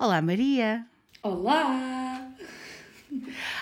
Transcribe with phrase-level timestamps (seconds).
[0.00, 0.86] Olá, Maria.
[1.22, 2.32] Olá!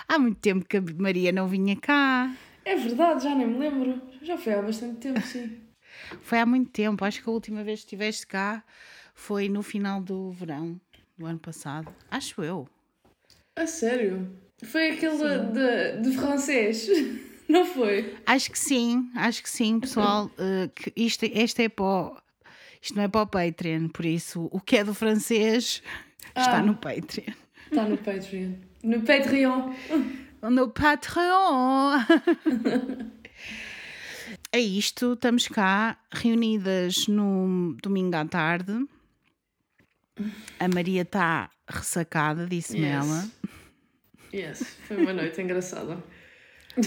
[0.07, 2.33] Há muito tempo que a Maria não vinha cá.
[2.63, 4.01] É verdade, já nem me lembro.
[4.21, 5.59] Já foi há bastante tempo, sim.
[6.23, 7.03] Foi há muito tempo.
[7.03, 8.63] Acho que a última vez que estiveste cá
[9.13, 10.79] foi no final do verão
[11.17, 11.93] do ano passado.
[12.09, 12.69] Acho eu.
[13.57, 14.33] A sério?
[14.63, 16.87] Foi aquele de, de francês,
[17.49, 18.15] não foi?
[18.25, 20.31] Acho que sim, acho que sim, pessoal.
[20.37, 22.17] uh, que isto, este é para o,
[22.81, 25.83] isto não é para o Patreon, por isso o que é do francês
[26.27, 26.61] está Ah.
[26.63, 27.33] no Patreon.
[27.71, 28.53] Está no Patreon.
[28.83, 29.73] No Patreon.
[30.41, 31.99] No Patreon!
[34.51, 38.73] é isto, estamos cá reunidas no domingo à tarde.
[40.59, 42.93] A Maria está ressacada, disse-me Yes.
[42.93, 43.29] ela.
[44.33, 46.03] Yes, foi uma noite engraçada.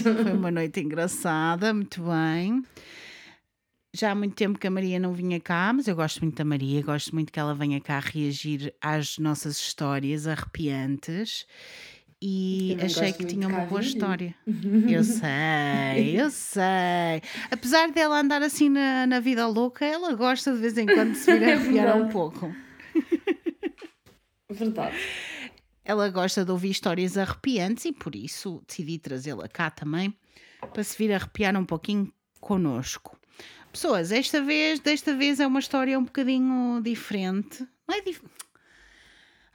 [0.01, 2.63] Foi uma noite engraçada, muito bem.
[3.95, 6.43] Já há muito tempo que a Maria não vinha cá, mas eu gosto muito da
[6.43, 11.45] Maria, gosto muito que ela venha cá reagir às nossas histórias arrepiantes.
[12.19, 14.33] E achei que tinha uma boa história.
[14.89, 17.21] Eu sei, eu sei.
[17.51, 21.17] Apesar dela andar assim na, na vida louca, ela gosta de vez em quando de
[21.17, 22.13] se vir É arrepiar um verdade.
[22.13, 22.55] pouco.
[24.49, 24.95] Verdade.
[25.83, 30.15] Ela gosta de ouvir histórias arrepiantes e por isso decidi trazê-la cá também
[30.73, 33.19] para se vir arrepiar um pouquinho connosco.
[33.73, 37.67] Pessoas, esta vez, desta vez é uma história um bocadinho diferente.
[37.87, 38.21] Não é dif...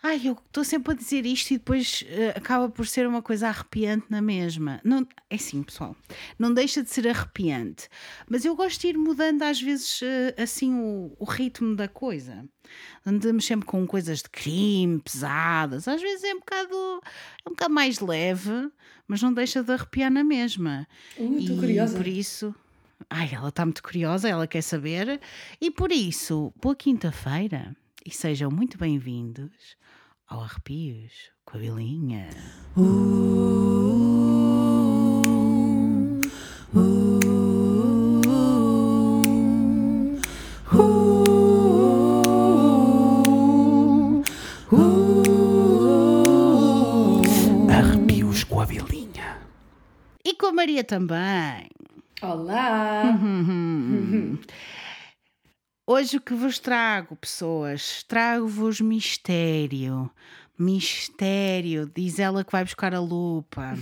[0.03, 3.49] Ai, eu estou sempre a dizer isto e depois eh, acaba por ser uma coisa
[3.49, 4.81] arrepiante na mesma.
[4.85, 5.97] Não, é assim, pessoal,
[6.39, 7.89] não deixa de ser arrepiante,
[8.29, 12.45] mas eu gosto de ir mudando às vezes eh, assim o, o ritmo da coisa.
[13.05, 16.77] Andamos sempre com coisas de crime, pesadas, às vezes é um bocado,
[17.45, 18.71] é um bocado mais leve,
[19.09, 20.87] mas não deixa de arrepiar na mesma.
[21.17, 21.97] Uh, estou E curiosa.
[21.97, 22.55] por isso.
[23.09, 25.21] Ai, ela está muito curiosa, ela quer saber.
[25.61, 29.77] E por isso, boa quinta-feira e sejam muito bem-vindos
[30.27, 32.29] ao Arrepios com a Bilinha.
[47.71, 49.39] Arrepios com a Bilinha.
[50.25, 51.69] E com a Maria também.
[52.21, 53.17] Olá!
[53.23, 54.41] Uhum.
[55.87, 60.11] Hoje o que vos trago, pessoas, trago-vos mistério.
[60.59, 61.89] Mistério.
[61.95, 63.75] Diz ela que vai buscar a lupa.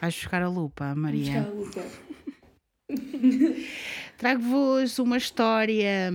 [0.00, 1.42] Vais buscar a lupa, Maria?
[1.42, 1.84] Buscar a lupa.
[4.16, 6.12] Trago-vos uma história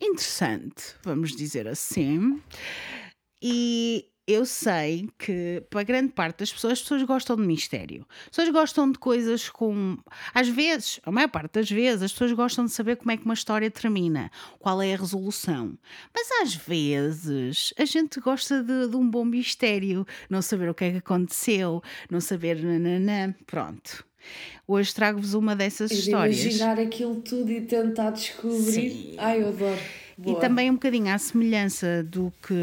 [0.00, 2.40] interessante, vamos dizer assim.
[3.42, 8.06] E eu sei que, para grande parte das pessoas, as pessoas gostam de mistério.
[8.24, 9.98] As pessoas gostam de coisas com.
[10.34, 13.24] Às vezes, a maior parte das vezes, as pessoas gostam de saber como é que
[13.24, 15.76] uma história termina, qual é a resolução.
[16.14, 20.84] Mas às vezes, a gente gosta de, de um bom mistério, não saber o que
[20.84, 22.62] é que aconteceu, não saber.
[22.62, 23.34] Nananã.
[23.46, 24.04] Pronto.
[24.66, 26.40] Hoje trago-vos uma dessas de histórias.
[26.40, 28.90] imaginar aquilo tudo e tentar descobrir.
[28.90, 29.14] Sim.
[29.18, 29.80] Ai, eu adoro.
[30.16, 30.36] Boa.
[30.36, 32.54] E também um bocadinho à semelhança do que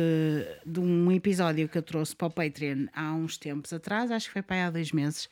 [0.65, 4.33] de um episódio que eu trouxe para o Patreon há uns tempos atrás, acho que
[4.33, 5.29] foi para aí há dois meses,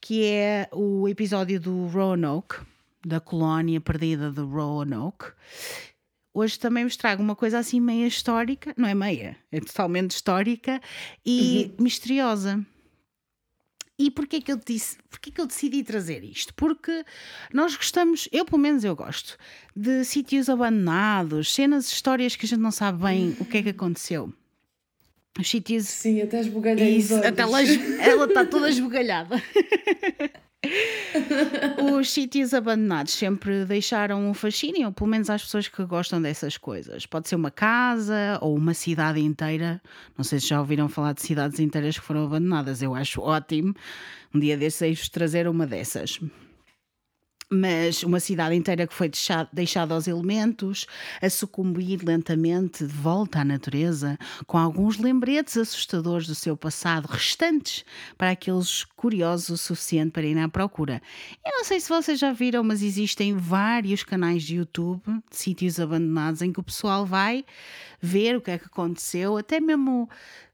[0.00, 2.56] que é o episódio do Roanoke,
[3.04, 5.32] da colónia perdida de Roanoke.
[6.34, 10.80] Hoje também vos trago uma coisa assim meia histórica, não é meia, é totalmente histórica
[11.24, 12.62] e misteriosa.
[13.98, 16.52] E porquê que eu disse, porquê que eu decidi trazer isto?
[16.54, 17.02] Porque
[17.52, 19.38] nós gostamos, eu pelo menos eu gosto,
[19.74, 23.68] de sítios abandonados, cenas, histórias que a gente não sabe bem o que é que
[23.70, 24.30] aconteceu.
[25.38, 25.86] Os sítios.
[25.86, 27.26] Sim, até esbugalhei os Isso, olhos.
[27.26, 29.36] até ela, ela está toda esbugalhada.
[31.98, 37.06] Os sítios abandonados sempre deixaram um fascínio, pelo menos às pessoas que gostam dessas coisas.
[37.06, 39.80] Pode ser uma casa ou uma cidade inteira.
[40.16, 42.82] Não sei se já ouviram falar de cidades inteiras que foram abandonadas.
[42.82, 43.74] Eu acho ótimo.
[44.34, 46.20] Um dia desses trazer uma dessas
[47.50, 50.86] mas uma cidade inteira que foi deixado- deixada aos elementos,
[51.22, 57.84] a sucumbir lentamente de volta à natureza, com alguns lembretes assustadores do seu passado restantes
[58.18, 61.00] para aqueles curiosos o suficiente para ir à procura.
[61.44, 65.78] Eu não sei se vocês já viram, mas existem vários canais de YouTube de sítios
[65.78, 67.44] abandonados em que o pessoal vai
[68.00, 70.08] ver o que é que aconteceu, até mesmo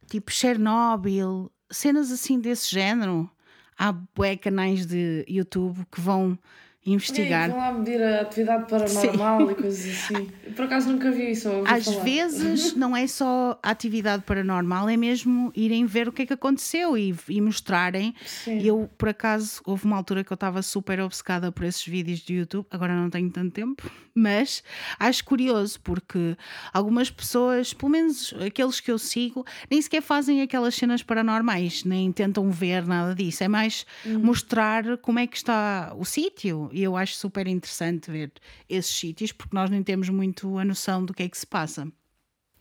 [0.06, 3.30] tipo Chernobyl, cenas assim desse género.
[3.78, 6.38] Há bué canais de YouTube que vão
[6.84, 7.48] investigar.
[7.48, 9.52] E vão lá medir a atividade paranormal Sim.
[9.52, 10.28] e coisas assim.
[10.56, 11.48] Por acaso nunca vi isso.
[11.66, 12.04] Às falar.
[12.04, 16.32] vezes não é só a atividade paranormal, é mesmo irem ver o que é que
[16.32, 18.14] aconteceu e, e mostrarem.
[18.24, 18.60] Sim.
[18.60, 22.34] Eu, por acaso, houve uma altura que eu estava super obcecada por esses vídeos de
[22.34, 24.62] YouTube, agora não tenho tanto tempo, mas
[24.98, 26.36] acho curioso porque
[26.72, 32.10] algumas pessoas, pelo menos aqueles que eu sigo, nem sequer fazem aquelas cenas paranormais, nem
[32.12, 33.44] tentam ver nada disso.
[33.44, 34.18] É mais uhum.
[34.18, 38.32] mostrar como é que está o sítio e eu acho super interessante ver
[38.68, 41.86] esses sítios porque nós nem temos muito a noção do que é que se passa.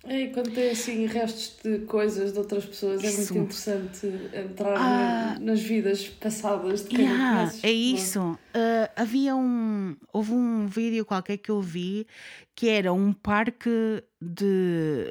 [0.04, 4.76] É, e quando tem assim restos de coisas de outras pessoas, é muito interessante entrar
[4.76, 8.20] ah, nas vidas passadas de quem yeah, conheces, É isso.
[8.22, 9.96] Uh, havia um.
[10.12, 12.08] Houve um vídeo qualquer que eu vi
[12.56, 15.06] que era um parque de.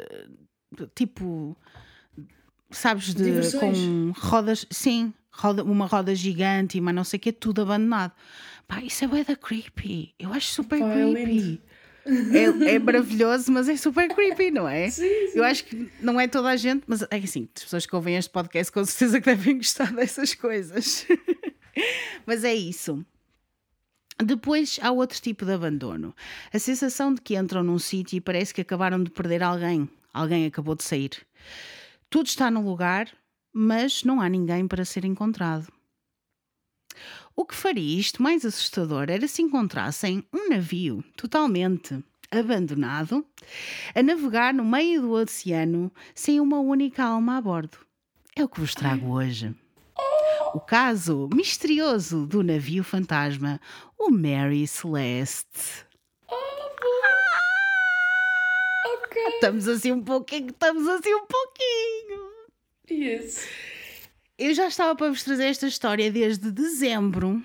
[0.77, 1.57] de tipo.
[2.73, 4.67] Sabes, de, com rodas.
[4.71, 8.13] Sim, roda, uma roda gigante, mas não sei o que, tudo abandonado.
[8.71, 10.15] Pá, isso é bué da creepy.
[10.17, 11.61] Eu acho super Pá, é creepy.
[12.07, 14.89] É, é, maravilhoso, mas é super creepy, não é?
[14.91, 15.39] Sim, sim.
[15.39, 18.17] Eu acho que não é toda a gente, mas é assim, as pessoas que ouvem
[18.17, 21.05] este podcast com certeza que devem gostar dessas coisas.
[22.25, 23.05] mas é isso.
[24.25, 26.15] Depois há outro tipo de abandono.
[26.53, 29.89] A sensação de que entram num sítio e parece que acabaram de perder alguém.
[30.15, 31.11] Alguém acabou de sair.
[32.09, 33.09] Tudo está no lugar,
[33.53, 35.73] mas não há ninguém para ser encontrado.
[37.41, 43.25] O que faria isto mais assustador era se encontrassem um navio totalmente abandonado
[43.95, 47.79] a navegar no meio do oceano sem uma única alma a bordo.
[48.37, 49.55] É o que vos trago hoje.
[50.53, 53.59] O caso misterioso do navio fantasma,
[53.99, 55.87] o Mary Celeste.
[59.33, 62.21] Estamos assim um pouquinho, estamos assim um pouquinho.
[62.91, 63.80] Yes
[64.41, 67.45] eu já estava para vos trazer esta história desde dezembro,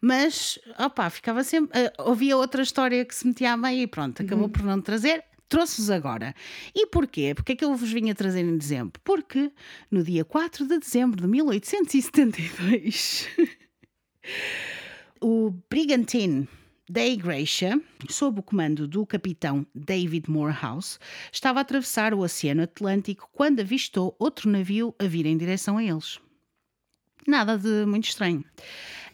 [0.00, 1.78] mas opá, ficava sempre.
[1.78, 4.50] Uh, ouvia outra história que se metia a meio e pronto, acabou uhum.
[4.50, 5.22] por não trazer.
[5.46, 6.34] Trouxe-vos agora.
[6.74, 7.34] E porquê?
[7.34, 8.98] Porque é que eu vos vinha trazer em dezembro?
[9.04, 9.52] Porque
[9.90, 13.28] no dia 4 de dezembro de 1872,
[15.20, 16.48] o Brigantine
[16.88, 20.98] da Igreja, sob o comando do capitão David Morehouse,
[21.30, 25.84] estava a atravessar o Oceano Atlântico quando avistou outro navio a vir em direção a
[25.84, 26.18] eles.
[27.26, 28.42] Nada de muito estranho.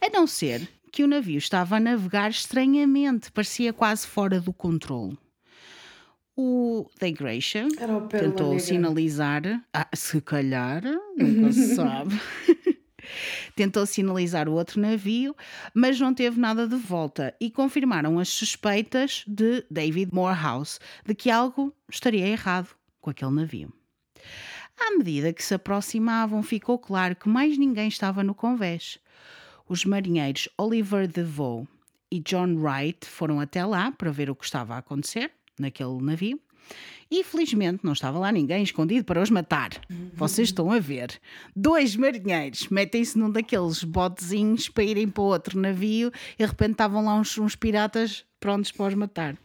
[0.00, 5.18] A não ser que o navio estava a navegar estranhamente, parecia quase fora do controle.
[6.36, 7.66] O da Igreja
[8.10, 9.42] tentou sinalizar,
[9.72, 10.82] ah, se calhar,
[11.16, 12.20] nunca se sabe.
[13.54, 15.34] Tentou sinalizar o outro navio,
[15.72, 21.30] mas não teve nada de volta e confirmaram as suspeitas de David Morehouse de que
[21.30, 22.68] algo estaria errado
[23.00, 23.72] com aquele navio.
[24.78, 28.98] À medida que se aproximavam, ficou claro que mais ninguém estava no convés.
[29.68, 31.66] Os marinheiros Oliver DeVoe
[32.10, 36.40] e John Wright foram até lá para ver o que estava a acontecer naquele navio
[37.10, 39.70] e felizmente não estava lá ninguém escondido para os matar.
[40.14, 41.20] Vocês estão a ver.
[41.54, 47.04] Dois marinheiros metem-se num daqueles botezinhos para irem para outro navio e de repente estavam
[47.04, 49.36] lá uns, uns piratas prontos para os matar.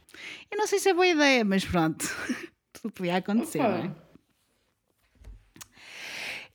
[0.52, 2.06] Eu não sei se é boa ideia, mas pronto.
[2.74, 3.70] Tudo podia acontecer, Opa.
[3.70, 3.92] não é?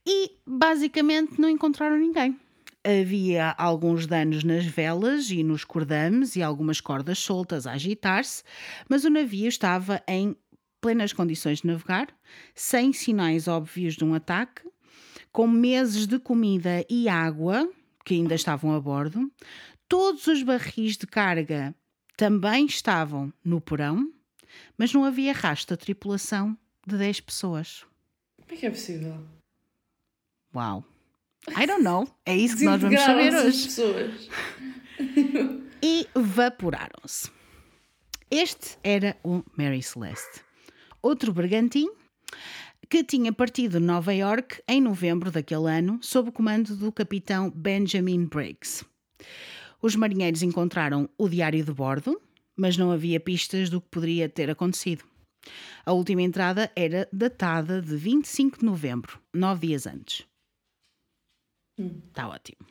[0.07, 2.37] E basicamente não encontraram ninguém.
[2.83, 8.43] Havia alguns danos nas velas e nos cordames e algumas cordas soltas a agitar-se,
[8.87, 10.35] mas o navio estava em
[10.85, 12.09] plenas condições de navegar,
[12.53, 14.61] sem sinais óbvios de um ataque,
[15.31, 17.67] com meses de comida e água
[18.05, 19.31] que ainda estavam a bordo.
[19.89, 21.73] Todos os barris de carga
[22.15, 24.13] também estavam no porão,
[24.77, 26.55] mas não havia rastro da tripulação
[26.85, 27.83] de 10 pessoas.
[28.43, 29.25] Como é que é possível?
[30.53, 30.85] Uau!
[31.47, 32.07] I don't know.
[32.23, 33.63] É isso que nós vamos saber hoje.
[33.63, 34.29] Pessoas.
[35.81, 37.31] e evaporaram-se.
[38.29, 40.44] Este era o Mary Celeste
[41.05, 41.87] outro bergantim,
[42.89, 47.51] que tinha partido de Nova York em novembro daquele ano, sob o comando do capitão
[47.51, 48.83] Benjamin Briggs.
[49.79, 52.19] Os marinheiros encontraram o diário de bordo,
[52.55, 55.03] mas não havia pistas do que poderia ter acontecido.
[55.85, 60.25] A última entrada era datada de 25 de novembro, nove dias antes.
[61.77, 62.31] Está hum.
[62.31, 62.65] ótimo.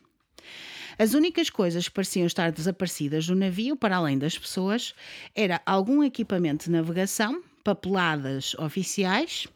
[0.99, 4.93] As únicas coisas que pareciam estar desaparecidas do navio, para além das pessoas,
[5.37, 9.49] era algum equipamento de navegação, papeladas oficiais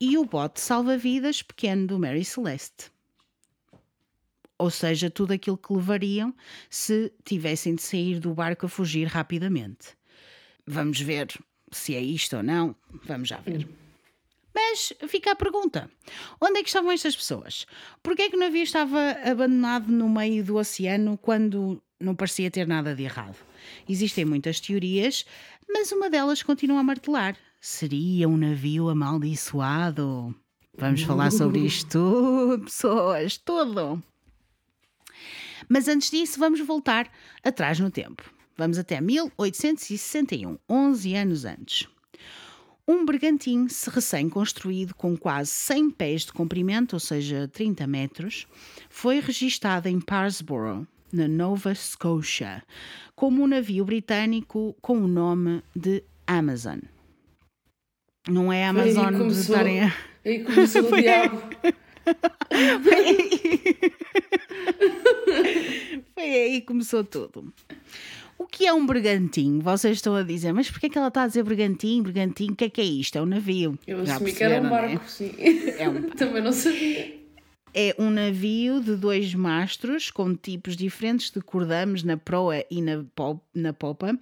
[0.00, 2.92] e o bote salva-vidas pequeno do Mary Celeste.
[4.56, 6.34] Ou seja, tudo aquilo que levariam
[6.70, 9.96] se tivessem de sair do barco a fugir rapidamente.
[10.66, 11.28] Vamos ver
[11.70, 12.74] se é isto ou não.
[13.04, 13.68] Vamos já ver.
[14.54, 15.88] Mas fica a pergunta:
[16.40, 17.66] onde é que estavam estas pessoas?
[18.02, 22.66] Porquê é que o navio estava abandonado no meio do oceano quando não parecia ter
[22.66, 23.36] nada de errado.
[23.88, 25.24] Existem muitas teorias,
[25.68, 27.36] mas uma delas continua a martelar.
[27.60, 30.34] Seria um navio amaldiçoado?
[30.76, 34.02] Vamos falar sobre isto tudo, pessoas, tudo.
[35.68, 37.10] Mas antes disso, vamos voltar
[37.42, 38.22] atrás no tempo.
[38.56, 41.88] Vamos até 1861, 11 anos antes.
[42.86, 48.46] Um bergantim recém-construído com quase 100 pés de comprimento, ou seja, 30 metros,
[48.88, 52.62] foi registado em Parsborough, na Nova Scotia,
[53.14, 56.78] como um navio britânico com o nome de Amazon.
[58.28, 59.94] Não é Amazon começou, de estarem a...
[60.24, 61.42] Aí começou o diabo.
[62.82, 63.30] Foi aí.
[66.14, 67.52] Foi aí que começou tudo.
[68.38, 69.58] O que é um bergantim?
[69.58, 72.02] Vocês estão a dizer, mas porquê é que ela está a dizer bergantim?
[72.02, 73.18] Bergantim, o que é que é isto?
[73.18, 73.76] É um navio.
[73.86, 75.00] Eu assumi que era um barco, né?
[75.06, 75.32] sim.
[75.76, 77.17] É um Também não sabia.
[77.74, 83.04] É um navio de dois mastros com tipos diferentes de cordames na proa e na,
[83.14, 84.18] po na popa,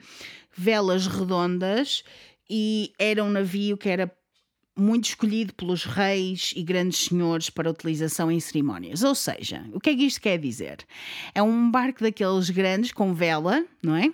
[0.56, 2.02] velas redondas
[2.48, 4.10] e era um navio que era
[4.78, 9.02] muito escolhido pelos reis e grandes senhores para utilização em cerimónias.
[9.02, 10.78] Ou seja, o que é que isto quer dizer?
[11.34, 14.12] É um barco daqueles grandes com vela, não é?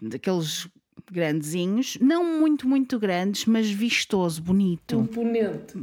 [0.00, 0.66] Daqueles
[1.12, 4.96] grandezinhos, não muito, muito grandes, mas vistoso, bonito.
[4.96, 5.76] Imponente.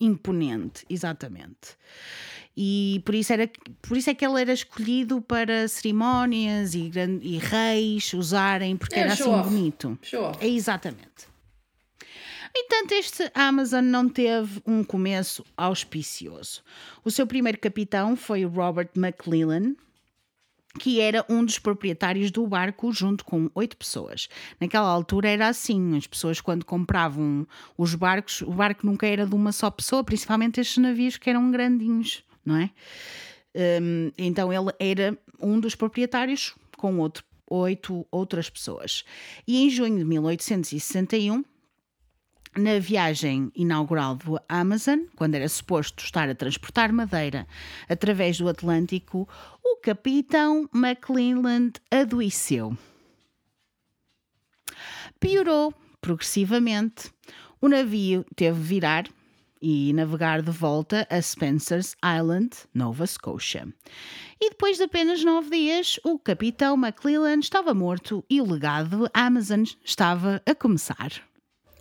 [0.00, 1.76] Imponente, exatamente.
[2.56, 3.50] E por isso, era,
[3.82, 6.90] por isso é que ele era escolhido para cerimónias e,
[7.22, 9.48] e reis usarem, porque É, era assim off.
[9.48, 9.98] bonito.
[10.02, 10.44] Show off.
[10.44, 11.26] É exatamente.
[12.54, 16.62] No entanto, este Amazon não teve um começo auspicioso.
[17.04, 19.74] O seu primeiro capitão foi Robert McClellan,
[20.78, 24.28] que era um dos proprietários do barco, junto com oito pessoas.
[24.60, 29.34] Naquela altura era assim: as pessoas, quando compravam os barcos, o barco nunca era de
[29.34, 32.70] uma só pessoa, principalmente estes navios que eram grandinhos, não é?
[33.80, 39.04] Hum, então ele era um dos proprietários com outro, oito outras pessoas.
[39.46, 41.44] E em junho de 1861,
[42.56, 47.46] na viagem inaugural do Amazon, quando era suposto estar a transportar madeira
[47.88, 49.28] através do Atlântico,
[49.62, 52.76] o capitão McClelland adoeceu.
[55.20, 57.10] Piorou progressivamente.
[57.60, 59.04] O navio teve de virar
[59.60, 63.66] e navegar de volta a Spencer's Island, Nova Scotia.
[64.40, 69.64] E depois de apenas nove dias, o capitão McClelland estava morto e o legado Amazon
[69.84, 71.22] estava a começar.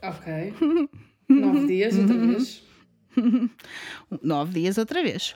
[0.07, 0.53] Ok.
[1.29, 2.63] Nove dias, outra vez.
[4.21, 5.35] nove dias outra vez.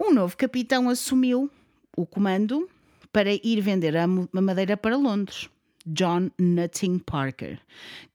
[0.00, 1.50] Um novo capitão assumiu
[1.96, 2.68] o comando
[3.12, 5.50] para ir vender a madeira para Londres.
[5.84, 7.58] John Nutting Parker,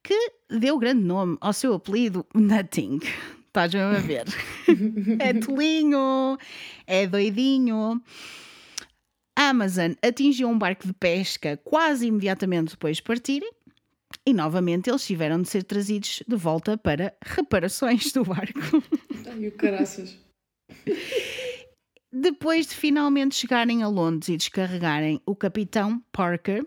[0.02, 3.00] que deu grande nome ao seu apelido Nutting.
[3.48, 4.26] Estás mesmo a ver?
[5.20, 6.38] é tolinho,
[6.86, 8.02] é doidinho.
[9.36, 13.52] A Amazon atingiu um barco de pesca quase imediatamente depois de partirem
[14.28, 18.84] e novamente eles tiveram de ser trazidos de volta para reparações do barco.
[19.26, 20.18] Ai, o caraças.
[22.12, 26.66] Depois de finalmente chegarem a Londres e descarregarem, o capitão Parker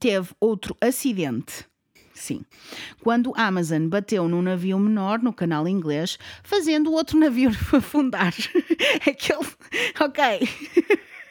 [0.00, 1.66] teve outro acidente.
[2.12, 2.44] Sim.
[3.00, 8.34] Quando o Amazon bateu num navio menor no canal inglês, fazendo o outro navio afundar.
[9.06, 9.46] Aquele.
[10.00, 10.48] Ok.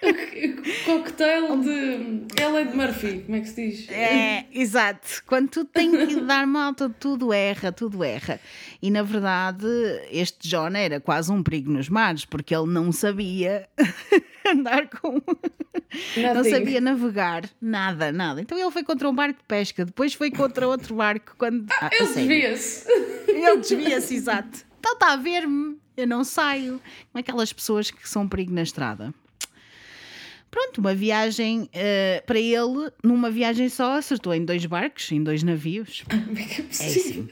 [0.86, 3.89] Cocktail de Ellen de Murphy, como é que se diz?
[3.89, 5.24] É, exato.
[5.25, 8.39] Quando tu tens que dar malta, tudo erra, tudo erra.
[8.81, 9.65] E na verdade,
[10.12, 13.67] este John era quase um perigo nos mares, porque ele não sabia
[14.45, 15.22] andar com.
[16.17, 16.50] Não Nothing.
[16.50, 18.41] sabia navegar, nada, nada.
[18.41, 21.65] Então ele foi contra um barco de pesca, depois foi contra outro barco quando.
[21.79, 22.91] Ah, a Ele desvia-se.
[23.27, 24.65] Ele desvia-se, exato.
[24.79, 26.81] Então está a ver-me, eu não saio.
[27.12, 29.13] Como aquelas pessoas que são um perigo na estrada.
[30.53, 35.41] Pronto, uma viagem eh, para ele, numa viagem só, acertou em dois barcos, em dois
[35.41, 36.03] navios.
[36.07, 37.27] Como é que é É assim.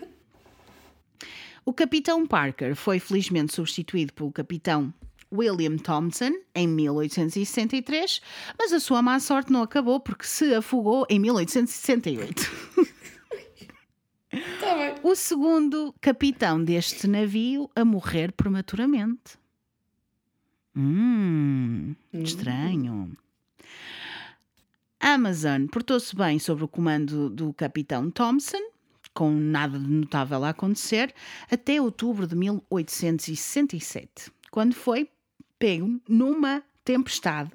[1.63, 4.92] O capitão Parker foi felizmente substituído pelo capitão
[5.32, 8.22] William Thompson em 1863,
[8.58, 12.51] mas a sua má sorte não acabou porque se afogou em 1868.
[14.34, 14.96] Está bem.
[15.04, 19.40] o segundo capitão deste navio a morrer prematuramente.
[20.75, 23.16] Hum, estranho.
[25.00, 28.62] Amazon portou-se bem sob o comando do capitão Thompson,
[29.13, 31.13] com nada de notável a acontecer,
[31.50, 35.10] até outubro de 1867, quando foi
[35.60, 37.51] pego numa tempestade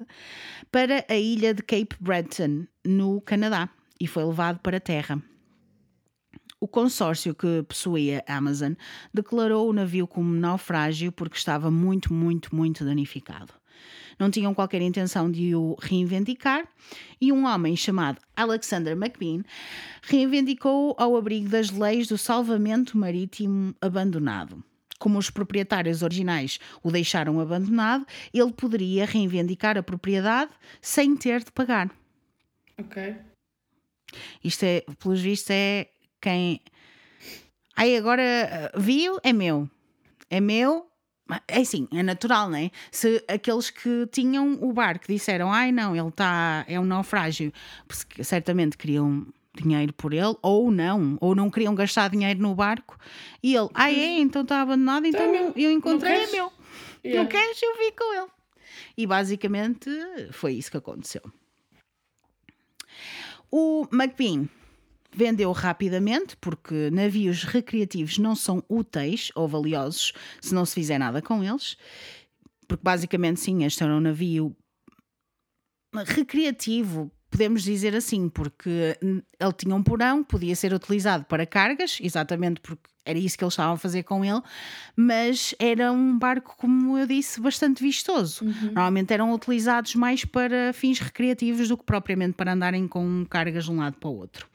[0.71, 3.69] para a ilha de Cape Breton, no Canadá,
[3.99, 5.21] e foi levado para a terra.
[6.59, 8.73] O consórcio que possuía a Amazon
[9.13, 13.53] declarou o navio como naufrágio porque estava muito, muito, muito danificado.
[14.19, 16.67] não tinham qualquer intenção de o reivindicar,
[17.21, 19.43] e um homem chamado Alexander McBean
[20.01, 24.63] reivindicou ao abrigo das leis do salvamento marítimo abandonado.
[24.97, 31.51] Como os proprietários originais o deixaram abandonado, ele poderia reivindicar a propriedade sem ter de
[31.51, 31.91] pagar.
[32.79, 33.15] Ok.
[34.43, 35.89] Isto é, pelos vistos, é
[36.21, 36.61] quem.
[37.75, 39.69] Aí agora viu, é meu.
[40.29, 40.87] É meu,
[41.47, 42.71] é assim, é natural, não é?
[42.91, 47.51] Se aqueles que tinham o barco disseram, ai não, ele está, é um naufrágio,
[48.21, 52.97] certamente queriam dinheiro por ele, ou não, ou não queriam gastar dinheiro no barco,
[53.41, 56.51] e ele, ai é, então está abandonado, então é eu encontrei, é meu.
[57.03, 57.23] Yeah.
[57.23, 58.31] Não queres, eu vi com ele.
[58.97, 59.89] E basicamente
[60.31, 61.21] foi isso que aconteceu.
[63.49, 64.49] O McBean
[65.17, 71.21] vendeu rapidamente, porque navios recreativos não são úteis ou valiosos se não se fizer nada
[71.21, 71.75] com eles.
[72.67, 74.55] Porque basicamente, sim, este era um navio
[76.05, 82.59] recreativo, podemos dizer assim, porque ele tinha um porão, podia ser utilizado para cargas, exatamente
[82.61, 84.41] porque era isso que eles estavam a fazer com ele,
[84.95, 88.43] mas era um barco, como eu disse, bastante vistoso.
[88.43, 88.65] Uhum.
[88.65, 93.71] Normalmente eram utilizados mais para fins recreativos do que propriamente para andarem com cargas de
[93.71, 94.47] um lado para o outro.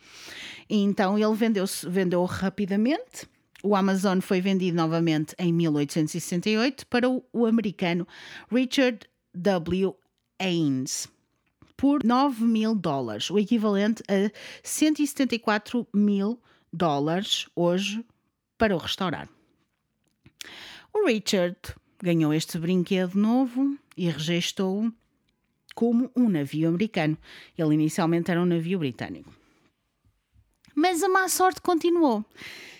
[0.69, 3.28] E então ele vendeu, vendeu rapidamente.
[3.62, 8.07] O Amazon foi vendido novamente em 1868 para o, o americano
[8.50, 9.00] Richard
[9.35, 9.95] W.
[10.40, 11.09] Haynes
[11.76, 14.31] por 9 mil dólares, o equivalente a
[14.62, 16.40] 174 mil
[16.73, 18.04] dólares hoje
[18.57, 19.28] para o restaurar.
[20.92, 21.57] O Richard
[22.00, 24.92] ganhou este brinquedo novo e registou-o
[25.75, 27.16] como um navio americano.
[27.57, 29.41] Ele inicialmente era um navio britânico.
[30.75, 32.25] Mas a má sorte continuou.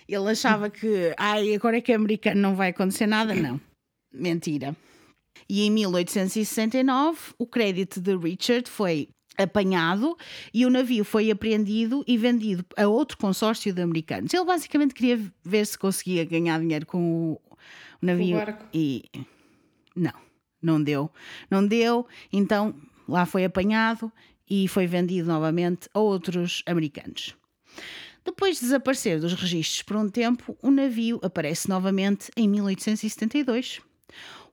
[0.07, 3.33] Ele achava que, ai, agora é que é americano não vai acontecer nada.
[3.33, 3.59] Não.
[4.13, 4.75] Mentira.
[5.49, 10.15] E em 1869, o crédito de Richard foi apanhado
[10.53, 14.33] e o navio foi apreendido e vendido a outro consórcio de americanos.
[14.33, 17.41] Ele basicamente queria ver se conseguia ganhar dinheiro com o
[18.01, 18.37] navio.
[18.37, 19.03] O e
[19.95, 20.13] não,
[20.61, 21.09] não deu.
[21.49, 22.75] Não deu, então
[23.07, 24.11] lá foi apanhado
[24.49, 27.35] e foi vendido novamente a outros americanos.
[28.25, 33.81] Depois de desaparecer dos registros por um tempo, o navio aparece novamente em 1872,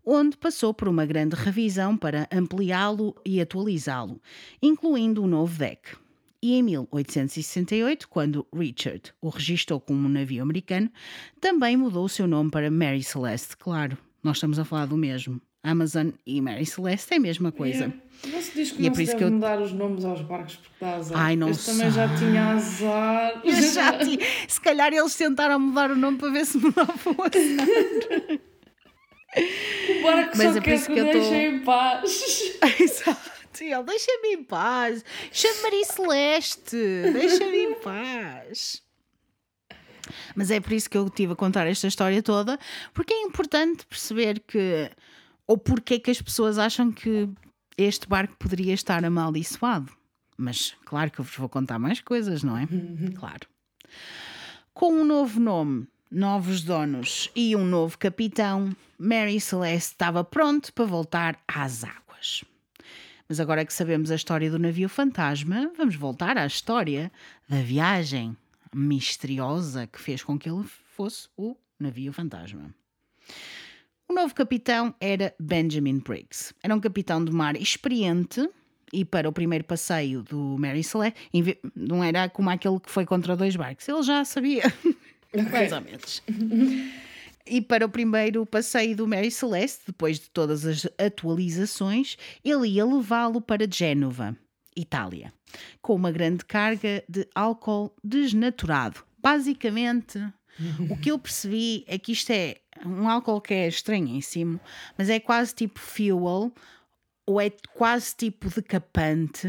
[0.05, 4.21] onde passou por uma grande revisão para ampliá-lo e atualizá-lo,
[4.61, 5.97] incluindo um novo deck.
[6.43, 10.91] E em 1868, quando Richard o registrou como um navio americano,
[11.39, 13.57] também mudou o seu nome para Mary Celeste.
[13.57, 15.41] Claro, nós estamos a falar do mesmo.
[15.63, 17.93] Amazon e Mary Celeste é a mesma coisa.
[18.25, 18.43] Yeah.
[18.43, 19.31] Você diz que e é não é se deve eu...
[19.31, 21.19] mudar os nomes aos barcos porque dá azar.
[21.19, 23.41] Ai, não Este também já tinha azar.
[23.45, 24.19] Eu já tinha.
[24.49, 27.69] Se calhar eles tentaram mudar o nome para ver se mudava o azar.
[29.89, 31.57] o barco Mas só é quer que, que o deixem tô...
[31.57, 32.61] em paz.
[32.81, 33.31] Exato.
[33.61, 35.05] Ele deixa-me em paz.
[35.31, 36.77] Chama Maria Celeste.
[37.13, 38.83] Deixa-me em paz.
[40.35, 42.59] Mas é por isso que eu estive a contar esta história toda,
[42.95, 44.91] porque é importante perceber que
[45.51, 47.29] ou porque é que as pessoas acham que
[47.77, 49.93] este barco poderia estar amaldiçoado.
[50.39, 52.69] Mas claro que eu vos vou contar mais coisas, não é?
[53.19, 53.49] Claro.
[54.73, 60.85] Com um novo nome, novos donos e um novo capitão, Mary Celeste estava pronto para
[60.85, 62.45] voltar às águas.
[63.29, 67.11] Mas agora que sabemos a história do navio fantasma, vamos voltar à história
[67.49, 68.37] da viagem
[68.73, 72.73] misteriosa que fez com que ele fosse o navio fantasma.
[74.11, 76.53] O novo capitão era Benjamin Briggs.
[76.65, 78.45] Era um capitão de mar experiente
[78.93, 81.31] e para o primeiro passeio do Mary Celeste,
[81.77, 84.65] não era como aquele que foi contra dois barcos, ele já sabia,
[85.53, 86.25] mais ou menos.
[87.47, 92.85] E para o primeiro passeio do Mary Celeste, depois de todas as atualizações, ele ia
[92.85, 94.37] levá-lo para Génova,
[94.77, 95.33] Itália,
[95.81, 99.05] com uma grande carga de álcool desnaturado.
[99.23, 100.19] Basicamente,
[100.89, 104.61] o que eu percebi é que isto é um álcool que é estranhíssimo,
[104.97, 106.53] mas é quase tipo fuel,
[107.27, 109.49] ou é quase tipo decapante,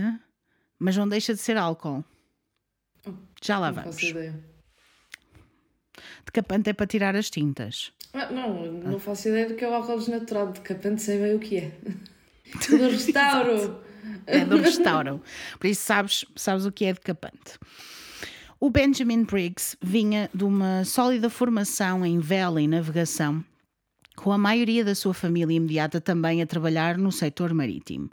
[0.78, 2.04] mas não deixa de ser álcool.
[3.42, 3.96] Já lá não vamos.
[3.96, 4.52] Faço ideia.
[6.26, 7.92] Decapante é para tirar as tintas.
[8.14, 10.54] Ah, não, não faço ideia do que é o álcool desnaturado.
[10.54, 11.72] Decapante sei bem o que é.
[12.70, 13.84] do restauro.
[14.28, 15.24] é do restauro.
[15.60, 17.58] Por isso sabes, sabes o que é decapante.
[18.64, 23.44] O Benjamin Briggs vinha de uma sólida formação em vela e navegação,
[24.16, 28.12] com a maioria da sua família imediata também a trabalhar no setor marítimo.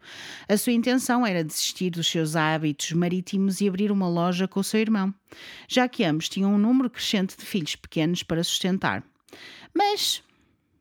[0.48, 4.64] A sua intenção era desistir dos seus hábitos marítimos e abrir uma loja com o
[4.64, 5.14] seu irmão,
[5.68, 9.04] já que ambos tinham um número crescente de filhos pequenos para sustentar.
[9.74, 10.22] Mas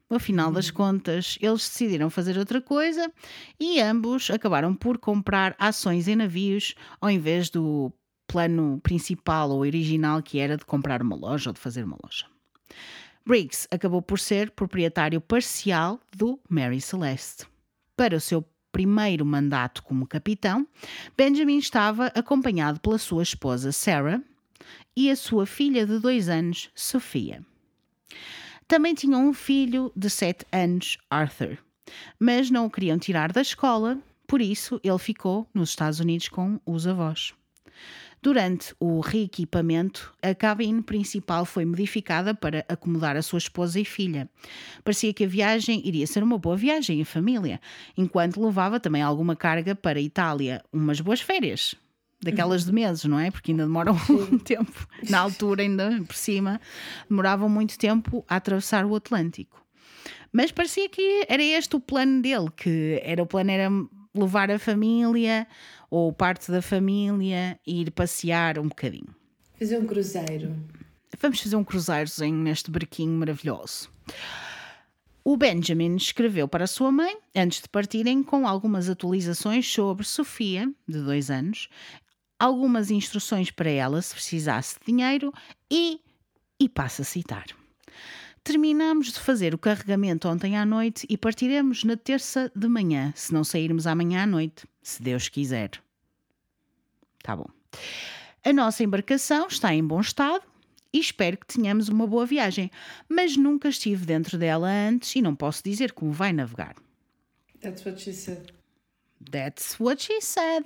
[0.09, 3.11] Afinal das contas, eles decidiram fazer outra coisa
[3.59, 7.91] e ambos acabaram por comprar ações em navios ao invés do
[8.27, 12.25] plano principal ou original que era de comprar uma loja ou de fazer uma loja.
[13.25, 17.45] Briggs acabou por ser proprietário parcial do Mary Celeste.
[17.95, 20.67] Para o seu primeiro mandato como capitão,
[21.17, 24.21] Benjamin estava acompanhado pela sua esposa Sarah
[24.95, 27.43] e a sua filha de dois anos, Sofia.
[28.67, 31.57] Também tinham um filho de sete anos, Arthur,
[32.19, 36.59] mas não o queriam tirar da escola, por isso ele ficou nos Estados Unidos com
[36.65, 37.33] os avós.
[38.21, 44.29] Durante o reequipamento, a cabine principal foi modificada para acomodar a sua esposa e filha.
[44.83, 47.61] Parecia que a viagem iria ser uma boa viagem em família,
[47.95, 51.75] enquanto levava também alguma carga para a Itália, umas boas férias.
[52.19, 53.29] Daquelas de meses, não é?
[53.29, 54.87] Porque ainda demoram um tempo.
[55.07, 56.59] Na altura, ainda por cima,
[57.07, 59.63] demoravam muito tempo a atravessar o Atlântico.
[60.31, 63.69] Mas parecia que era este o plano dele, que era o plano era
[64.13, 65.47] levar a família
[65.89, 69.15] ou parte da família e ir passear um bocadinho.
[69.57, 70.55] Fazer um cruzeiro.
[71.19, 73.89] Vamos fazer um cruzeirozinho neste barquinho maravilhoso.
[75.23, 80.71] O Benjamin escreveu para a sua mãe, antes de partirem, com algumas atualizações sobre Sofia,
[80.87, 81.67] de dois anos,
[82.39, 85.33] algumas instruções para ela se precisasse de dinheiro
[85.69, 85.99] e.
[86.59, 87.45] e passa a citar.
[88.47, 93.33] Terminamos de fazer o carregamento ontem à noite e partiremos na terça de manhã, se
[93.33, 95.71] não sairmos amanhã à noite, se Deus quiser.
[97.21, 97.49] Tá bom.
[98.45, 100.45] A nossa embarcação está em bom estado
[100.93, 102.71] e espero que tenhamos uma boa viagem,
[103.09, 106.77] mas nunca estive dentro dela antes e não posso dizer como vai navegar.
[107.59, 108.53] That's what she said.
[109.29, 110.63] That's what she said.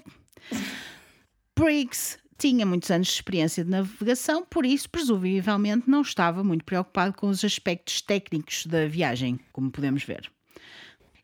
[1.56, 7.14] Briggs tinha muitos anos de experiência de navegação, por isso, presumivelmente, não estava muito preocupado
[7.14, 10.28] com os aspectos técnicos da viagem, como podemos ver.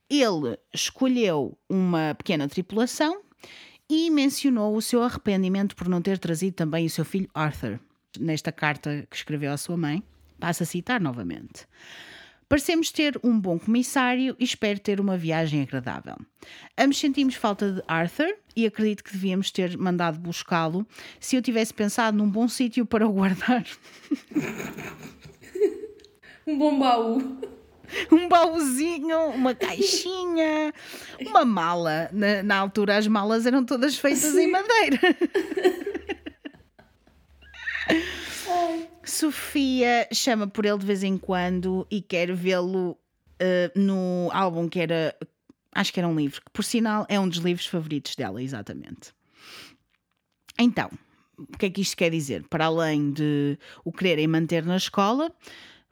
[0.07, 3.23] Ele escolheu uma pequena tripulação
[3.89, 7.79] e mencionou o seu arrependimento por não ter trazido também o seu filho Arthur,
[8.19, 10.03] nesta carta que escreveu à sua mãe.
[10.39, 11.65] Passo a citar novamente.
[12.49, 16.15] Parecemos ter um bom comissário e espero ter uma viagem agradável.
[16.77, 20.87] Ambos sentimos falta de Arthur e acredito que devíamos ter mandado buscá-lo
[21.19, 23.65] se eu tivesse pensado num bom sítio para o guardar.
[26.47, 27.37] um bom baú.
[28.11, 30.73] Um baúzinho, uma caixinha,
[31.21, 32.09] uma mala.
[32.11, 34.41] Na, na altura, as malas eram todas feitas Sim.
[34.41, 34.99] em madeira.
[39.03, 44.79] Sofia chama por ele de vez em quando e quer vê-lo uh, no álbum que
[44.79, 45.15] era.
[45.73, 49.13] Acho que era um livro, que por sinal é um dos livros favoritos dela, exatamente.
[50.59, 50.89] Então,
[51.37, 52.43] o que é que isto quer dizer?
[52.49, 55.31] Para além de o quererem manter na escola,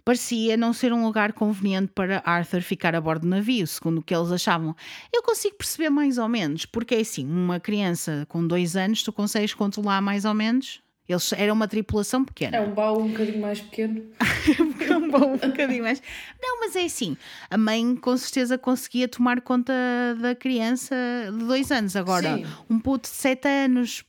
[0.04, 4.02] parecia não ser um lugar conveniente para Arthur ficar a bordo do navio, segundo o
[4.02, 4.76] que eles achavam.
[5.14, 9.14] Eu consigo perceber mais ou menos, porque é assim, uma criança com dois anos, tu
[9.14, 12.58] consegues controlar mais ou menos eles eram uma tripulação pequena.
[12.58, 14.04] É um baú um bocadinho mais pequeno.
[14.20, 16.02] é um baú um bocadinho mais.
[16.42, 17.16] Não, mas é assim.
[17.50, 19.74] A mãe com certeza conseguia tomar conta
[20.20, 20.96] da criança
[21.32, 21.96] de dois anos.
[21.96, 22.46] Agora, Sim.
[22.70, 24.04] um puto de sete anos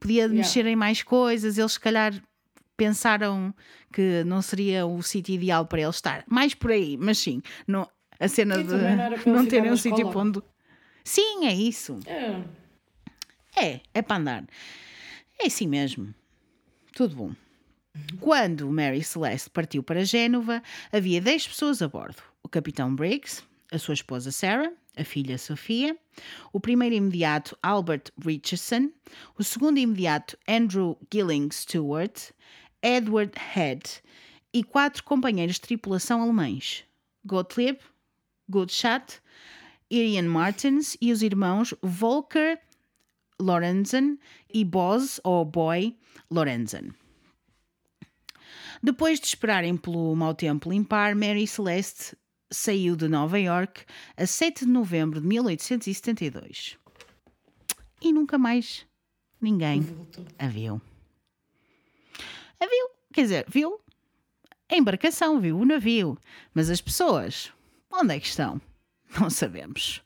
[0.00, 0.34] podia yeah.
[0.34, 1.56] mexer em mais coisas.
[1.56, 2.12] Eles, se calhar,
[2.76, 3.54] pensaram
[3.92, 6.24] que não seria o sítio ideal para ele estar.
[6.26, 7.40] Mais por aí, mas sim.
[7.66, 10.42] Não, a cena e de não, terem um sítio onde.
[11.04, 12.00] Sim, é isso.
[12.06, 12.42] É.
[13.56, 14.44] É, é para andar.
[15.38, 16.12] É assim mesmo.
[16.94, 17.34] Tudo bom.
[18.20, 23.78] Quando Mary Celeste partiu para Génova, havia 10 pessoas a bordo: o capitão Briggs, a
[23.78, 25.98] sua esposa Sarah, a filha Sofia,
[26.52, 28.92] o primeiro imediato Albert Richardson,
[29.36, 32.30] o segundo imediato Andrew Gilling Stewart,
[32.80, 33.82] Edward Head
[34.52, 36.84] e quatro companheiros de tripulação alemães:
[37.26, 37.80] Gottlieb,
[38.48, 39.20] Goodschat,
[39.90, 42.60] Irian Martins e os irmãos Volker
[43.40, 44.18] Lorenzen
[44.52, 45.96] e Boz, ou Boy,
[46.30, 46.92] Lorenzen.
[48.82, 52.16] Depois de esperarem pelo mau tempo limpar, Mary Celeste
[52.50, 53.84] saiu de Nova York
[54.16, 56.78] a 7 de novembro de 1872.
[58.00, 58.86] E nunca mais
[59.40, 59.82] ninguém
[60.38, 60.80] a viu.
[62.60, 63.80] A viu, quer dizer, viu
[64.70, 66.18] a embarcação, viu o navio,
[66.54, 67.52] mas as pessoas,
[67.90, 68.60] onde é que estão?
[69.20, 70.02] Não sabemos.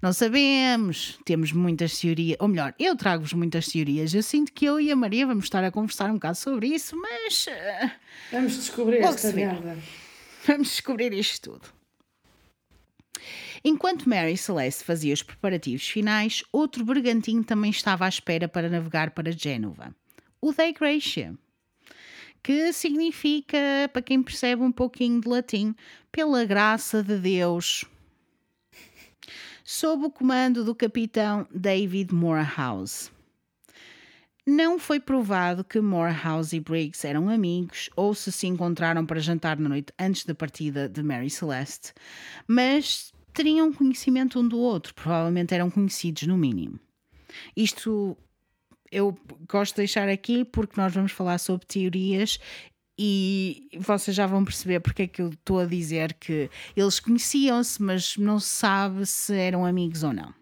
[0.00, 1.18] Não sabemos.
[1.24, 2.36] Temos muitas teorias.
[2.40, 4.14] Ou melhor, eu trago-vos muitas teorias.
[4.14, 6.96] Eu sinto que eu e a Maria vamos estar a conversar um bocado sobre isso,
[6.96, 7.46] mas.
[7.46, 7.90] Uh,
[8.32, 9.76] vamos descobrir esta merda.
[10.46, 11.76] Vamos descobrir isto tudo.
[13.64, 19.10] Enquanto Mary Celeste fazia os preparativos finais, outro bergantinho também estava à espera para navegar
[19.10, 19.94] para Génova.
[20.40, 21.34] O Dei Gracia.
[22.42, 23.58] que significa,
[23.92, 25.74] para quem percebe um pouquinho de latim,
[26.12, 27.84] pela graça de Deus.
[29.68, 33.10] Sob o comando do capitão David Morehouse.
[34.46, 39.58] Não foi provado que Morehouse e Briggs eram amigos ou se se encontraram para jantar
[39.58, 41.92] na noite antes da partida de Mary Celeste,
[42.46, 46.78] mas teriam conhecimento um do outro, provavelmente eram conhecidos no mínimo.
[47.56, 48.16] Isto
[48.92, 52.38] eu gosto de deixar aqui porque nós vamos falar sobre teorias
[52.98, 57.82] e vocês já vão perceber porque é que eu estou a dizer que eles conheciam-se,
[57.82, 60.34] mas não se sabe se eram amigos ou não.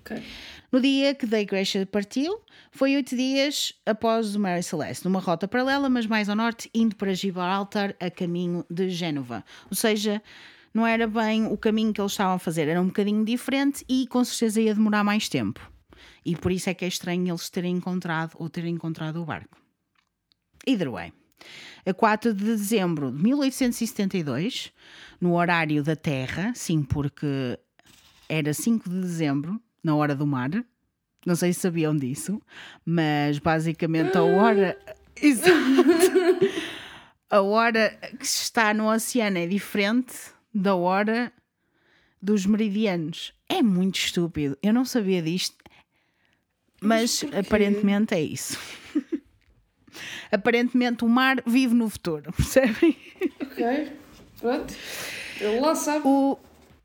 [0.00, 0.22] Okay.
[0.70, 5.48] No dia que da igreja partiu, foi oito dias após o Mary Celeste, numa rota
[5.48, 9.44] paralela, mas mais ao norte, indo para Gibraltar, a caminho de Génova.
[9.70, 10.20] Ou seja,
[10.74, 14.06] não era bem o caminho que eles estavam a fazer, era um bocadinho diferente e
[14.08, 15.60] com certeza ia demorar mais tempo.
[16.26, 19.56] E por isso é que é estranho eles terem encontrado ou terem encontrado o barco.
[20.66, 21.12] Either way.
[21.86, 24.72] A 4 de dezembro de 1872,
[25.20, 27.58] no horário da Terra, sim, porque
[28.28, 30.50] era 5 de dezembro, na hora do mar.
[31.26, 32.40] Não sei se sabiam disso,
[32.84, 34.78] mas basicamente a hora.
[35.20, 35.52] Exato.
[37.30, 40.14] a hora que está no oceano é diferente
[40.52, 41.32] da hora
[42.20, 43.34] dos meridianos.
[43.48, 44.56] É muito estúpido.
[44.62, 45.56] Eu não sabia disto,
[46.80, 48.58] mas, mas aparentemente é isso.
[50.34, 52.96] Aparentemente o mar vive no futuro, percebem?
[53.40, 53.92] Ok,
[54.40, 54.74] pronto.
[55.40, 56.02] Ele lá sabe.
[56.06, 56.38] O,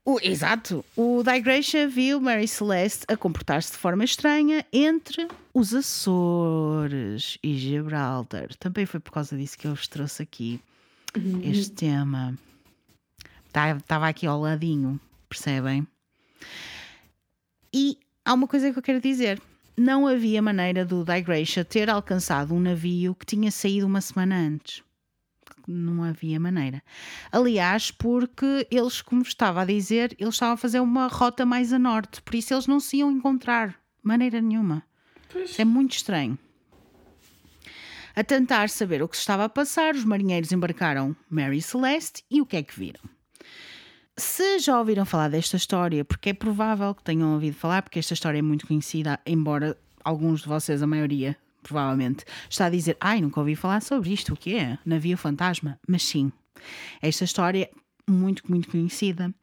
[0.05, 0.83] o, exato.
[0.95, 8.55] O Digresha viu Mary Celeste a comportar-se de forma estranha entre os Açores e Gibraltar.
[8.55, 10.59] Também foi por causa disso que eu vos trouxe aqui
[11.15, 11.41] uhum.
[11.43, 12.37] este tema.
[13.45, 15.87] Estava tá, aqui ao ladinho, percebem?
[17.73, 19.41] E há uma coisa que eu quero dizer.
[19.79, 24.83] Não havia maneira do Digresha ter alcançado um navio que tinha saído uma semana antes
[25.71, 26.81] não havia maneira.
[27.31, 31.77] Aliás, porque eles, como estava a dizer, eles estavam a fazer uma rota mais a
[31.77, 34.83] norte, por isso eles não se iam encontrar, maneira nenhuma.
[35.31, 35.59] Pois.
[35.59, 36.39] É muito estranho.
[38.15, 42.41] A tentar saber o que se estava a passar, os marinheiros embarcaram Mary Celeste e
[42.41, 43.18] o que é que viram?
[44.19, 48.13] Se já ouviram falar desta história, porque é provável que tenham ouvido falar, porque esta
[48.13, 53.21] história é muito conhecida, embora alguns de vocês, a maioria, provavelmente, está a dizer: Ai,
[53.21, 54.77] nunca ouvi falar sobre isto, o que é?
[54.85, 55.79] Navio fantasma?
[55.87, 56.33] Mas sim,
[57.01, 57.69] esta história
[58.09, 59.33] muito, muito conhecida.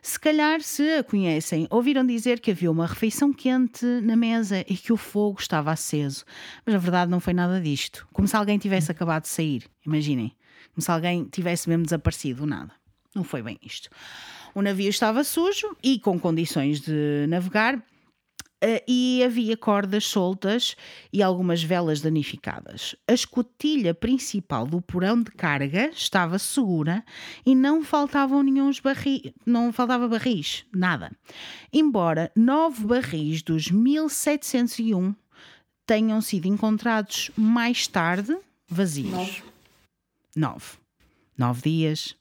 [0.00, 4.76] Se calhar, se a conhecem, ouviram dizer que havia uma refeição quente na mesa e
[4.76, 6.24] que o fogo estava aceso.
[6.64, 8.06] Mas na verdade não foi nada disto.
[8.12, 9.64] Como se alguém tivesse acabado de sair.
[9.84, 10.32] Imaginem.
[10.72, 12.79] Como se alguém tivesse mesmo desaparecido, nada.
[13.14, 13.88] Não foi bem isto.
[14.54, 17.82] O navio estava sujo e com condições de navegar
[18.62, 20.76] Uh, e havia cordas soltas
[21.10, 22.94] e algumas velas danificadas.
[23.08, 27.02] A escotilha principal do porão de carga estava segura
[27.46, 31.10] e não faltavam nenhum barris, não faltava barris, nada.
[31.72, 35.14] Embora nove barris dos 1701
[35.86, 38.36] tenham sido encontrados mais tarde
[38.68, 39.10] vazios.
[39.10, 39.42] Nove.
[40.36, 40.66] Nove,
[41.38, 42.19] nove dias.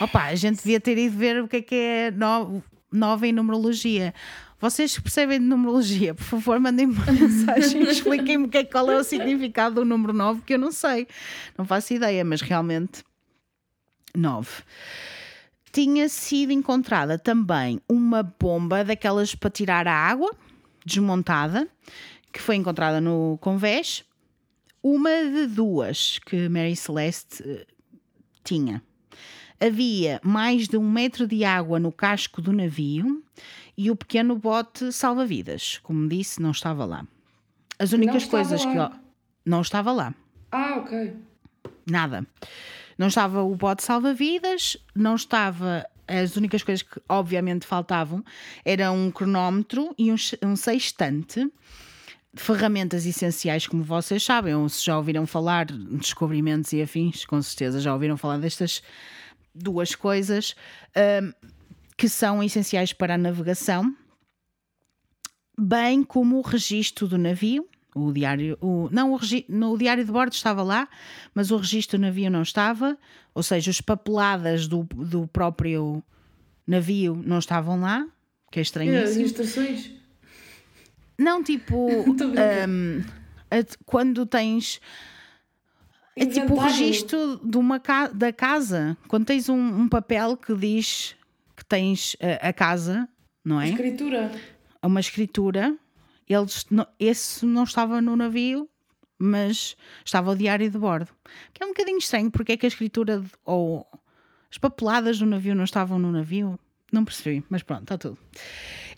[0.00, 2.10] Opa, a gente devia ter ido ver o que é que é
[2.90, 4.12] nova em numerologia.
[4.60, 8.90] Vocês que percebem de numerologia, por favor, mandem-me uma mensagem e expliquem-me que é, qual
[8.90, 11.06] é o significado do número 9, que eu não sei.
[11.56, 13.02] Não faço ideia, mas realmente
[14.14, 14.62] 9.
[15.72, 20.30] Tinha sido encontrada também uma bomba daquelas para tirar a água,
[20.84, 21.66] desmontada,
[22.32, 24.04] que foi encontrada no convés.
[24.82, 27.66] Uma de duas que Mary Celeste uh,
[28.44, 28.82] tinha
[29.64, 33.22] havia mais de um metro de água no casco do navio
[33.76, 35.78] e o pequeno bote salva-vidas.
[35.82, 37.06] Como disse, não estava lá.
[37.78, 38.90] As únicas coisas lá.
[38.90, 38.96] que.
[39.44, 40.14] Não estava lá.
[40.50, 41.16] Ah, ok.
[41.86, 42.26] Nada.
[42.98, 45.86] Não estava o bote salva-vidas, não estava.
[46.06, 48.24] As únicas coisas que obviamente faltavam
[48.64, 51.50] eram um cronómetro e um, um sextante
[52.34, 57.80] ferramentas essenciais, como vocês sabem, ou se já ouviram falar, descobrimentos e afins, com certeza
[57.80, 58.82] já ouviram falar destas
[59.54, 60.54] duas coisas
[60.96, 61.32] um,
[61.96, 63.94] que são essenciais para a navegação,
[65.58, 67.68] bem como o registro do navio.
[67.94, 70.88] O diário, o, não, o, no, o diário de bordo estava lá,
[71.34, 72.96] mas o registro do navio não estava,
[73.34, 76.02] ou seja, as papeladas do, do próprio
[76.66, 78.06] navio não estavam lá,
[78.50, 78.98] que é estranho.
[78.98, 79.90] As instruções?
[81.18, 83.04] Não, tipo, um,
[83.84, 84.80] quando tens
[86.16, 88.96] é tipo o registro de uma ca da casa.
[89.08, 91.16] Quando tens um, um, papel que diz
[91.56, 93.08] que tens a, a casa,
[93.44, 93.70] não é?
[93.70, 94.32] Escritura.
[94.82, 95.76] Uma escritura.
[96.28, 96.66] Eles,
[96.98, 98.68] esse não estava no navio,
[99.18, 101.10] mas estava o diário de bordo.
[101.52, 103.86] Que é um bocadinho estranho, porque é que a escritura ou
[104.50, 106.58] as papeladas do navio não estavam no navio?
[106.90, 108.18] Não percebi, mas pronto, está tudo.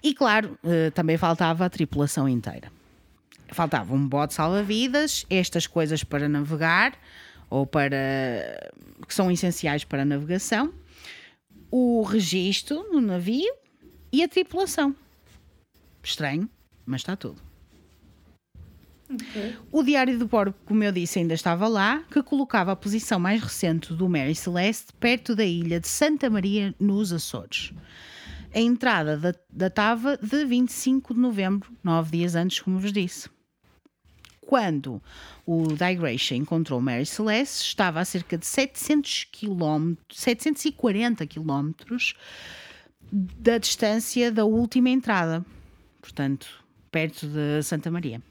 [0.03, 2.71] E claro, eh, também faltava a tripulação inteira.
[3.49, 6.99] Faltava um bote salva-vidas, estas coisas para navegar
[7.51, 8.73] ou para
[9.07, 10.73] que são essenciais para a navegação,
[11.71, 13.55] o registro no navio
[14.13, 14.95] e a tripulação.
[16.03, 16.49] Estranho,
[16.87, 17.41] mas está tudo.
[19.09, 19.57] Okay.
[19.71, 23.43] O diário de bordo, como eu disse, ainda estava lá, que colocava a posição mais
[23.43, 27.73] recente do Mary Celeste perto da ilha de Santa Maria, nos Açores.
[28.55, 33.29] A entrada datava de 25 de novembro, nove dias antes, como vos disse.
[34.47, 35.03] Quando
[35.47, 41.73] o Digration encontrou Mary Celeste, estava a cerca de 700 km, 740 km
[43.11, 45.45] da distância da última entrada,
[46.01, 48.23] portanto, perto de Santa Maria.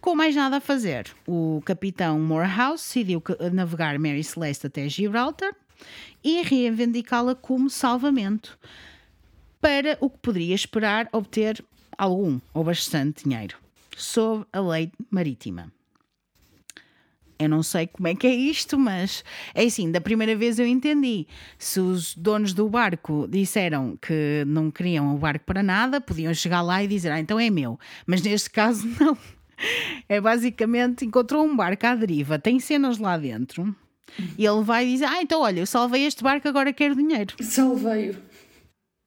[0.00, 5.52] Com mais nada a fazer, o capitão Morehouse decidiu navegar Mary Celeste até Gibraltar
[6.22, 8.56] e reivindicá-la como salvamento
[9.60, 11.64] para o que poderia esperar obter
[11.98, 13.65] algum ou bastante dinheiro
[13.96, 15.72] sob a lei marítima.
[17.38, 19.22] Eu não sei como é que é isto, mas
[19.54, 21.26] é assim, da primeira vez eu entendi.
[21.58, 26.62] Se os donos do barco disseram que não queriam o barco para nada, podiam chegar
[26.62, 27.78] lá e dizer, ah, então é meu.
[28.06, 29.16] Mas neste caso, não.
[30.08, 33.74] É basicamente, encontrou um barco à deriva, tem cenas lá dentro,
[34.36, 37.34] e ele vai dizer, ah, então olha, eu salvei este barco, agora quero dinheiro.
[37.40, 38.16] Salvei-o.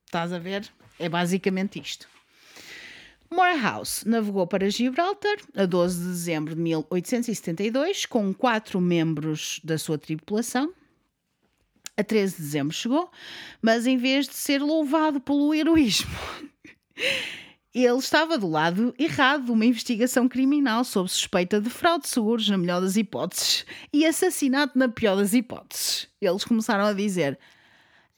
[0.06, 0.68] Estás a ver?
[0.98, 2.08] É basicamente isto.
[3.32, 9.96] Morehouse navegou para Gibraltar a 12 de dezembro de 1872 com quatro membros da sua
[9.96, 10.72] tripulação.
[11.96, 13.10] A 13 de dezembro chegou,
[13.62, 16.10] mas em vez de ser louvado pelo heroísmo,
[17.72, 22.48] ele estava do lado errado de uma investigação criminal sob suspeita de fraude de seguros,
[22.48, 26.08] na melhor das hipóteses, e assassinato na pior das hipóteses.
[26.20, 27.38] Eles começaram a dizer: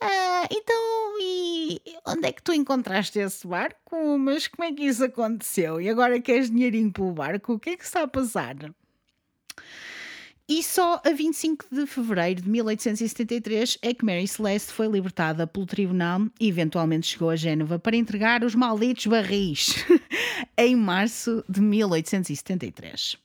[0.05, 4.19] ah, então, e onde é que tu encontraste esse barco?
[4.19, 5.81] Mas como é que isso aconteceu?
[5.81, 7.53] E agora queres dinheirinho pelo barco?
[7.53, 8.57] O que é que está a passar?
[10.49, 15.65] E só a 25 de fevereiro de 1873 é que Mary Celeste foi libertada pelo
[15.65, 19.77] tribunal e eventualmente chegou a Génova para entregar os malditos barris
[20.59, 23.17] em março de 1873.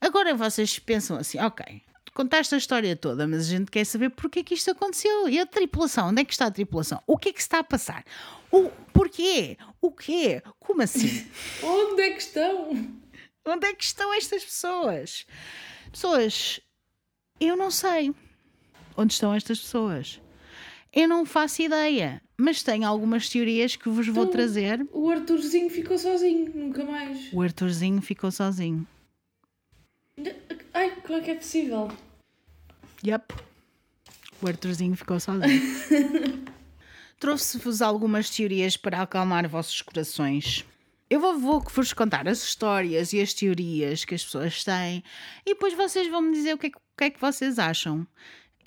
[0.00, 1.80] Agora vocês pensam assim, ok,
[2.14, 5.28] contaste a história toda, mas a gente quer saber porque é que isto aconteceu.
[5.28, 6.08] E a tripulação?
[6.08, 7.02] Onde é que está a tripulação?
[7.06, 8.04] O que é que está a passar?
[8.50, 9.58] O porquê?
[9.80, 10.42] O quê?
[10.60, 11.26] Como assim?
[11.62, 12.70] Onde é que estão?
[13.46, 15.26] Onde é que estão estas pessoas?
[15.90, 16.60] Pessoas,
[17.40, 18.14] eu não sei
[18.96, 20.20] onde estão estas pessoas.
[20.92, 24.86] Eu não faço ideia, mas tenho algumas teorias que vos então, vou trazer.
[24.92, 27.32] O Arthurzinho ficou sozinho, nunca mais.
[27.32, 28.86] O Arthurzinho ficou sozinho.
[30.72, 31.90] Ai, como é que é possível?
[33.04, 33.34] Yep.
[34.40, 35.62] O Arthurzinho ficou sozinho.
[37.18, 40.64] Trouxe-vos algumas teorias para acalmar vossos corações.
[41.08, 45.02] Eu vou, vou vos contar as histórias e as teorias que as pessoas têm
[45.46, 48.06] e depois vocês vão me dizer o que é, o que, é que vocês acham.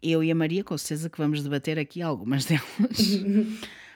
[0.02, 2.64] Eu e a Maria, com certeza que vamos debater aqui algumas delas.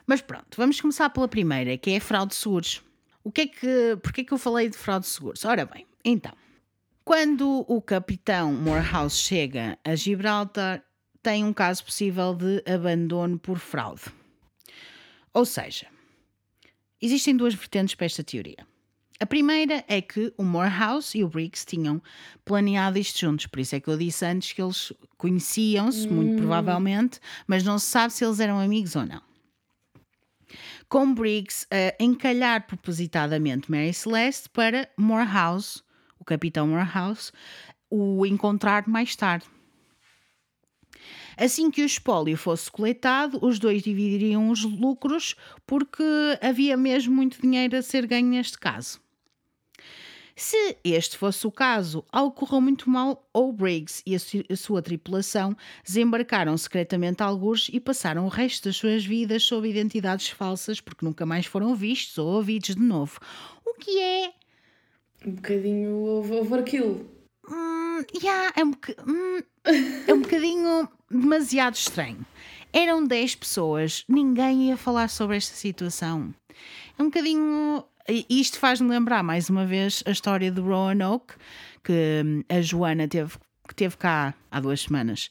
[0.06, 2.82] Mas pronto, vamos começar pela primeira, que é a fraude de seguros.
[3.24, 5.44] O que é que, porquê é que eu falei de fraude de seguros?
[5.44, 6.32] Ora bem, então,
[7.04, 10.82] quando o capitão Morehouse chega a Gibraltar,
[11.22, 14.02] tem um caso possível de abandono por fraude.
[15.32, 15.86] Ou seja,
[17.00, 18.66] existem duas vertentes para esta teoria.
[19.20, 22.02] A primeira é que o Morehouse e o Briggs tinham
[22.44, 26.12] planeado isto juntos, por isso é que eu disse antes que eles conheciam-se, hum.
[26.12, 29.22] muito provavelmente, mas não se sabe se eles eram amigos ou não.
[30.88, 35.82] Com Briggs a encalhar propositadamente Mary Celeste para Morehouse
[36.22, 37.32] o capitão Morehouse,
[37.90, 39.44] o encontrar mais tarde.
[41.36, 45.34] Assim que o espólio fosse coletado, os dois dividiriam os lucros,
[45.66, 46.04] porque
[46.40, 49.00] havia mesmo muito dinheiro a ser ganho neste caso.
[50.34, 55.56] Se este fosse o caso, algo correu muito mal, ou Briggs e a sua tripulação
[55.84, 61.04] desembarcaram secretamente a algures e passaram o resto das suas vidas sob identidades falsas, porque
[61.04, 63.20] nunca mais foram vistos ou ouvidos de novo.
[63.64, 64.32] O que é
[65.26, 66.04] um bocadinho
[66.40, 67.08] overkill.
[67.48, 68.72] Hum, yeah, é, um
[69.06, 69.40] hum,
[70.06, 72.24] é um bocadinho demasiado estranho.
[72.72, 76.34] Eram 10 pessoas, ninguém ia falar sobre esta situação.
[76.98, 77.84] É um bocadinho.
[78.28, 81.34] Isto faz-me lembrar mais uma vez a história do Roanoke,
[81.84, 83.36] que hum, a Joana teve
[83.66, 85.30] que teve cá há duas semanas,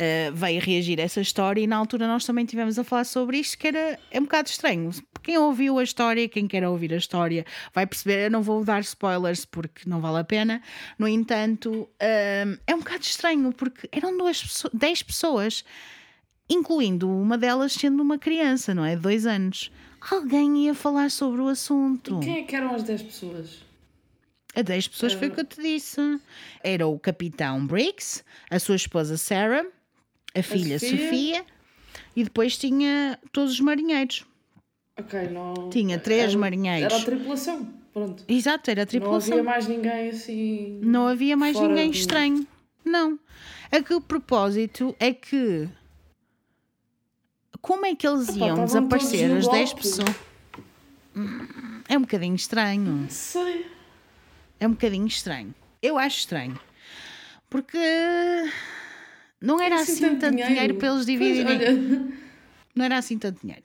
[0.00, 3.38] uh, veio reagir a essa história e na altura nós também tivemos a falar sobre
[3.38, 4.90] isto, que era é um bocado estranho.
[5.22, 7.44] Quem ouviu a história, quem quer ouvir a história,
[7.74, 8.26] vai perceber.
[8.26, 10.62] Eu não vou dar spoilers porque não vale a pena.
[10.98, 15.64] No entanto, uh, é um bocado estranho porque eram duas, dez pessoas,
[16.48, 18.96] incluindo uma delas sendo uma criança, não é?
[18.96, 19.70] Dois anos.
[20.10, 22.18] Alguém ia falar sobre o assunto.
[22.22, 23.70] E quem é que eram as dez pessoas?
[24.52, 26.00] A 10 pessoas foi o que eu te disse.
[26.60, 29.64] Era o capitão Briggs, a sua esposa Sarah,
[30.34, 30.98] a filha a Sofia.
[30.98, 31.46] Sofia
[32.14, 34.24] e depois tinha todos os marinheiros.
[34.98, 35.70] Ok, não.
[35.70, 36.92] Tinha três era, marinheiros.
[36.92, 38.24] Era a tripulação, pronto.
[38.28, 39.30] Exato, era a tripulação.
[39.30, 40.80] Não havia mais ninguém assim.
[40.82, 42.46] Não havia mais ninguém estranho.
[42.84, 43.18] Não.
[43.72, 45.68] A que o propósito é que.
[47.60, 50.16] Como é que eles iam desaparecer as 10 pessoas?
[51.88, 52.82] É um bocadinho estranho.
[52.82, 53.66] Não sei.
[54.58, 55.54] É um bocadinho estranho.
[55.82, 56.58] Eu acho estranho.
[57.48, 57.78] Porque
[59.40, 60.52] não era assim, assim tanto, dinheiro.
[60.52, 62.14] dinheiro para eles dividirem.
[62.72, 63.64] Não era assim tanto dinheiro.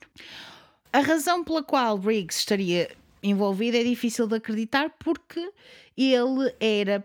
[0.92, 2.90] A razão pela qual Briggs estaria
[3.22, 5.52] envolvido é difícil de acreditar porque
[5.96, 7.04] ele era,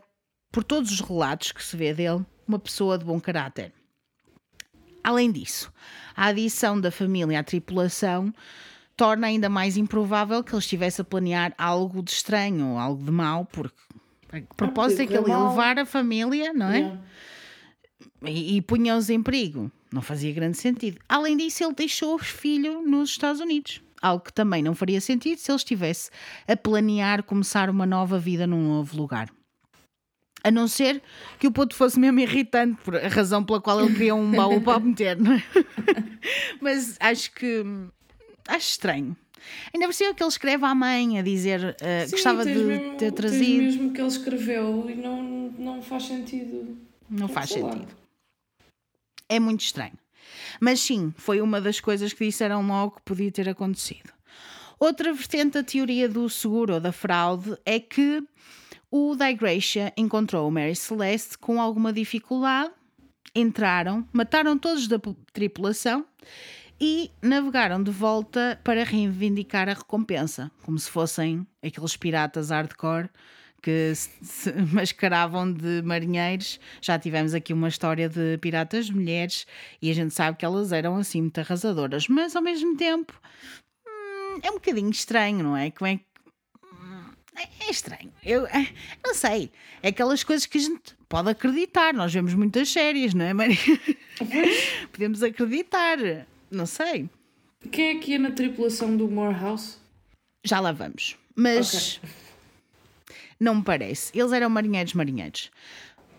[0.51, 3.71] por todos os relatos que se vê dele, uma pessoa de bom caráter.
[5.03, 5.71] Além disso,
[6.15, 8.33] a adição da família à tripulação
[8.95, 13.45] torna ainda mais improvável que ele estivesse a planear algo de estranho, algo de mau,
[13.45, 13.75] porque
[14.33, 16.79] o propósito é que ele ia levar a família, não é?
[16.79, 17.01] Yeah.
[18.23, 19.71] E, e punha-os em perigo.
[19.91, 20.99] Não fazia grande sentido.
[21.09, 23.81] Além disso, ele deixou o filho nos Estados Unidos.
[24.01, 26.09] Algo que também não faria sentido se ele estivesse
[26.47, 29.29] a planear começar uma nova vida num novo lugar.
[30.43, 31.03] A não ser
[31.39, 34.59] que o puto fosse mesmo irritante, por a razão pela qual ele queria um baú
[34.59, 35.43] para meter, não é?
[36.59, 37.63] Mas acho que
[38.47, 39.15] acho estranho.
[39.73, 42.97] Ainda por cima que ele escreve à mãe a dizer uh, Sim, gostava de mesmo,
[42.97, 43.63] ter trazido.
[43.63, 45.21] mesmo que ele escreveu e não,
[45.57, 46.77] não faz sentido.
[47.09, 48.00] Não faz sentido.
[49.31, 49.97] É muito estranho.
[50.59, 54.11] Mas sim, foi uma das coisas que disseram logo que podia ter acontecido.
[54.77, 58.21] Outra vertente da teoria do seguro ou da fraude é que
[58.91, 62.73] o Digresha encontrou o Mary Celeste com alguma dificuldade,
[63.33, 64.99] entraram, mataram todos da
[65.31, 66.05] tripulação
[66.77, 73.09] e navegaram de volta para reivindicar a recompensa, como se fossem aqueles piratas hardcore
[73.61, 76.59] que se mascaravam de marinheiros.
[76.81, 79.45] Já tivemos aqui uma história de piratas mulheres
[79.81, 83.13] e a gente sabe que elas eram assim muito arrasadoras, mas ao mesmo tempo
[83.85, 85.71] hum, é um bocadinho estranho, não é?
[85.71, 86.05] Como é que.
[86.73, 87.03] Hum,
[87.35, 88.11] é, é estranho.
[88.23, 88.67] Eu é,
[89.05, 89.51] não sei.
[89.83, 91.93] É aquelas coisas que a gente pode acreditar.
[91.93, 93.57] Nós vemos muitas séries, não é, Maria?
[94.91, 95.97] Podemos acreditar.
[96.49, 97.09] Não sei.
[97.71, 99.77] Quem é que ia na tripulação do Morehouse?
[100.43, 101.15] Já lá vamos.
[101.35, 102.09] Mas okay.
[103.41, 104.17] Não me parece.
[104.17, 105.49] Eles eram marinheiros marinheiros.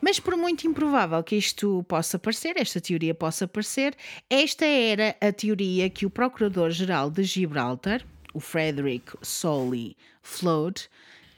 [0.00, 3.94] Mas por muito improvável que isto possa parecer, esta teoria possa parecer,
[4.28, 8.04] esta era a teoria que o Procurador-Geral de Gibraltar,
[8.34, 10.88] o Frederick Solly Flood,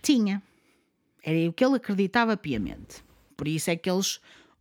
[0.00, 0.42] tinha.
[1.22, 3.04] Era o que ele acreditava piamente.
[3.36, 4.18] Por isso é que eles,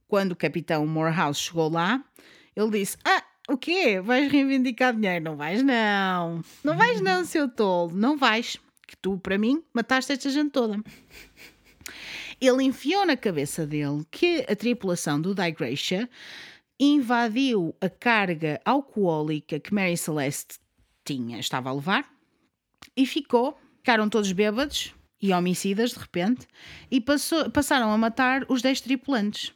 [0.10, 2.04] quando o capitão Morehouse chegou lá,
[2.54, 4.02] ele disse: Ah, o quê?
[4.02, 5.24] Vais reivindicar dinheiro?
[5.24, 6.44] Não vais, não.
[6.62, 7.94] Não vais, não, seu tolo.
[7.94, 8.58] Não vais.
[8.94, 10.80] Que tu, para mim, mataste esta gente toda.
[12.40, 16.08] Ele enfiou na cabeça dele que a tripulação do Digresha
[16.80, 20.60] invadiu a carga alcoólica que Mary Celeste
[21.04, 22.08] tinha, estava a levar,
[22.96, 23.58] e ficou.
[23.78, 26.48] Ficaram todos bêbados e homicidas de repente
[26.92, 29.54] e passou, passaram a matar os 10 tripulantes.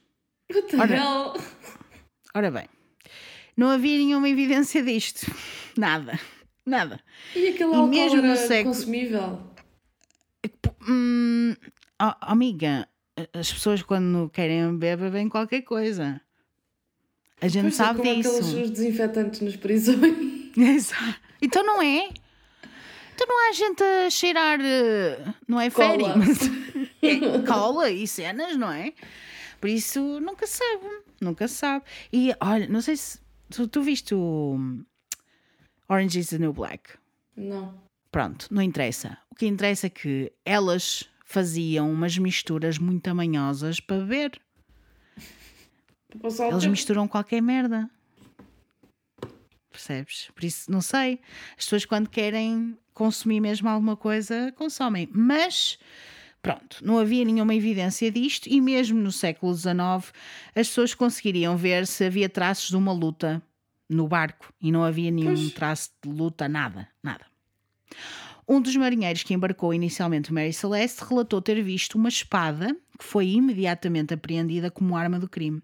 [0.74, 1.34] Ora,
[2.34, 2.68] ora bem,
[3.56, 5.32] não havia nenhuma evidência disto.
[5.78, 6.20] Nada.
[6.68, 7.00] Nada.
[7.34, 8.76] E aquele álcool mesmo era século...
[8.76, 9.42] consumível?
[10.86, 11.56] Hum,
[12.02, 12.90] oh, amiga,
[13.34, 16.20] as pessoas quando querem beber, bebem qualquer coisa.
[17.40, 18.38] A gente pois é, sabe é, disso.
[18.38, 19.98] aqueles desinfetantes nas prisões.
[20.58, 21.22] Exato.
[21.42, 22.10] Então não é?
[23.16, 26.40] Então não há gente a cheirar, eh, não é férias,
[27.02, 28.92] é cola e cenas, não é?
[29.62, 30.86] Por isso nunca sabe,
[31.22, 31.86] nunca sabe.
[32.12, 34.60] E olha, não sei se Tu, tu viste o
[35.90, 36.98] Orange is the New Black?
[37.36, 37.74] Não.
[38.12, 39.18] Pronto, não interessa.
[39.32, 44.42] O que interessa é que elas faziam umas misturas muito amanhosas para beber.
[46.50, 47.90] Eles misturam qualquer merda.
[49.70, 50.32] Percebes?
[50.34, 51.20] Por isso, não sei.
[51.58, 55.08] As pessoas, quando querem consumir mesmo alguma coisa, consomem.
[55.14, 55.78] Mas
[56.42, 60.14] Pronto, não havia nenhuma evidência disto e mesmo no século XIX
[60.56, 63.42] as pessoas conseguiriam ver se havia traços de uma luta
[63.90, 65.52] no barco e não havia nenhum pois.
[65.54, 67.26] traço de luta, nada, nada.
[68.50, 73.04] Um dos marinheiros que embarcou inicialmente o Mary Celeste relatou ter visto uma espada que
[73.04, 75.62] foi imediatamente apreendida como arma do crime.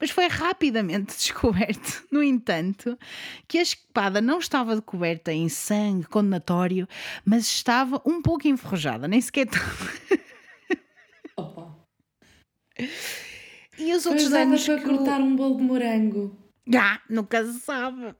[0.00, 2.98] Mas foi rapidamente descoberto, no entanto,
[3.46, 6.88] que a espada não estava coberta em sangue condenatório,
[7.24, 9.46] mas estava um pouco enferrujada, nem sequer.
[11.36, 11.74] Opa.
[13.78, 14.66] E os outros Pois danos.
[14.66, 16.43] para que cortar um bolo de morango.
[16.72, 18.14] Ah, nunca se sabe.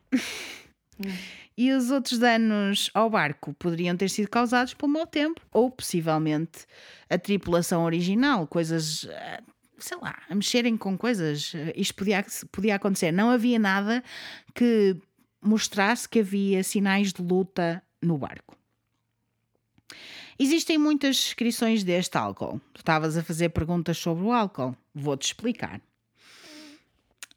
[1.57, 6.67] E os outros danos ao barco poderiam ter sido causados pelo mau tempo ou possivelmente
[7.09, 9.43] a tripulação original, coisas, ah,
[9.79, 11.53] sei lá, a mexerem com coisas.
[11.55, 13.13] Ah, Isto podia, podia acontecer.
[13.13, 14.03] Não havia nada
[14.55, 14.97] que
[15.41, 18.57] mostrasse que havia sinais de luta no barco.
[20.37, 22.61] Existem muitas descrições deste álcool.
[22.75, 24.77] Estavas a fazer perguntas sobre o álcool.
[24.93, 25.81] Vou-te explicar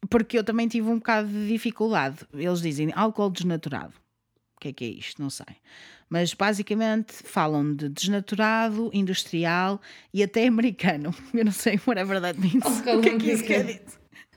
[0.08, 2.18] porque eu também tive um bocado de dificuldade.
[2.32, 3.94] Eles dizem álcool desnaturado.
[4.56, 5.22] O que é que é isto?
[5.22, 5.46] Não sei.
[6.08, 9.80] Mas basicamente falam de desnaturado, industrial
[10.12, 11.14] e até americano.
[11.32, 12.64] Eu não sei whatever that means.
[12.64, 13.82] Álcool o que é que isso quer dizer?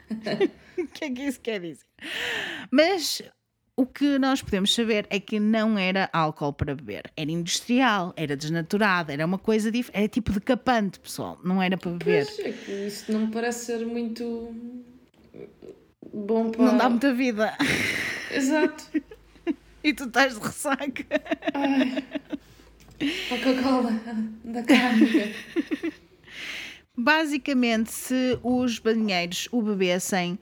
[0.77, 1.85] o que é que isso quer dizer?
[2.69, 3.21] Mas
[3.75, 7.11] o que nós podemos saber é que não era álcool para beber.
[7.15, 9.97] Era industrial, era desnaturado, era uma coisa diferente.
[9.97, 11.39] Era tipo decapante, pessoal.
[11.43, 12.27] Não era para beber.
[12.27, 14.53] Pois é que isso não me parece ser muito
[16.13, 16.51] bom.
[16.57, 17.55] Não dá muita vida.
[18.31, 18.83] Exato.
[19.83, 21.05] E tu estás de ressaca.
[21.55, 22.03] Ai.
[23.29, 23.99] Coca-Cola
[24.43, 25.31] da cárnica.
[26.95, 30.37] Basicamente, se os banheiros o bebessem,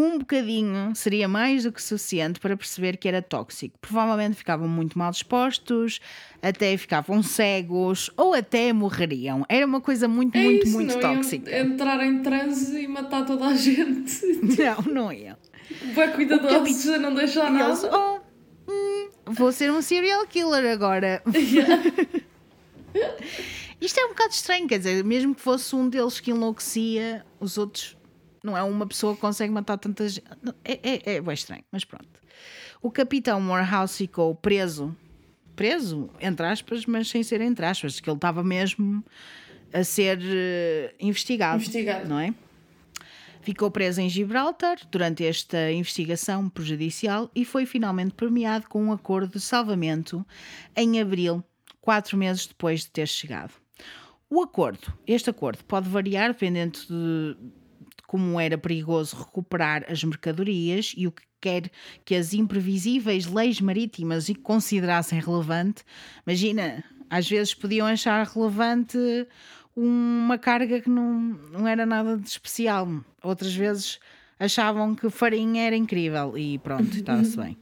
[0.00, 3.76] um bocadinho seria mais do que suficiente para perceber que era tóxico.
[3.80, 6.00] Provavelmente ficavam muito mal dispostos,
[6.42, 9.44] até ficavam cegos ou até morreriam.
[9.48, 11.58] Era uma coisa muito, É muito, isso, muito não iam tóxica.
[11.58, 14.24] entrar em transe e matar toda a gente.
[14.58, 15.36] Não, não iam.
[15.94, 17.96] Vai cuidadosos a não deixar E eles, nada.
[17.96, 18.20] oh,
[18.70, 21.22] hum, vou ser um serial killer agora.
[23.80, 27.56] Isto é um bocado estranho, quer dizer, mesmo que fosse um deles que enlouquecia, os
[27.58, 27.96] outros
[28.42, 30.26] não é uma pessoa que consegue matar tanta gente.
[30.64, 32.08] É, é, é bem estranho, mas pronto.
[32.80, 34.96] O capitão Morehouse ficou preso,
[35.56, 39.04] preso, entre aspas, mas sem ser entre aspas, que ele estava mesmo
[39.72, 42.08] a ser eh, investigado, Investigado.
[42.08, 42.32] não é?
[43.42, 49.32] Ficou preso em Gibraltar durante esta investigação prejudicial e foi finalmente premiado com um acordo
[49.32, 50.26] de salvamento
[50.76, 51.42] em abril,
[51.80, 53.52] quatro meses depois de ter chegado.
[54.30, 57.67] O acordo, este acordo, pode variar dependendo de, de
[58.08, 61.70] como era perigoso recuperar as mercadorias e o que quer
[62.04, 65.84] que as imprevisíveis leis marítimas considerassem relevante.
[66.26, 68.98] Imagina, às vezes podiam achar relevante
[69.76, 71.20] uma carga que não,
[71.52, 72.88] não era nada de especial.
[73.22, 74.00] Outras vezes
[74.40, 77.56] achavam que farinha era incrível e pronto, estava-se bem.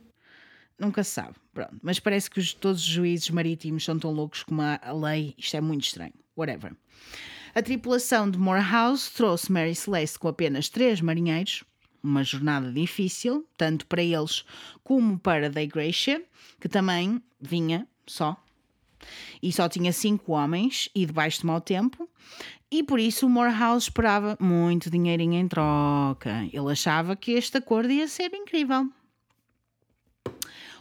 [0.78, 1.76] Nunca se sabe, pronto.
[1.82, 5.34] Mas parece que os- todos os juízes marítimos são tão loucos como a lei.
[5.36, 6.14] Isto é muito estranho.
[6.36, 6.72] Whatever.
[7.56, 11.64] A tripulação de Morehouse trouxe Mary Celeste com apenas três marinheiros.
[12.02, 14.44] Uma jornada difícil, tanto para eles
[14.84, 16.22] como para Day Gracia,
[16.60, 18.36] que também vinha só
[19.42, 22.06] e só tinha cinco homens e debaixo de mau tempo,
[22.70, 26.46] e por isso o Morehouse esperava muito dinheirinho em troca.
[26.52, 28.86] Ele achava que este acordo ia ser incrível.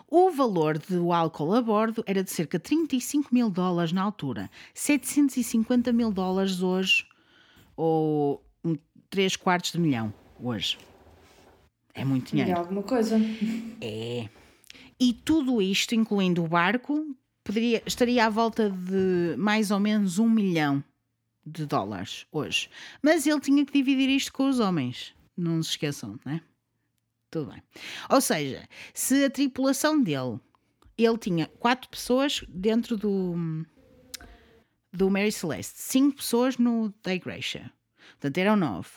[0.07, 4.49] O valor do álcool a bordo era de cerca de 35 mil dólares na altura,
[4.73, 7.05] 750 mil dólares hoje,
[7.75, 8.43] ou
[9.09, 10.77] 3 quartos de milhão hoje.
[11.93, 12.51] É muito dinheiro.
[12.51, 13.17] E alguma coisa.
[13.81, 14.29] É.
[14.99, 20.29] E tudo isto, incluindo o barco, poderia, estaria à volta de mais ou menos um
[20.29, 20.83] milhão
[21.45, 22.69] de dólares hoje.
[23.01, 25.13] Mas ele tinha que dividir isto com os homens.
[25.37, 26.41] Não se esqueçam, né?
[27.35, 27.61] Tudo bem.
[28.09, 30.39] Ou seja, se a tripulação dele,
[30.97, 33.65] ele tinha quatro pessoas dentro do
[34.93, 37.69] do Mary Celeste, cinco pessoas no Gracia.
[38.11, 38.87] Portanto, eram nove.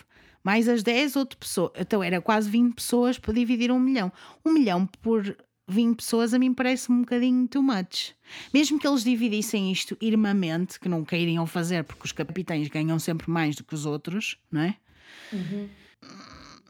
[0.45, 1.73] Mais as 10 outras pessoas.
[1.77, 4.13] Então, era quase 20 pessoas para dividir um milhão.
[4.47, 5.37] Um milhão por
[5.67, 8.15] 20 pessoas a mim parece um bocadinho too much.
[8.55, 13.29] Mesmo que eles dividissem isto irmamente, que não queiriam fazer, porque os capitães ganham sempre
[13.29, 14.77] mais do que os outros, não é?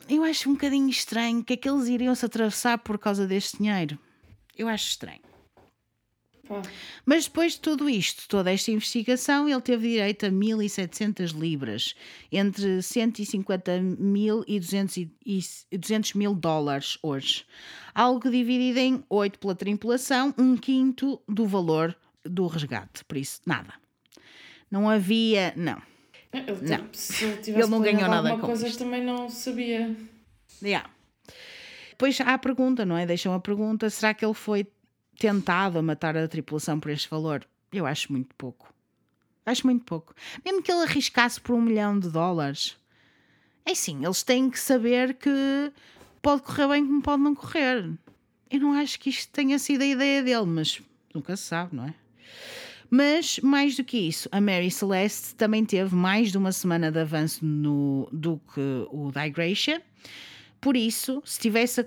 [0.08, 3.58] Eu acho um bocadinho estranho que é que eles iriam se atravessar por causa deste
[3.58, 3.98] dinheiro.
[4.56, 5.20] Eu acho estranho.
[7.04, 11.94] Mas depois de tudo isto, toda esta investigação, ele teve direito a 1.700 libras,
[12.32, 17.44] entre 150 mil e 200, e- e 200 mil dólares hoje.
[17.94, 21.94] Algo dividido em 8 pela tripulação, um quinto do valor
[22.24, 23.04] do resgate.
[23.04, 23.74] Por isso, nada.
[24.70, 25.52] Não havia.
[25.54, 25.82] Não.
[26.32, 26.76] Ele, Não.
[26.76, 28.78] tipo, se ele tivesse Ele não ganhou nada com coisa isto.
[28.78, 29.96] também não sabia.
[30.62, 30.88] Yeah.
[31.90, 33.06] Depois há a pergunta, não é?
[33.06, 34.66] Deixam a pergunta: será que ele foi
[35.18, 37.46] tentado a matar a tripulação por este valor?
[37.72, 38.72] Eu acho muito pouco.
[39.44, 40.14] Acho muito pouco.
[40.44, 42.76] Mesmo que ele arriscasse por um milhão de dólares.
[43.64, 45.72] É sim, eles têm que saber que
[46.22, 47.90] pode correr bem como pode não correr.
[48.50, 50.80] Eu não acho que isto tenha sido a ideia dele, mas
[51.14, 51.94] nunca se sabe, não é?
[52.90, 56.98] Mas, mais do que isso, a Mary Celeste também teve mais de uma semana de
[56.98, 59.82] avanço no, do que o da Gracia.
[60.60, 61.86] Por isso, se tivesse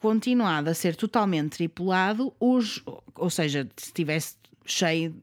[0.00, 2.82] continuado a ser totalmente tripulado, os,
[3.14, 5.14] ou seja, se tivesse cheio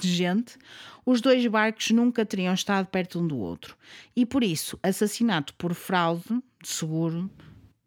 [0.00, 0.56] de gente,
[1.04, 3.76] os dois barcos nunca teriam estado perto um do outro.
[4.16, 7.30] E por isso, assassinato por fraude de seguro,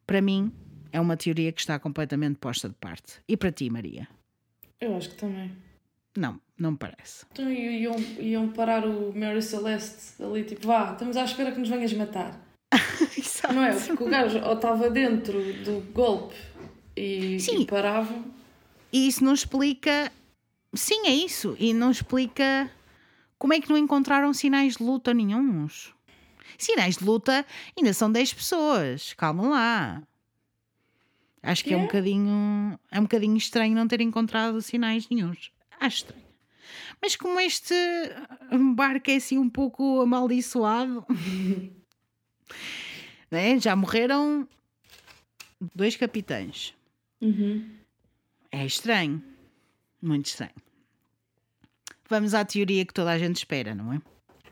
[0.05, 0.51] para mim,
[0.91, 3.21] é uma teoria que está completamente posta de parte.
[3.27, 4.07] E para ti, Maria?
[4.79, 5.51] Eu acho que também.
[6.15, 7.25] Não, não me parece.
[7.31, 11.69] Então iam, iam parar o Mary Celeste ali, tipo, vá, estamos à espera que nos
[11.69, 12.39] venhas matar.
[13.53, 13.73] Não é?
[13.79, 16.35] Porque o gajo ou estava dentro do golpe
[16.95, 17.61] e, Sim.
[17.61, 18.13] e parava.
[18.91, 20.11] E isso não explica.
[20.73, 21.55] Sim, é isso.
[21.59, 22.69] E não explica
[23.39, 25.93] como é que não encontraram sinais de luta nenhums.
[26.57, 27.45] Sinais de luta
[27.77, 29.13] ainda são 10 pessoas.
[29.13, 30.03] Calma lá.
[31.43, 31.85] Acho que é um É?
[31.85, 32.79] bocadinho.
[32.91, 35.51] É um bocadinho estranho não ter encontrado sinais nenhuns.
[35.79, 36.26] Acho estranho.
[37.01, 37.75] Mas como este
[38.75, 41.05] barco é assim um pouco amaldiçoado,
[43.31, 43.59] né?
[43.59, 44.47] já morreram
[45.75, 46.73] dois capitães.
[47.21, 47.69] Uhum.
[48.51, 49.21] É estranho.
[50.01, 50.51] Muito estranho.
[52.09, 54.01] Vamos à teoria que toda a gente espera, não é?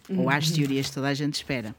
[0.09, 1.73] Ou às teorias que toda a gente espera.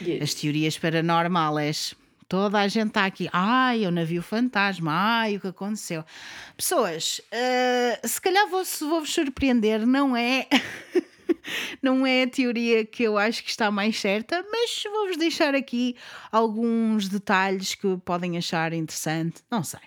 [0.00, 0.22] Yes.
[0.22, 1.94] As teorias paranormais.
[2.32, 3.28] Toda a gente está aqui.
[3.30, 4.90] Ai, o navio fantasma.
[4.90, 6.02] Ai, o que aconteceu.
[6.56, 10.48] Pessoas, eh, se calhar vou- vou-vos surpreender, não é.
[11.82, 15.94] Não é a teoria que eu acho que está mais certa, mas vou-vos deixar aqui
[16.30, 19.42] alguns detalhes que podem achar interessante.
[19.50, 19.80] Não sei.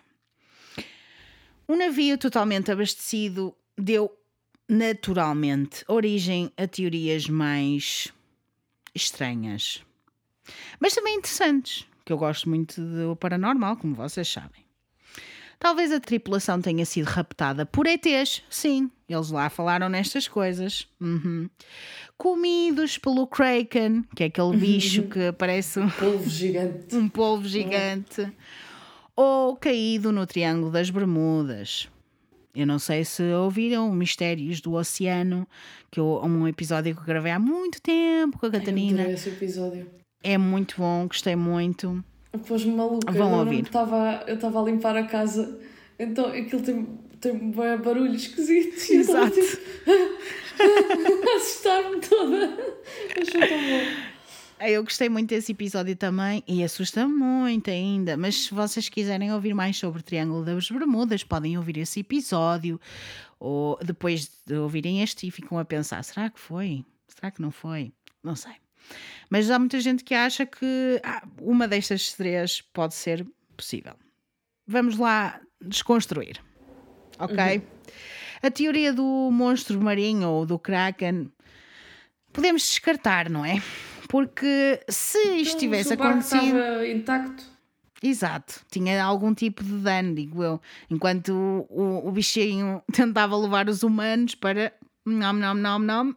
[1.68, 4.12] Um navio totalmente abastecido deu
[4.70, 8.10] naturalmente origem a teorias mais
[8.94, 9.82] estranhas,
[10.80, 14.64] mas também interessantes, que eu gosto muito do paranormal, como vocês sabem.
[15.58, 20.88] Talvez a tripulação tenha sido raptada por ETs, sim, eles lá falaram nestas coisas.
[21.00, 21.50] Uhum.
[22.18, 26.96] Comidos pelo Kraken, que é aquele bicho que parece um- Polvo gigante.
[26.96, 28.32] um polvo gigante,
[29.16, 31.88] ou caído no Triângulo das Bermudas.
[32.54, 35.46] Eu não sei se ouviram Mistérios do Oceano,
[35.92, 39.00] que eu, um episódio que eu gravei há muito tempo com a Ai, eu Catarina.
[39.00, 39.90] adorei esse episódio.
[40.24, 42.04] É muito bom, gostei muito.
[42.48, 43.12] Pôs-me maluca.
[43.12, 43.64] Vão eu ouvir.
[43.64, 45.60] Estava, eu estava a limpar a casa,
[45.98, 46.88] então aquilo tem,
[47.22, 48.92] tem barulho esquisito.
[48.92, 49.32] Exato.
[49.32, 49.62] tipo,
[51.36, 52.46] assustar-me toda.
[53.22, 54.16] Achou tão bom.
[54.60, 58.16] Eu gostei muito desse episódio também e assusta muito ainda.
[58.16, 62.80] Mas se vocês quiserem ouvir mais sobre o Triângulo das Bermudas, podem ouvir esse episódio
[63.38, 66.86] ou depois de ouvirem este e ficam a pensar: será que foi?
[67.08, 67.92] Será que não foi?
[68.24, 68.54] Não sei.
[69.30, 73.26] Mas há muita gente que acha que ah, uma destas três pode ser
[73.58, 73.94] possível.
[74.68, 76.40] Vamos lá desconstruir,
[77.20, 77.62] ok?
[78.42, 81.32] A teoria do monstro marinho ou do Kraken
[82.32, 83.62] podemos descartar, não é?
[84.10, 86.58] Porque se isto tivesse Então, Se o acontecido.
[86.60, 87.44] estava intacto.
[88.04, 90.62] Exato, tinha algum tipo de dano, digo eu.
[90.92, 91.30] Enquanto
[91.70, 94.72] o, o bichinho tentava levar os humanos para.
[95.06, 96.14] Nom, nom, nom, nom.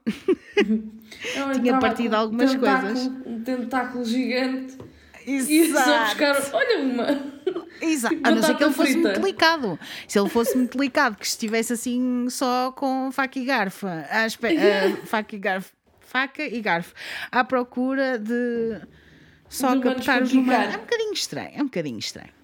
[1.61, 3.07] Tinha partido um algumas coisas.
[3.27, 4.79] Um tentáculo gigante.
[5.27, 6.05] E só Exato.
[6.07, 6.55] buscar.
[6.55, 7.07] Olha uma.
[7.83, 8.15] Exato.
[8.17, 9.09] Tipo A não ser que ele fosse frita.
[9.09, 9.79] muito delicado.
[10.07, 14.07] Se ele fosse muito delicado, que estivesse assim só com faca e garfa.
[14.11, 15.73] À espe- ah, faca e garfo.
[16.01, 16.95] Faca e garfo.
[17.31, 18.81] À procura de
[19.51, 20.75] só De captar os humanos.
[20.75, 21.51] É um bocadinho estranho.
[21.55, 22.38] É um bocadinho estranho.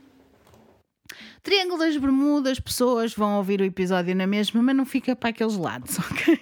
[1.44, 5.58] Triângulo das Bermudas, pessoas vão ouvir o episódio na mesma, mas não fica para aqueles
[5.58, 6.40] lados, ok?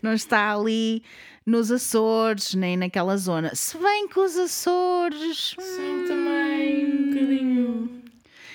[0.00, 1.02] Não está ali
[1.44, 3.54] nos Açores, nem naquela zona.
[3.54, 5.54] Se bem que os Açores.
[5.58, 8.02] São também um bocadinho.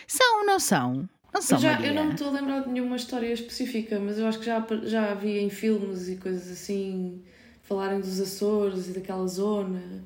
[0.08, 1.08] São ou não são?
[1.32, 4.18] Não são, Eu, já, eu não me estou a lembrar de nenhuma história específica, mas
[4.18, 7.22] eu acho que já, já vi em filmes e coisas assim
[7.62, 10.04] falarem dos Açores e daquela zona.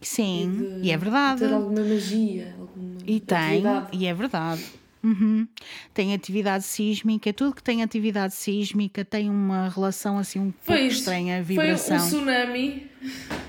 [0.00, 1.40] Sim, de e é verdade.
[1.40, 3.88] Ter alguma magia, alguma E tem, atividade.
[3.92, 4.64] e é verdade.
[5.02, 5.48] Uhum.
[5.94, 10.82] Tem atividade sísmica, tudo que tem atividade sísmica tem uma relação assim um pouco Foi
[10.86, 10.98] isso.
[10.98, 11.96] estranha, a Foi vibração.
[11.96, 12.86] um tsunami.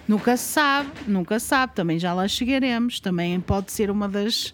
[0.07, 4.53] Nunca se sabe, nunca se sabe, também já lá chegaremos, também pode ser uma das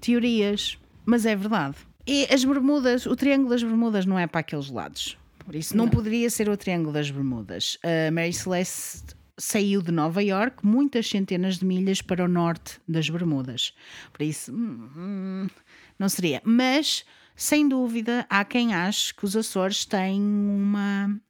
[0.00, 1.76] teorias, mas é verdade.
[2.06, 5.84] E as Bermudas, o Triângulo das Bermudas não é para aqueles lados, por isso não,
[5.84, 5.92] Não.
[5.92, 7.78] poderia ser o Triângulo das Bermudas.
[7.84, 13.10] A Mary Celeste saiu de Nova York muitas centenas de milhas para o norte das
[13.10, 13.74] Bermudas,
[14.12, 15.48] por isso hum, hum,
[15.98, 16.40] não seria.
[16.44, 21.20] Mas sem dúvida, há quem ache que os Açores têm uma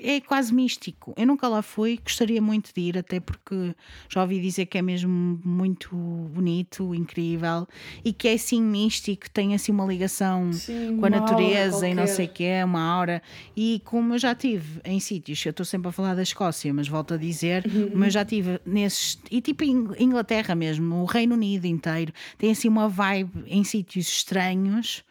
[0.00, 1.14] é quase místico.
[1.16, 3.74] Eu nunca lá fui, gostaria muito de ir, até porque
[4.08, 7.66] já ouvi dizer que é mesmo muito bonito, incrível
[8.04, 12.06] e que é assim místico, tem assim uma ligação Sim, com a natureza e não
[12.06, 13.22] sei o que é, uma aura.
[13.56, 16.88] E como eu já tive em sítios, eu estou sempre a falar da Escócia, mas
[16.88, 21.66] volto a dizer, como eu já tive nesses, e tipo Inglaterra mesmo, o Reino Unido
[21.66, 25.02] inteiro, tem assim uma vibe em sítios estranhos,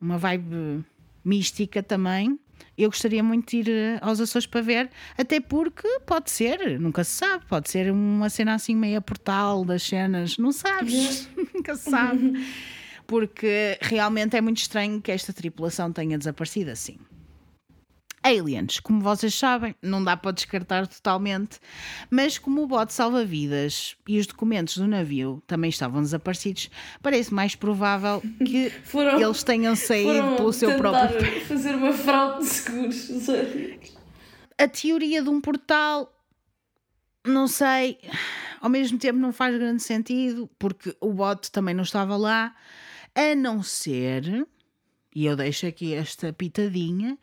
[0.00, 0.84] uma vibe
[1.24, 2.38] mística também
[2.76, 7.04] eu gostaria muito de ir eh, aos Açores para ver, até porque pode ser, nunca
[7.04, 11.90] se sabe, pode ser uma cena assim meia portal das cenas, não sabes, nunca se
[11.90, 12.32] sabe.
[13.06, 16.96] Porque realmente é muito estranho que esta tripulação tenha desaparecido assim.
[18.24, 21.60] Aliens, como vocês sabem, não dá para descartar totalmente,
[22.10, 26.70] mas como o bote salva-vidas e os documentos do navio também estavam desaparecidos,
[27.02, 31.40] parece mais provável que foram, eles tenham saído pelo seu próprio.
[31.42, 33.10] fazer uma fraude de seguros.
[34.56, 36.10] A teoria de um portal,
[37.26, 37.98] não sei,
[38.58, 42.54] ao mesmo tempo não faz grande sentido, porque o bote também não estava lá,
[43.14, 44.46] a não ser
[45.14, 47.16] e eu deixo aqui esta pitadinha,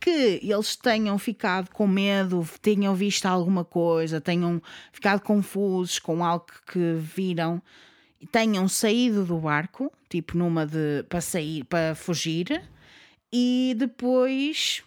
[0.00, 4.60] que eles tenham ficado com medo, tenham visto alguma coisa, tenham
[4.92, 7.62] ficado confusos com algo que viram,
[8.32, 12.62] tenham saído do barco, tipo numa de para sair, para fugir,
[13.32, 14.82] e depois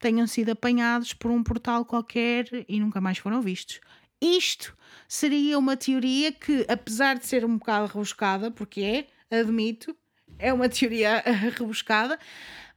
[0.00, 3.80] tenham sido apanhados por um portal qualquer e nunca mais foram vistos.
[4.20, 4.76] Isto
[5.08, 9.96] seria uma teoria que, apesar de ser um bocado rebuscada, porque é, admito,
[10.42, 11.22] é uma teoria
[11.56, 12.18] rebuscada,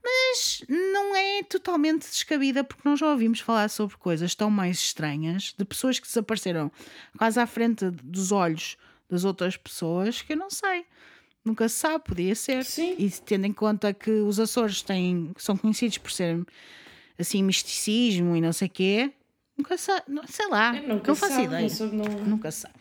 [0.04, 5.54] mas não é totalmente descabida porque nós já ouvimos falar sobre coisas tão mais estranhas
[5.58, 6.72] de pessoas que desapareceram
[7.18, 8.78] quase à frente dos olhos
[9.10, 10.86] das outras pessoas que eu não sei.
[11.44, 12.64] Nunca se sabe, podia ser.
[12.64, 12.96] Sim.
[12.98, 16.46] E tendo em conta que os Açores têm, são conhecidos por ser
[17.18, 19.12] assim misticismo e não sei o quê,
[19.58, 21.70] nunca sabe, sei lá, não faço sabe, ideia.
[21.92, 22.26] Não...
[22.26, 22.76] Nunca sabe.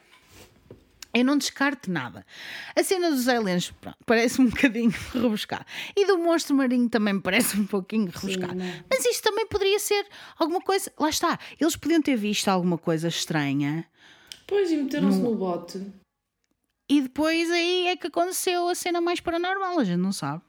[1.14, 2.26] Eu não descarto nada.
[2.74, 3.72] A cena dos aliens
[4.04, 5.64] parece um bocadinho rebuscada.
[5.96, 8.56] E do monstro marinho também parece um pouquinho rebuscado.
[8.90, 10.04] Mas isto também poderia ser
[10.36, 10.92] alguma coisa.
[10.98, 11.38] Lá está.
[11.60, 13.86] Eles podiam ter visto alguma coisa estranha.
[14.44, 15.30] Pois, e meteram-se no...
[15.30, 15.86] no bote.
[16.88, 19.78] E depois aí é que aconteceu a cena mais paranormal.
[19.78, 20.42] A gente não sabe.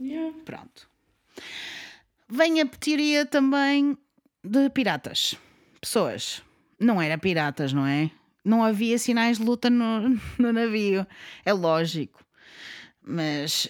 [0.00, 0.36] Yeah.
[0.44, 0.90] Pronto.
[2.28, 3.96] Vem a teoria também
[4.42, 5.36] de piratas.
[5.80, 6.42] Pessoas.
[6.78, 8.10] Não era piratas, não é?
[8.48, 11.06] Não havia sinais de luta no, no navio.
[11.44, 12.24] É lógico.
[13.02, 13.68] Mas,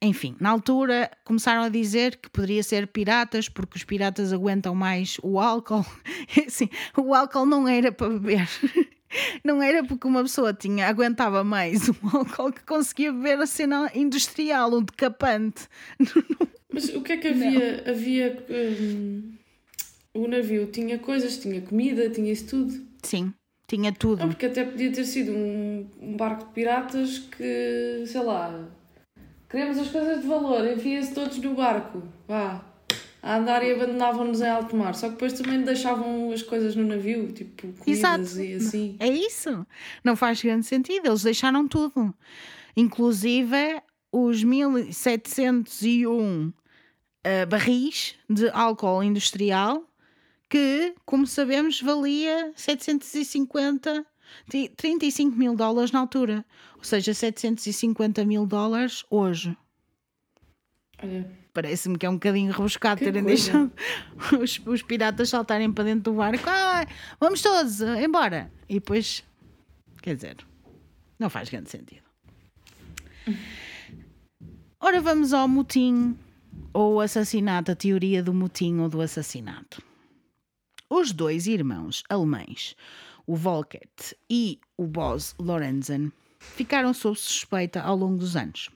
[0.00, 5.18] enfim, na altura começaram a dizer que poderia ser piratas porque os piratas aguentam mais
[5.22, 5.84] o álcool.
[6.46, 8.48] Assim, o álcool não era para beber.
[9.42, 13.88] Não era porque uma pessoa tinha, aguentava mais o álcool que conseguia beber a cena
[13.94, 15.68] industrial, um decapante.
[16.70, 17.82] Mas o que é que havia?
[17.82, 17.92] Não.
[17.92, 18.44] Havia.
[18.50, 19.32] Um,
[20.12, 22.84] o navio tinha coisas, tinha comida, tinha isso tudo.
[23.02, 23.32] Sim.
[23.66, 24.20] Tinha tudo.
[24.20, 28.64] Não, porque até podia ter sido um, um barco de piratas que, sei lá,
[29.50, 32.64] queremos as coisas de valor, enfia-se todos no barco, vá,
[33.20, 34.94] a andar e abandonavam-nos em alto mar.
[34.94, 38.40] Só que depois também deixavam as coisas no navio, tipo comidas Exato.
[38.40, 38.96] e assim.
[39.00, 39.66] É isso.
[40.04, 42.14] Não faz grande sentido, eles deixaram tudo.
[42.76, 46.54] Inclusive os 1701 uh,
[47.24, 49.85] eh, barris de álcool industrial
[50.48, 54.06] que, como sabemos, valia 750,
[54.76, 56.44] 35 mil dólares na altura.
[56.76, 59.56] Ou seja, 750 mil dólares hoje.
[61.02, 61.30] Olha.
[61.52, 63.72] Parece-me que é um bocadinho rebuscado terem deixado
[64.38, 66.44] os, os, piratas saltarem para dentro do barco.
[66.46, 66.86] Ah,
[67.18, 68.52] vamos todos eh, embora.
[68.68, 69.24] E depois,
[70.02, 70.36] quer dizer,
[71.18, 72.04] não faz grande sentido.
[74.78, 76.16] Ora, vamos ao motim
[76.74, 79.82] ou assassinato, a teoria do motim ou do assassinato.
[80.88, 82.76] Os dois irmãos alemães,
[83.26, 88.70] o Volkert e o Bos Lorenzen, ficaram sob suspeita ao longo dos anos.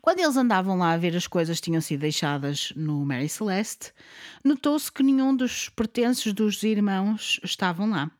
[0.00, 3.92] Quando eles andavam lá a ver as coisas que tinham sido deixadas no Mary Celeste,
[4.44, 8.10] notou-se que nenhum dos pertences dos irmãos estavam lá.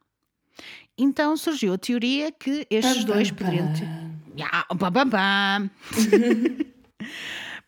[0.96, 3.88] Então surgiu a teoria que estes dois poderiam ter.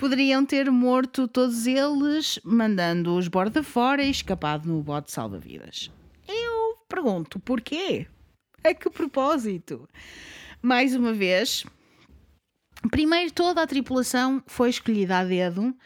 [0.00, 5.90] poderiam ter morto todos eles, mandando-os borda fora e escapado no bote salva-vidas.
[6.26, 8.06] Eu pergunto, porquê?
[8.64, 9.86] A que propósito?
[10.62, 11.66] Mais uma vez,
[12.90, 15.76] primeiro toda a tripulação foi escolhida a dedo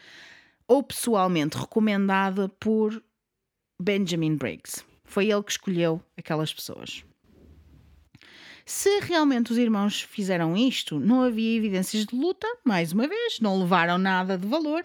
[0.65, 3.03] ou pessoalmente recomendada por
[3.81, 4.81] Benjamin Briggs.
[5.03, 7.03] Foi ele que escolheu aquelas pessoas.
[8.65, 13.59] Se realmente os irmãos fizeram isto, não havia evidências de luta, mais uma vez, não
[13.59, 14.83] levaram nada de valor.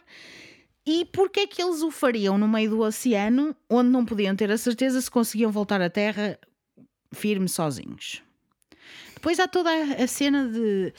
[0.87, 4.51] E porquê é que eles o fariam no meio do oceano, onde não podiam ter
[4.51, 6.39] a certeza se conseguiam voltar à Terra
[7.13, 8.23] firme sozinhos?
[9.15, 10.93] Depois há toda a cena de.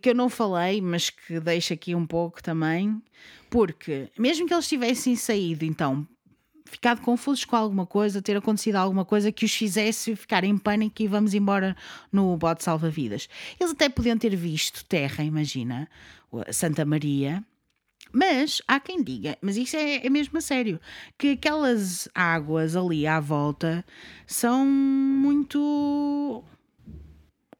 [0.00, 3.02] que eu não falei, mas que deixo aqui um pouco também,
[3.50, 6.06] porque mesmo que eles tivessem saído, então,
[6.68, 11.02] ficado confusos com alguma coisa, ter acontecido alguma coisa que os fizesse ficar em pânico
[11.02, 11.76] e vamos embora
[12.12, 13.28] no bote salva-vidas.
[13.58, 15.88] Eles até podiam ter visto terra, imagina,
[16.52, 17.42] Santa Maria.
[18.12, 20.80] Mas há quem diga, mas isso é, é mesmo a sério,
[21.18, 23.84] que aquelas águas ali à volta
[24.26, 26.42] são muito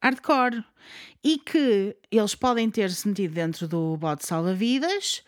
[0.02, 0.64] hardcore
[1.22, 5.22] e que eles podem ter-se metido dentro do bote salva-vidas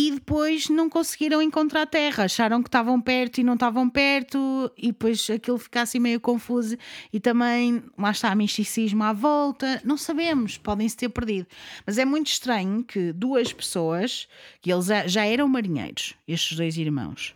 [0.00, 4.92] e depois não conseguiram encontrar terra, acharam que estavam perto e não estavam perto, e
[4.92, 6.76] depois aquilo fica assim meio confuso.
[7.12, 11.48] E também lá está misticismo à volta, não sabemos, podem-se ter perdido.
[11.84, 14.28] Mas é muito estranho que duas pessoas,
[14.60, 17.34] que eles já eram marinheiros, estes dois irmãos,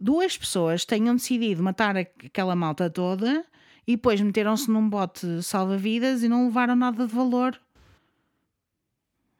[0.00, 3.46] duas pessoas tenham decidido matar aquela malta toda
[3.86, 7.56] e depois meteram-se num bote salva-vidas e não levaram nada de valor.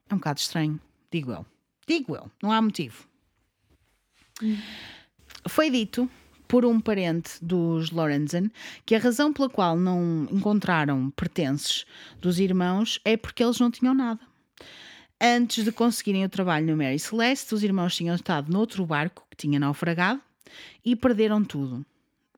[0.08, 0.78] É um bocado estranho,
[1.10, 1.55] digo eu.
[1.86, 3.06] Digo eu, não há motivo.
[5.48, 6.10] Foi dito
[6.48, 8.50] por um parente dos Lorenzen
[8.84, 11.84] que a razão pela qual não encontraram pertences
[12.20, 14.20] dos irmãos é porque eles não tinham nada.
[15.20, 19.36] Antes de conseguirem o trabalho no Mary Celeste, os irmãos tinham estado noutro barco que
[19.36, 20.20] tinha naufragado
[20.84, 21.84] e perderam tudo.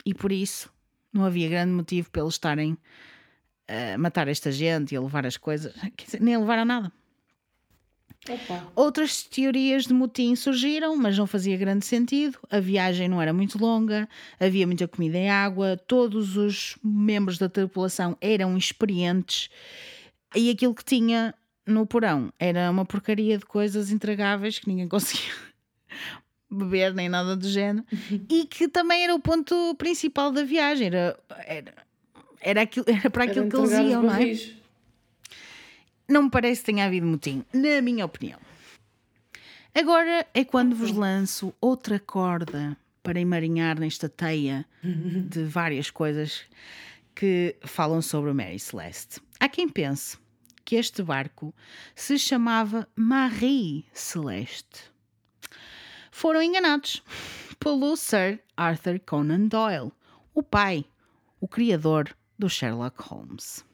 [0.06, 0.70] E por isso
[1.12, 2.78] não havia grande motivo para eles estarem
[3.66, 5.74] a matar esta gente e a levar as coisas,
[6.20, 6.92] nem a levar a nada.
[8.28, 8.66] Opa.
[8.74, 12.38] Outras teorias de motim surgiram, mas não fazia grande sentido.
[12.50, 14.08] A viagem não era muito longa,
[14.38, 19.48] havia muita comida e água, todos os membros da tripulação eram experientes
[20.34, 21.34] e aquilo que tinha
[21.66, 25.32] no porão era uma porcaria de coisas intragáveis que ninguém conseguia
[26.50, 27.84] beber nem nada do género
[28.28, 30.88] e que também era o ponto principal da viagem.
[30.88, 31.74] Era, era,
[32.40, 34.57] era, aquilo, era para aquilo era que eles iam, não é?
[36.08, 38.40] Não me parece que tenha havido motim, na minha opinião.
[39.74, 46.42] Agora é quando vos lanço outra corda para emarinhar nesta teia de várias coisas
[47.14, 49.20] que falam sobre o Mary Celeste.
[49.38, 50.16] Há quem pense
[50.64, 51.54] que este barco
[51.94, 54.90] se chamava Marie Celeste.
[56.10, 57.02] Foram enganados
[57.60, 59.92] pelo Sir Arthur Conan Doyle,
[60.34, 60.84] o pai,
[61.40, 63.64] o criador do Sherlock Holmes.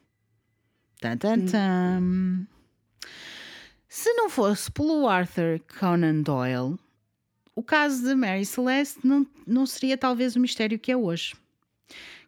[3.89, 6.79] Se não fosse pelo Arthur Conan Doyle,
[7.55, 11.35] o caso de Mary Celeste não, não seria talvez o mistério que é hoje.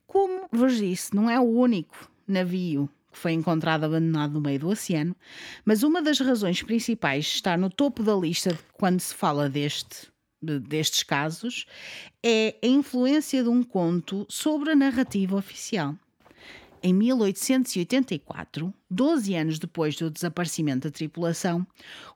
[0.06, 4.68] Como vos disse, não é o único navio que foi encontrado abandonado no meio do
[4.68, 5.16] oceano,
[5.64, 10.08] mas uma das razões principais está no topo da lista quando se fala deste,
[10.40, 11.66] de, destes casos
[12.22, 15.96] é a influência de um conto sobre a narrativa oficial
[16.86, 21.66] em 1884, 12 anos depois do desaparecimento da tripulação,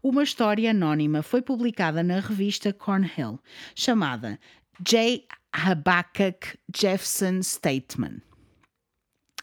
[0.01, 3.41] uma história anónima foi publicada na revista Cornhill,
[3.75, 4.39] chamada
[4.81, 5.27] J.
[5.53, 8.21] Habakkuk Jefferson Statement.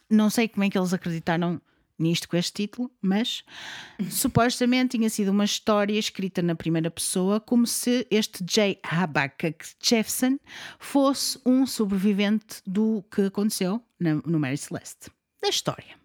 [0.09, 1.61] Não sei como é que eles acreditaram
[1.99, 3.43] nisto com este título, mas
[4.09, 8.79] supostamente tinha sido uma história escrita na primeira pessoa, como se este J.
[8.81, 10.39] Habakkuk Jefferson
[10.79, 15.95] fosse um sobrevivente do que aconteceu no Mary Celeste da história.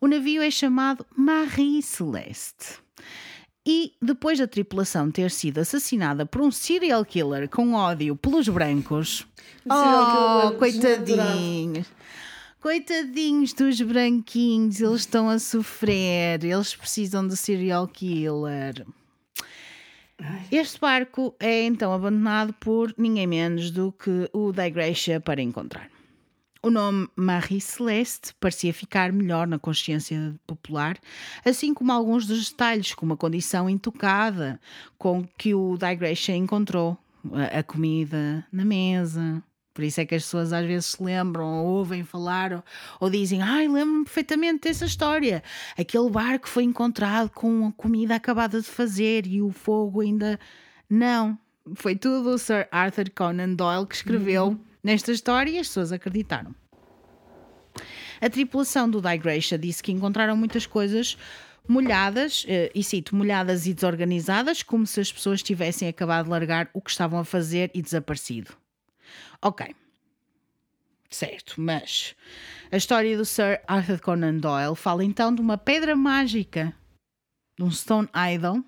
[0.00, 2.78] O navio é chamado Marie Celeste.
[3.66, 9.26] E depois da tripulação ter sido assassinada por um serial killer com ódio pelos brancos,
[9.68, 11.86] oh, coitadinhos,
[12.58, 18.86] coitadinhos dos branquinhos, eles estão a sofrer, eles precisam de serial killer.
[20.50, 25.90] Este barco é então abandonado por ninguém menos do que o da Igreja para encontrar.
[26.62, 30.98] O nome Marie Celeste parecia ficar melhor na consciência popular,
[31.42, 34.60] assim como alguns dos detalhes, como a condição intocada
[34.98, 36.98] com que o Digression encontrou
[37.58, 39.42] a, comida na mesa.
[39.72, 42.64] Por isso é que as pessoas às vezes se lembram, ou ouvem falar, ou,
[43.00, 45.42] ou dizem: Ai, lembro-me perfeitamente dessa história.
[45.78, 50.38] Aquele barco foi encontrado com a comida acabada de fazer e o fogo ainda.
[50.90, 51.38] Não.
[51.74, 54.48] Foi tudo o Sir Arthur Conan Doyle que escreveu.
[54.48, 56.54] Uhum Nesta história, as pessoas acreditaram.
[58.20, 61.16] A tripulação do Digresha disse que encontraram muitas coisas
[61.66, 66.68] molhadas, eh, e cito, molhadas e desorganizadas, como se as pessoas tivessem acabado de largar
[66.74, 68.52] o que estavam a fazer e desaparecido.
[69.40, 69.74] Ok.
[71.08, 72.14] Certo, mas
[72.70, 76.74] a história do Sir Arthur Conan Doyle fala então de uma pedra mágica,
[77.58, 78.62] de um Stone Idol,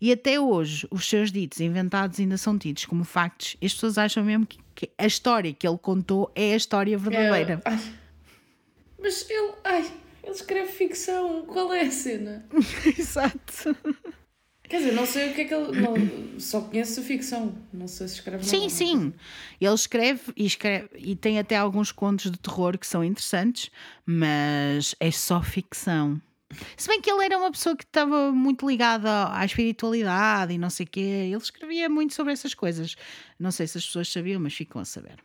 [0.00, 3.56] e até hoje os seus ditos inventados ainda são tidos como factos.
[3.62, 7.60] As pessoas acham mesmo que, que a história que ele contou é a história verdadeira.
[7.64, 7.94] É, ai.
[9.00, 9.52] Mas ele.
[9.64, 9.92] Ai,
[10.22, 11.44] ele escreve ficção.
[11.46, 12.46] Qual é a cena?
[12.98, 13.76] Exato.
[14.68, 15.80] Quer dizer, não sei o que é que ele.
[15.80, 17.54] Não, só conheço a ficção.
[17.72, 18.70] Não sei se escreve Sim, nada.
[18.70, 19.12] sim.
[19.60, 23.70] Ele escreve e, escreve e tem até alguns contos de terror que são interessantes,
[24.06, 26.20] mas é só ficção.
[26.76, 30.70] Se bem que ele era uma pessoa que estava muito ligada à espiritualidade e não
[30.70, 32.96] sei o quê, ele escrevia muito sobre essas coisas.
[33.38, 35.16] Não sei se as pessoas sabiam, mas ficam a saber.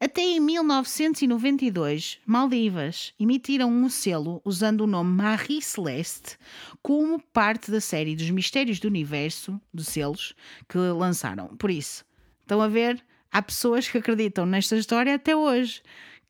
[0.00, 6.38] Até em 1992, Maldivas emitiram um selo usando o nome Marie Celeste
[6.80, 10.36] como parte da série dos Mistérios do Universo de selos
[10.68, 11.48] que lançaram.
[11.56, 12.04] Por isso,
[12.42, 15.82] estão a ver, há pessoas que acreditam nesta história até hoje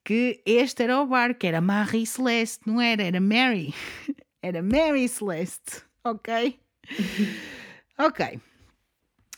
[0.09, 3.75] que este era o barco, era Marie Celeste, não era, era Mary.
[4.41, 6.59] Era Mary Celeste, ok?
[7.99, 8.41] ok.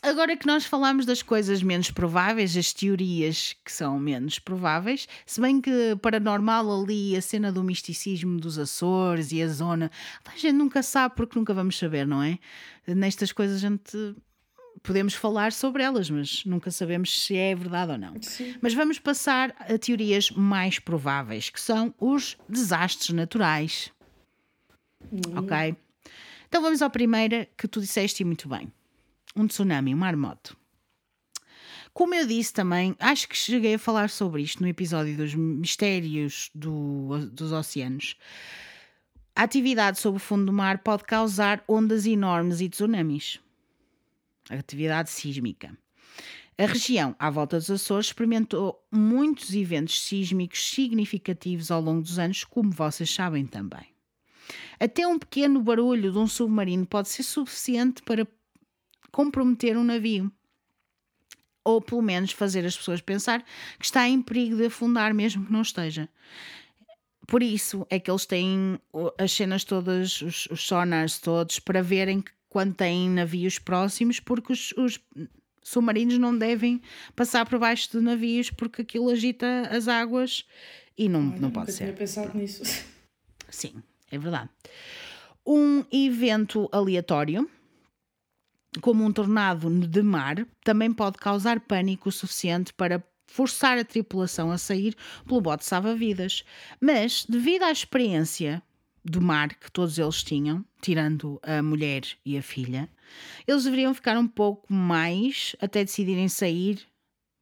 [0.01, 5.41] Agora que nós falamos das coisas menos prováveis, as teorias que são menos prováveis, se
[5.41, 9.91] bem que paranormal ali a cena do misticismo dos Açores e a zona,
[10.23, 12.37] a gente nunca sabe porque nunca vamos saber, não é?
[12.87, 14.15] Nestas coisas a gente
[14.83, 18.21] podemos falar sobre elas, mas nunca sabemos se é verdade ou não.
[18.21, 18.55] Sim.
[18.61, 23.91] Mas vamos passar a teorias mais prováveis, que são os desastres naturais.
[25.35, 25.75] Ok?
[26.47, 28.71] Então vamos à primeira que tu disseste e muito bem.
[29.35, 30.57] Um tsunami, um marmoto.
[31.93, 36.49] Como eu disse também, acho que cheguei a falar sobre isto no episódio dos mistérios
[36.55, 38.15] do- dos oceanos.
[39.35, 43.39] A atividade sob o fundo do mar pode causar ondas enormes e tsunamis.
[44.55, 45.77] Atividade sísmica.
[46.57, 52.43] A região à volta dos Açores experimentou muitos eventos sísmicos significativos ao longo dos anos,
[52.43, 53.87] como vocês sabem também.
[54.79, 58.27] Até um pequeno barulho de um submarino pode ser suficiente para
[59.11, 60.31] comprometer um navio.
[61.63, 63.43] Ou pelo menos fazer as pessoas pensar
[63.79, 66.09] que está em perigo de afundar, mesmo que não esteja.
[67.27, 68.79] Por isso é que eles têm
[69.17, 74.51] as cenas todas, os, os sonars todos, para verem que quando têm navios próximos, porque
[74.51, 74.99] os, os
[75.63, 76.81] submarinos não devem
[77.15, 80.45] passar por baixo de navios porque aquilo agita as águas
[80.97, 81.95] e não, não Nunca pode tinha ser.
[81.95, 82.61] pensado nisso.
[83.49, 83.81] Sim,
[84.11, 84.49] é verdade.
[85.47, 87.49] Um evento aleatório,
[88.81, 94.51] como um tornado de mar, também pode causar pânico o suficiente para forçar a tripulação
[94.51, 94.93] a sair
[95.25, 96.43] pelo bote salva-vidas.
[96.81, 98.61] Mas, devido à experiência
[99.03, 102.89] do mar que todos eles tinham, tirando a mulher e a filha,
[103.47, 106.81] eles deveriam ficar um pouco mais até decidirem sair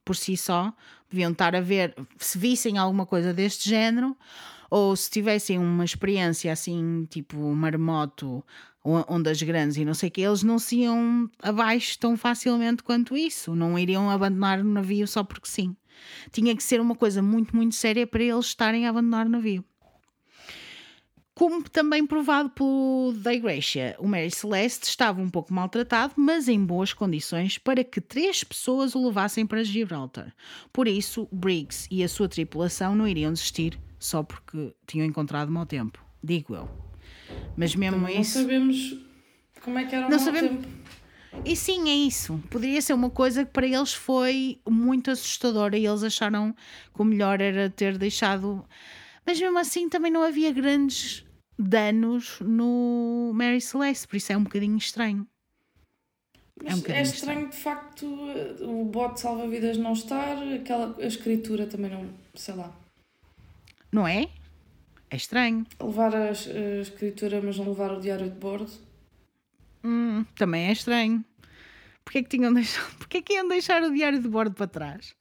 [0.06, 0.74] por si só.
[1.10, 4.16] Deviam estar a ver se vissem alguma coisa deste género
[4.70, 8.44] ou se tivessem uma experiência assim, tipo marmoto,
[8.84, 13.18] ondas grandes e não sei o que, eles não se iam abaixo tão facilmente quanto
[13.18, 13.56] isso.
[13.56, 15.76] Não iriam abandonar o navio só porque sim.
[16.32, 19.66] Tinha que ser uma coisa muito, muito séria para eles estarem a abandonar o navio.
[21.40, 26.62] Como também provado pelo da Igreja, o Mary Celeste estava um pouco maltratado, mas em
[26.62, 30.36] boas condições para que três pessoas o levassem para Gibraltar.
[30.74, 35.66] Por isso, Briggs e a sua tripulação não iriam desistir só porque tinham encontrado mau
[35.66, 36.70] tempo, digo eu.
[37.56, 38.40] Mas mesmo Não isso.
[38.42, 38.98] sabemos
[39.64, 40.68] como é que era o Não mau sabemos- tempo.
[41.46, 42.38] E sim, é isso.
[42.50, 46.54] Poderia ser uma coisa que para eles foi muito assustadora e eles acharam
[46.94, 48.66] que o melhor era ter deixado.
[49.26, 51.24] Mas mesmo assim também não havia grandes
[51.60, 55.28] danos no Mary Celeste, por isso é um bocadinho estranho.
[56.64, 58.06] Mas um é, estranho de facto
[58.62, 62.74] o bote salva-vidas não estar, aquela, a escritura também não, sei lá.
[63.92, 64.30] Não é?
[65.10, 65.66] É estranho.
[65.82, 68.72] Levar a, a escritura, mas não levar o diário de bordo.
[69.84, 71.24] Hum, também é estranho.
[72.04, 75.16] Porquê que, tinham deixado, porquê que iam deixar o diário de bordo para trás?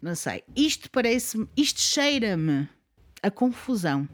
[0.00, 0.42] Não sei.
[0.56, 2.68] Isto parece Isto cheira-me
[3.22, 4.08] a confusão.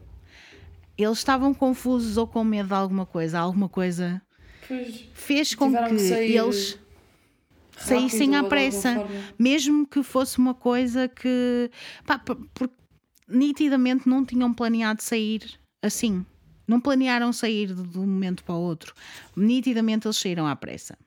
[0.97, 3.39] Eles estavam confusos ou com medo de alguma coisa.
[3.39, 4.21] Alguma coisa
[4.67, 6.79] Pois, fez com que, que eles
[7.77, 9.07] saíssem à pressa.
[9.37, 11.69] Mesmo que fosse uma coisa que.
[12.05, 12.73] Pá, por- porque
[13.27, 16.25] nitidamente não tinham planeado sair assim.
[16.67, 18.93] Não planearam sair de um momento para o outro.
[19.35, 20.97] Nitidamente eles saíram à pressa.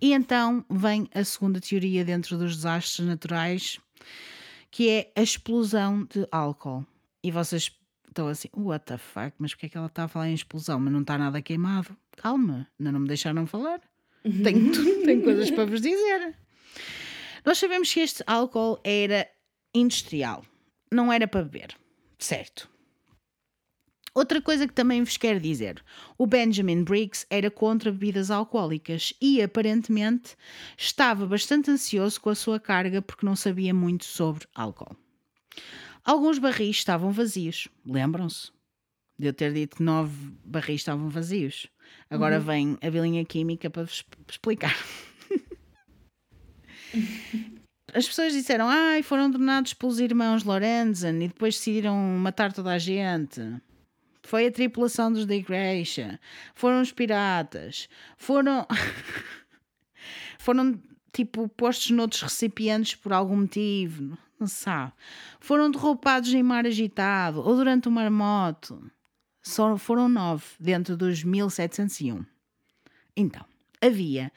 [0.00, 3.78] E então vem a segunda teoria dentro dos desastres naturais,
[4.70, 6.84] que é a explosão de álcool.
[7.22, 7.70] E vocês
[8.12, 10.78] estão assim, what the fuck, mas porque é que ela está a falar em explosão?
[10.78, 11.96] Mas não está nada queimado.
[12.16, 13.80] Calma, ainda não me deixaram falar.
[14.22, 14.72] Tenho,
[15.04, 16.36] tenho coisas para vos dizer.
[17.44, 19.28] Nós sabemos que este álcool era
[19.74, 20.44] industrial.
[20.90, 21.76] Não era para beber.
[22.18, 22.70] Certo.
[24.14, 25.82] Outra coisa que também vos quero dizer:
[26.18, 30.36] o Benjamin Briggs era contra bebidas alcoólicas e aparentemente
[30.76, 34.94] estava bastante ansioso com a sua carga porque não sabia muito sobre álcool.
[36.04, 38.50] Alguns barris estavam vazios, lembram-se?
[39.18, 41.68] De eu ter dito que nove barris estavam vazios.
[42.10, 42.44] Agora uhum.
[42.44, 44.76] vem a vilinha química para vos explicar.
[47.94, 52.72] As pessoas disseram, ai, ah, foram donados pelos irmãos Lorenzen e depois decidiram matar toda
[52.72, 53.40] a gente
[54.22, 56.20] foi a tripulação dos The Gracia,
[56.54, 58.66] foram os piratas, foram.
[60.38, 60.80] foram
[61.12, 64.16] tipo postos noutros recipientes por algum motivo,
[64.46, 64.92] sabe.
[65.40, 68.90] Foram derrubados em mar agitado ou durante o marmoto.
[69.42, 72.24] Só foram nove dentro dos 1701.
[73.16, 73.44] Então,
[73.80, 74.32] havia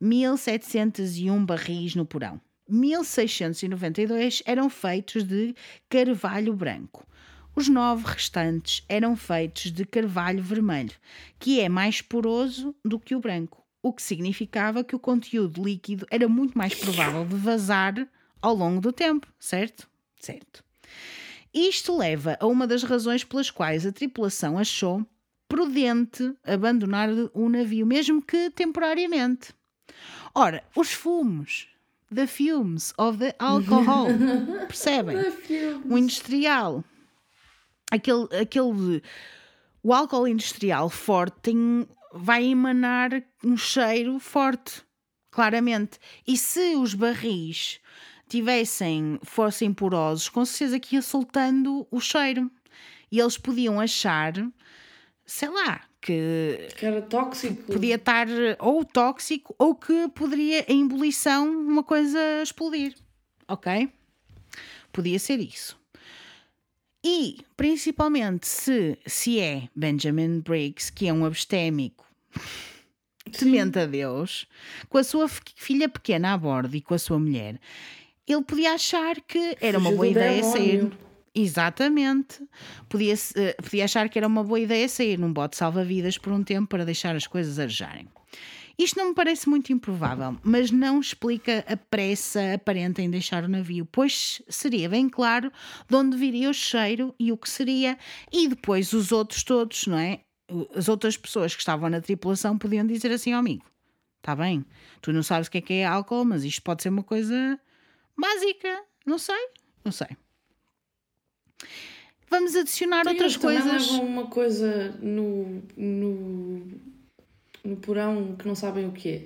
[0.00, 2.40] 1701 barris no porão.
[2.68, 5.54] 1692 eram feitos de
[5.88, 7.06] carvalho branco.
[7.54, 10.92] Os nove restantes eram feitos de carvalho vermelho,
[11.38, 16.06] que é mais poroso do que o branco, o que significava que o conteúdo líquido
[16.10, 18.06] era muito mais provável de vazar
[18.46, 19.88] ao longo do tempo, certo?
[20.20, 20.64] Certo.
[21.52, 25.04] Isto leva a uma das razões pelas quais a tripulação achou
[25.48, 29.52] prudente abandonar o navio, mesmo que temporariamente.
[30.34, 31.68] Ora, os fumos,
[32.14, 34.08] the fumes of the alcohol,
[34.68, 35.16] percebem?
[35.88, 36.84] o industrial
[37.90, 39.02] aquele, aquele
[39.82, 43.10] o álcool industrial forte tem, vai emanar
[43.44, 44.82] um cheiro forte,
[45.30, 45.98] claramente.
[46.26, 47.80] E se os barris
[48.28, 52.50] tivessem, fossem porosos, com certeza que ia soltando o cheiro.
[53.10, 54.32] E eles podiam achar,
[55.24, 57.72] sei lá, que, que era tóxico.
[57.72, 58.26] Podia estar
[58.58, 62.94] ou tóxico ou que poderia, em ebulição, uma coisa explodir.
[63.48, 63.88] Ok?
[64.92, 65.78] Podia ser isso.
[67.04, 72.04] E, principalmente, se, se é Benjamin Briggs, que é um abstémico
[73.30, 74.46] temente a Deus,
[74.88, 77.60] com a sua filha pequena a bordo e com a sua mulher,
[78.32, 80.90] ele podia achar que era uma boa ideia sair.
[81.34, 82.42] Exatamente.
[82.88, 86.42] Podia, uh, podia achar que era uma boa ideia sair num bote salva-vidas por um
[86.42, 88.08] tempo para deixar as coisas arejarem.
[88.78, 93.48] Isto não me parece muito improvável, mas não explica a pressa aparente em deixar o
[93.48, 95.50] navio, pois seria bem claro
[95.88, 97.98] de onde viria o cheiro e o que seria,
[98.30, 100.20] e depois os outros todos, não é?
[100.74, 103.64] As outras pessoas que estavam na tripulação podiam dizer assim ao amigo:
[104.18, 104.64] está bem,
[105.00, 107.58] tu não sabes o que é que é álcool, mas isto pode ser uma coisa
[108.16, 109.48] básica, não sei,
[109.84, 110.08] não sei.
[112.28, 113.88] Vamos adicionar Sim, outras coisas.
[113.90, 116.86] uma coisa no, no
[117.66, 119.22] no porão que não sabem o que é.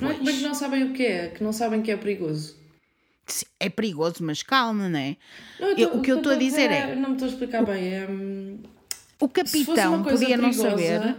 [0.00, 2.56] Não é que não sabem o que é, que não sabem que é perigoso.
[3.26, 5.16] Sim, é perigoso, mas calma, não é?
[5.58, 6.94] Não, eu, o que eu estou a dizer é.
[6.96, 7.94] Não me estou a explicar bem.
[7.94, 8.62] É, hum,
[9.20, 11.16] o capitão podia não saber.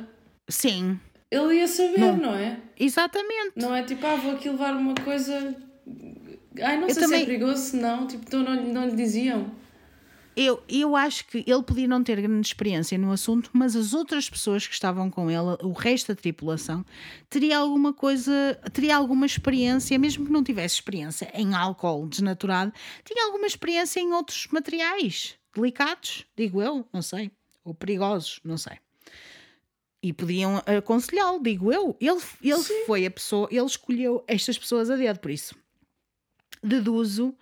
[0.49, 0.99] Sim.
[1.29, 2.59] Ele ia saber, não, não é?
[2.77, 3.53] Exatamente.
[3.55, 5.55] Não é tipo, ah, vou aqui levar uma coisa.
[6.59, 7.19] Ai, não eu sei também...
[7.19, 8.07] se é perigoso, não.
[8.07, 9.51] Tipo, então não, não lhe diziam.
[10.35, 14.29] Eu, eu acho que ele podia não ter grande experiência no assunto, mas as outras
[14.29, 16.85] pessoas que estavam com ele, o resto da tripulação,
[17.29, 22.71] teria alguma coisa, teria alguma experiência, mesmo que não tivesse experiência em álcool desnaturado,
[23.03, 27.29] tinha alguma experiência em outros materiais delicados, digo eu, não sei,
[27.65, 28.77] ou perigosos, não sei.
[30.01, 31.95] E podiam aconselhá-lo, digo eu.
[31.99, 35.60] Ele, ele foi a pessoa, ele escolheu estas pessoas a dedo, por isso
[36.63, 37.35] deduzo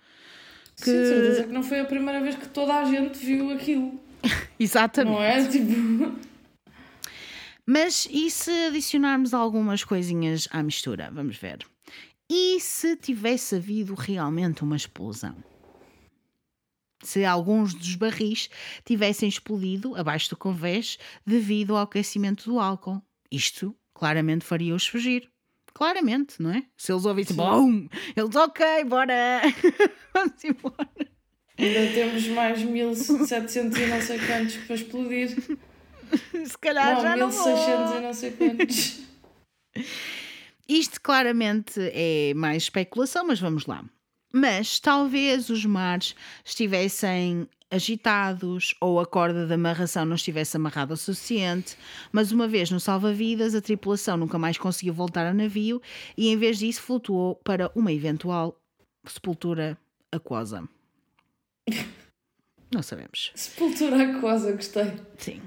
[0.76, 0.84] que.
[0.84, 4.00] Sim, certeza que não foi a primeira vez que toda a gente viu aquilo.
[4.58, 5.14] Exatamente.
[5.14, 5.44] Não é?
[5.48, 6.30] Tipo.
[7.66, 11.10] Mas e se adicionarmos algumas coisinhas à mistura?
[11.12, 11.64] Vamos ver.
[12.28, 15.36] E se tivesse havido realmente uma explosão?
[17.02, 18.50] Se alguns dos barris
[18.84, 23.02] tivessem explodido abaixo do convés devido ao aquecimento do álcool.
[23.30, 25.30] Isto claramente faria-os fugir.
[25.80, 26.62] Claramente, não é?
[26.76, 29.40] Se eles ouvissem, bom, eles, ok, bora,
[30.12, 30.90] vamos embora.
[31.58, 35.30] Ainda temos mais 1700 e não sei quantos para explodir.
[36.44, 39.00] Se calhar não, já 1600 não e não sei quantos.
[40.68, 43.82] Isto claramente é mais especulação, mas vamos lá.
[44.34, 46.14] Mas talvez os mares
[46.44, 51.76] estivessem agitados ou a corda da amarração não estivesse amarrada o suficiente,
[52.10, 55.80] mas uma vez no salva-vidas, a tripulação nunca mais conseguiu voltar ao navio
[56.16, 58.60] e, em vez disso, flutuou para uma eventual
[59.06, 59.78] sepultura
[60.10, 60.68] aquosa.
[62.72, 63.32] Não sabemos.
[63.34, 64.92] Sepultura aquosa, gostei.
[65.18, 65.42] Sim.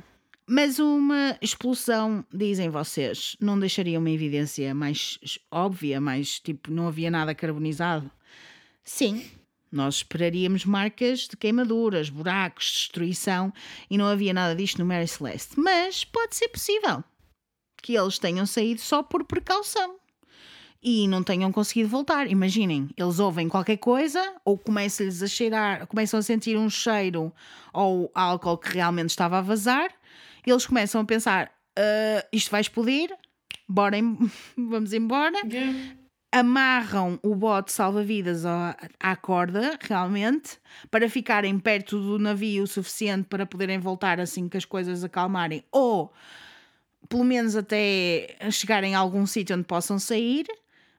[0.45, 5.18] Mas uma explosão, dizem vocês, não deixaria uma evidência mais
[5.50, 8.12] óbvia, mais tipo, não havia nada carbonizado?
[8.84, 9.24] Sim,
[9.74, 13.52] Nós esperaríamos marcas de queimaduras, buracos, destruição
[13.90, 15.60] e não havia nada disto no Mary Celeste.
[15.60, 17.04] Mas pode ser possível
[17.82, 19.95] que eles tenham saído só por precaução
[20.82, 22.30] e não tenham conseguido voltar.
[22.30, 27.34] Imaginem, eles ouvem qualquer coisa ou começam-lhes a cheirar, começam a sentir um cheiro
[27.74, 29.90] ou álcool que realmente estava a vazar,
[30.45, 33.10] eles começam a pensar: "Ah, isto vai explodir,
[33.68, 34.18] bora em-
[34.56, 35.38] vamos embora.
[35.45, 36.03] Yeah.
[36.35, 40.57] Amarram o bote salva-vidas à, corda, realmente,
[40.89, 45.64] para ficarem perto do navio o suficiente para poderem voltar assim que as coisas acalmarem,
[45.72, 46.11] ou
[47.07, 50.47] pelo menos até chegarem a algum sítio onde possam sair,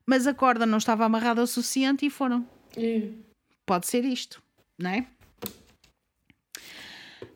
[0.06, 2.46] mas a corda não estava amarrada o suficiente e foram.
[2.76, 3.10] Yeah.
[3.66, 4.40] Pode ser isto,
[4.78, 5.04] não é?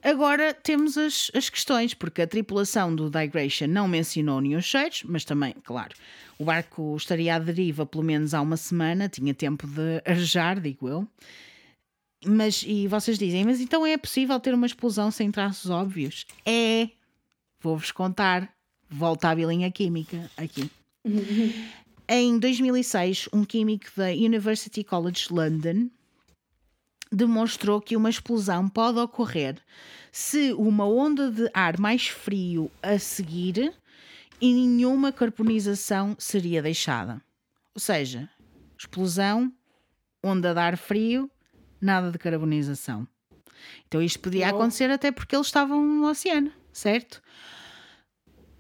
[0.02, 5.24] Agora temos as, as questões, porque a tripulação do Digration não mencionou nenhum cheiros, mas
[5.24, 5.94] também, claro,
[6.38, 10.88] o barco estaria à deriva pelo menos há uma semana, tinha tempo de arejar, digo
[10.88, 11.08] eu.
[12.24, 16.26] Mas, e vocês dizem, mas então é possível ter uma explosão sem traços óbvios?
[16.44, 16.88] É!
[17.60, 18.48] Vou-vos contar.
[18.90, 20.70] Volta à bilinha química aqui.
[22.10, 25.90] Em 2006, um químico da University College London
[27.12, 29.56] demonstrou que uma explosão pode ocorrer
[30.12, 33.72] se uma onda de ar mais frio a seguir
[34.40, 37.20] e nenhuma carbonização seria deixada.
[37.74, 38.28] Ou seja,
[38.78, 39.52] explosão,
[40.22, 41.30] onda de ar frio,
[41.80, 43.06] nada de carbonização.
[43.86, 44.50] Então isto podia Oh.
[44.56, 47.20] acontecer até porque eles estavam no oceano, certo?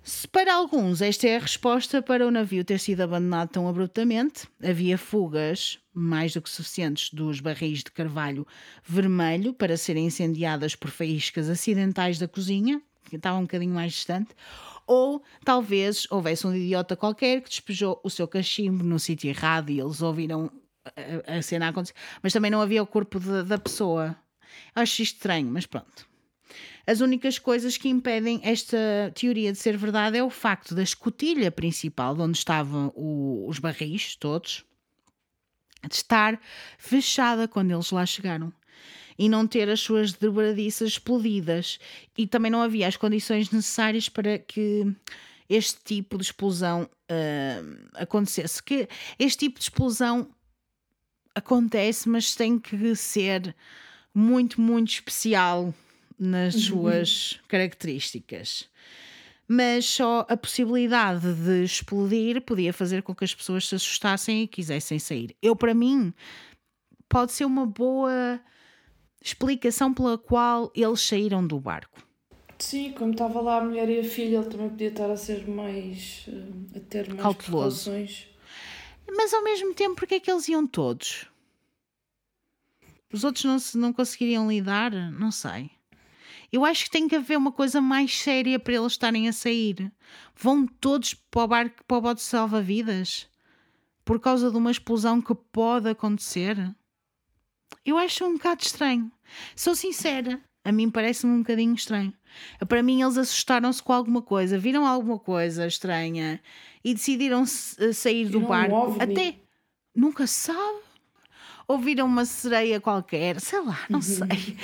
[0.08, 4.48] Se para alguns esta é a resposta para o navio ter sido abandonado tão abruptamente,
[4.64, 8.46] havia fugas mais do que suficientes dos barris de carvalho
[8.82, 14.30] vermelho para serem incendiadas por faíscas acidentais da cozinha, que estava um bocadinho mais distante,
[14.86, 19.78] ou talvez houvesse um idiota qualquer que despejou o seu cachimbo no sítio errado e
[19.78, 20.50] eles ouviram
[21.26, 24.16] a, a cena acontecer, mas também não havia o corpo de- da pessoa.
[24.74, 26.07] Acho estranho, mas pronto.
[26.88, 31.50] As únicas coisas que impedem esta teoria de ser verdade é o facto da escotilha
[31.50, 34.64] principal, de onde estavam o- os barris todos,
[35.86, 36.40] de estar
[36.78, 38.50] fechada quando eles lá chegaram
[39.18, 41.78] e não ter as suas dobradiças explodidas.
[42.16, 44.90] E também não havia as condições necessárias para que
[45.46, 48.62] este tipo de explosão ah, acontecesse.
[48.62, 48.88] Que
[49.18, 50.30] este tipo de explosão
[51.34, 53.54] acontece, mas tem que ser
[54.14, 55.74] muito, muito especial
[56.18, 58.68] nas suas características.
[59.46, 64.46] Mas só a possibilidade de explodir podia fazer com que as pessoas se assustassem e
[64.46, 65.34] quisessem sair.
[65.40, 66.12] Eu, para mim,
[67.08, 68.38] pode ser uma boa
[69.24, 72.06] explicação pela qual eles saíram do barco.
[72.58, 75.46] Sim, como estava lá a mulher e a filha, ele também podia estar a ser
[75.48, 76.26] mais.
[76.28, 77.90] eh, a ter mais Cauteloso.
[77.90, 78.26] precauções.
[79.10, 81.26] Mas ao mesmo tempo, porque é que eles iam todos?
[83.12, 84.90] Os outros não, se, não conseguiriam lidar?
[85.12, 85.70] Não sei.
[86.50, 89.92] Eu acho que tem que haver uma coisa mais séria para eles estarem a sair.
[90.34, 93.28] Vão todos para o barco, para o bote salva-vidas?
[94.04, 96.56] Por causa de uma explosão que pode acontecer?
[97.84, 99.12] Eu acho um bocado estranho.
[99.54, 102.14] Sou sincera, a mim parece-me um bocadinho estranho.
[102.66, 106.40] Para mim, eles assustaram-se com alguma coisa, viram alguma coisa estranha
[106.82, 108.74] e decidiram sair do Viram um barco.
[108.74, 109.02] ovni.
[109.02, 109.38] Até
[109.94, 110.87] nunca se sabe.
[111.68, 114.56] Ou viram uma sereia qualquer, sei lá, não sei.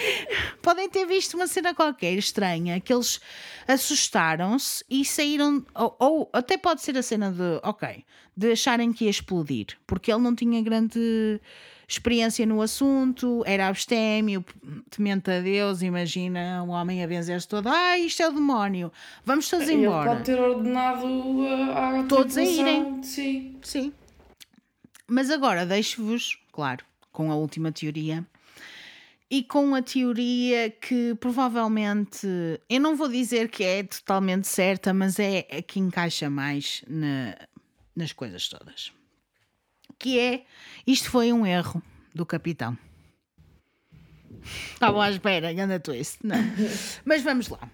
[0.62, 3.20] Podem ter visto uma cena qualquer estranha que eles
[3.68, 5.62] assustaram-se e saíram.
[5.74, 8.02] Ou, ou até pode ser a cena de, ok,
[8.34, 11.38] de acharem que ia explodir, porque ele não tinha grande
[11.86, 14.42] experiência no assunto, era abstémio,
[14.88, 15.82] temente a Deus.
[15.82, 18.90] Imagina um homem a benzer-se todo, ah, isto é o demónio,
[19.26, 20.10] vamos todos Ele embora.
[20.12, 21.06] pode ter ordenado
[21.74, 23.02] à Todos a irem.
[23.02, 23.58] Sim.
[23.62, 23.92] Sim.
[25.06, 26.82] Mas agora deixo-vos, claro,
[27.14, 28.26] com a última teoria.
[29.30, 32.26] E com a teoria que provavelmente,
[32.68, 37.36] eu não vou dizer que é totalmente certa, mas é a que encaixa mais na-
[37.96, 38.92] nas coisas todas.
[39.98, 40.44] Que é,
[40.86, 41.80] isto foi um erro
[42.14, 42.76] do capitão.
[44.74, 46.18] Estavam à espera, anda twist.
[46.22, 46.36] Não.
[47.04, 47.70] Mas vamos lá.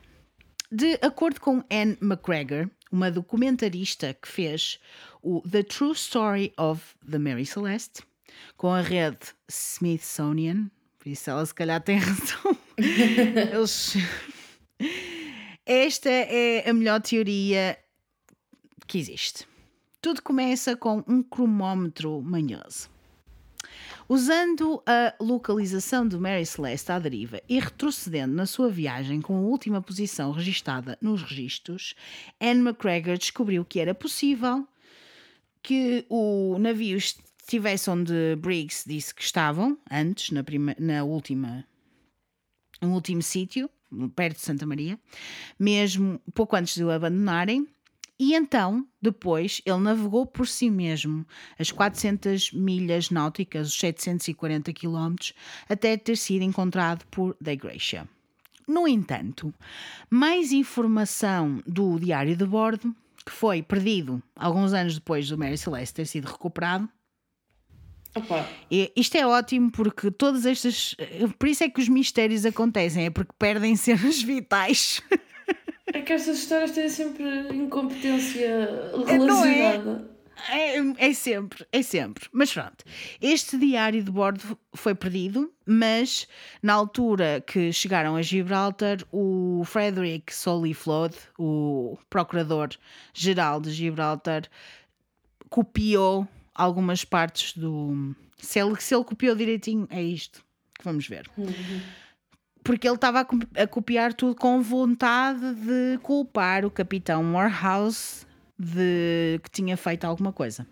[0.71, 4.79] De acordo com Anne McGregor, uma documentarista que fez
[5.21, 6.81] o The True Story of
[7.11, 8.03] the Mary Celeste,
[8.57, 12.57] com a rede Smithsonian, por isso ela se calhar tem razão.
[12.77, 13.97] Eles...
[15.65, 17.79] Esta é a melhor teoria
[18.87, 19.47] que existe.
[20.03, 22.89] Tudo começa com um cromómetro manhoso.
[24.09, 29.41] Usando a localização do Mary Celeste à deriva e retrocedendo na sua viagem com a
[29.41, 31.95] última posição registada nos registros,
[32.41, 34.67] Anne McGregor descobriu que era possível
[35.63, 36.99] que o navio
[37.51, 41.65] estivesse onde Briggs disse que estavam, antes, na, prima, na última,
[42.81, 43.69] no último sítio,
[44.15, 44.99] perto de Santa Maria,
[45.59, 47.67] mesmo pouco antes de o abandonarem.
[48.19, 51.27] E então, depois, ele navegou por si mesmo
[51.59, 55.33] as 400 milhas náuticas, os 740 quilómetros,
[55.69, 58.09] até ter sido encontrado por Da Gracia.
[58.69, 59.53] No entanto,
[60.09, 62.95] mais informação do diário de bordo,
[63.25, 66.89] que foi perdido alguns anos depois do Mary Celeste ter sido recuperado,
[68.15, 70.97] Opa, e isto é ótimo porque todas estas.
[71.39, 75.01] Por isso é que os mistérios acontecem, é porque perdem cenas vitais.
[75.87, 77.25] é que estas histórias têm sempre
[77.55, 78.91] incompetência é?
[79.07, 80.11] relacionada.
[80.49, 82.27] É, é sempre, é sempre.
[82.33, 82.85] Mas pronto,
[83.21, 86.27] este diário de bordo foi perdido, mas
[86.63, 94.45] na altura que chegaram a Gibraltar, o Frederick Solly Flood, o procurador-geral de Gibraltar,
[95.51, 96.27] copiou
[96.61, 98.15] algumas partes do.
[98.39, 100.45] Se ele, se ele copiou direitinho, é isto
[100.79, 101.29] que vamos ver.
[102.63, 103.27] Porque ele estava
[103.57, 108.27] a copiar tudo com vontade de culpar o capitão Morehouse
[108.59, 110.67] de que tinha feito alguma coisa.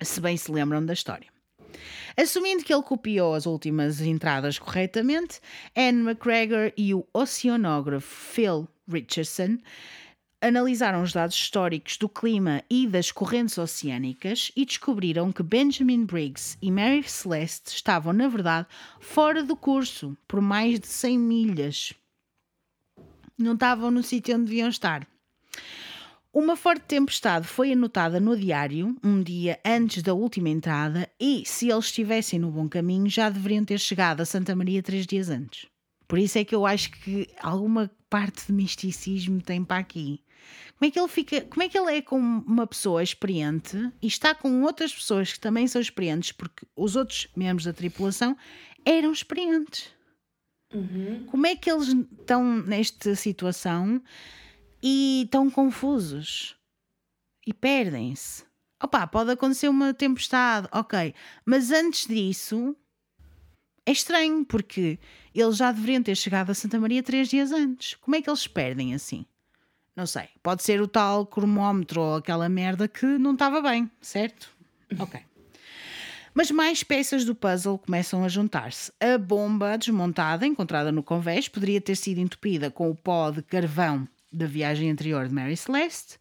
[0.00, 1.28] Se bem se lembram da história.
[2.16, 5.40] Assumindo que ele copiou as últimas entradas corretamente,
[5.76, 9.58] Anne McGregor e o oceanógrafo Phil Richardson
[10.46, 16.56] analisaram os dados históricos do clima e das correntes oceânicas e descobriram que Benjamin Briggs
[16.62, 18.68] e Mary Celeste estavam, na verdade,
[19.00, 21.92] fora do curso por mais de 100 milhas.
[23.36, 25.06] Não estavam no sítio onde deviam estar.
[26.32, 31.70] Uma forte tempestade foi anotada no diário um dia antes da última entrada e, se
[31.70, 35.66] eles estivessem no bom caminho, já deveriam ter chegado a Santa Maria três dias antes.
[36.06, 40.20] Por isso é que eu acho que alguma parte de misticismo tem para aqui.
[40.78, 44.06] Como é que ele fica, como é que ele é com uma pessoa experiente e
[44.06, 48.36] está com outras pessoas que também são experientes, porque os outros membros da tripulação
[48.84, 49.94] eram experientes.
[51.30, 54.02] Como é que eles estão nesta situação
[54.82, 56.56] e estão confusos
[57.46, 58.44] e perdem-se?
[58.82, 61.14] Opa, pode acontecer uma tempestade, ok,
[61.46, 62.76] mas antes disso
[63.86, 64.98] é estranho porque
[65.34, 67.94] eles já deveriam ter chegado a Santa Maria três dias antes.
[67.94, 69.24] Como é que eles perdem assim?
[69.96, 70.28] Não sei.
[70.42, 74.50] Pode ser o tal cromómetro ou aquela merda que não estava bem, certo?
[74.98, 75.18] Ok.
[76.34, 78.92] Mas mais peças do puzzle começam a juntar-se.
[79.00, 84.06] A bomba desmontada, encontrada no convés, poderia ter sido entupida com o pó de carvão
[84.30, 86.18] da viagem anterior de Mary Celeste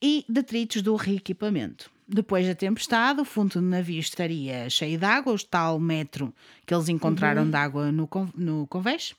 [0.00, 1.90] e detritos do reequipamento.
[2.08, 6.34] Depois da tempestade, o fundo do navio estaria cheio de água, o tal metro
[6.64, 9.14] que eles encontraram de água no, no convés.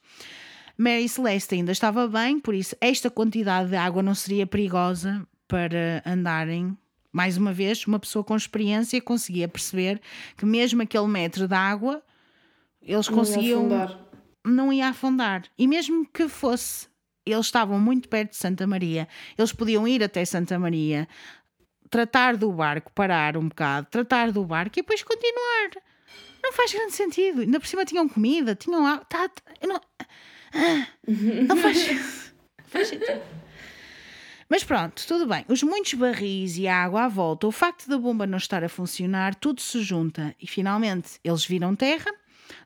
[0.78, 6.02] Mary Celeste ainda estava bem, por isso esta quantidade de água não seria perigosa para
[6.06, 6.78] andarem.
[7.12, 10.02] Mais uma vez, uma pessoa com experiência conseguia perceber
[10.36, 12.02] que mesmo aquele metro de água
[12.82, 14.00] eles Não ia conseguiam afundar.
[14.46, 15.44] não ia afundar.
[15.58, 16.88] E mesmo que fosse,
[17.26, 21.08] eles estavam muito perto de Santa Maria, eles podiam ir até Santa Maria,
[21.90, 25.70] tratar do barco, parar um bocado, tratar do barco e depois continuar.
[26.44, 27.42] Não faz grande sentido.
[27.42, 29.06] Ainda por cima tinham comida, tinham água.
[29.06, 29.30] Tá,
[29.66, 29.80] não,
[31.48, 32.34] não faz.
[34.50, 35.46] Mas pronto, tudo bem.
[35.48, 38.70] Os muitos barris e a água à volta, o facto da bomba não estar a
[38.70, 42.12] funcionar, tudo se junta e finalmente eles viram terra,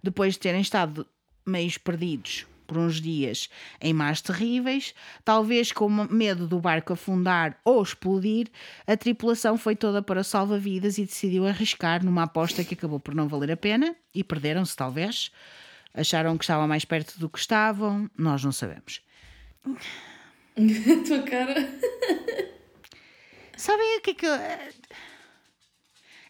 [0.03, 1.07] depois de terem estado
[1.45, 3.49] meios perdidos por uns dias
[3.81, 4.93] em mares terríveis,
[5.23, 8.47] talvez com medo do barco afundar ou explodir,
[8.85, 13.29] a tripulação foi toda para salva-vidas e decidiu arriscar numa aposta que acabou por não
[13.29, 15.31] valer a pena e perderam-se, talvez.
[15.93, 19.01] Acharam que estavam mais perto do que estavam, nós não sabemos.
[19.65, 19.69] A
[21.07, 21.55] tua cara.
[23.57, 24.25] Sabem o que é que.
[24.25, 24.39] eu-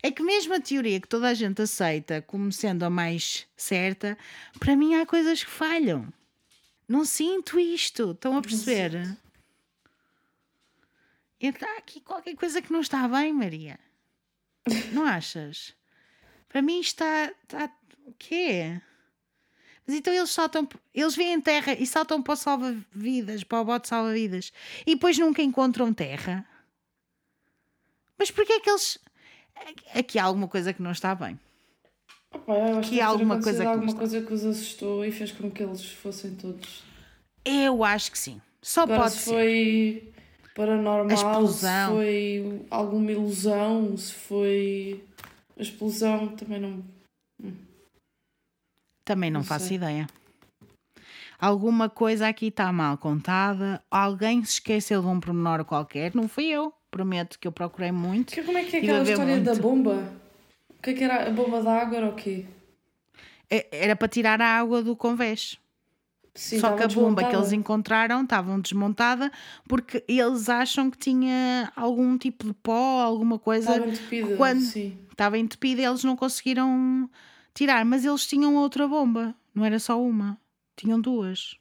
[0.03, 4.17] É que mesmo a teoria que toda a gente aceita como sendo a mais certa,
[4.59, 6.07] para mim há coisas que falham.
[6.87, 8.11] Não sinto isto.
[8.11, 9.17] Estão a perceber?
[11.39, 13.77] Está aqui qualquer coisa que não está bem, Maria.
[14.93, 15.73] Não achas?
[16.49, 17.25] Para mim está.
[17.43, 17.69] está
[18.05, 18.81] o quê?
[19.87, 23.87] Mas então eles saltam, eles vêm terra e saltam para o salva-vidas, para o bote
[23.87, 24.51] salva-vidas,
[24.85, 26.45] e depois nunca encontram terra.
[28.19, 28.99] Mas porquê é que eles.
[29.95, 31.39] Aqui há alguma coisa que não está bem.
[32.31, 35.11] Opa, eu acho Que que, há alguma coisa que alguma coisa que os assustou e
[35.11, 36.83] fez com que eles fossem todos.
[37.45, 38.41] Eu acho que sim.
[38.61, 39.31] Só Agora, pode se ser.
[39.31, 40.13] foi
[40.53, 41.89] paranormal, explosão.
[41.89, 45.03] se foi alguma ilusão, se foi.
[45.57, 46.83] A explosão também não.
[49.07, 49.77] Também não, Não faço sei.
[49.77, 50.05] ideia.
[51.39, 53.81] Alguma coisa aqui está mal contada.
[53.89, 56.13] Alguém se esqueceu de um pormenor qualquer.
[56.13, 56.73] Não fui eu.
[56.91, 58.33] Prometo que eu procurei muito.
[58.33, 59.45] Que- Como é que é aquela história muito.
[59.45, 60.11] da bomba?
[60.77, 61.27] O que é que era?
[61.27, 62.45] A bomba d'água era o quê?
[63.49, 65.57] É- Era para tirar a água do convés.
[66.35, 67.37] Sim, Só estava que a bomba que desmontada.
[67.37, 69.31] eles encontraram estavam desmontada
[69.69, 73.71] porque eles acham que tinha algum tipo de pó, alguma coisa.
[73.71, 74.97] Estava entupida, quando- sim.
[75.11, 77.09] Estava entupida e eles não conseguiram
[77.57, 77.83] tirar.
[77.83, 80.39] Mas eles tinham outra bomba, não era só uma.
[80.75, 81.57] Tinham duas.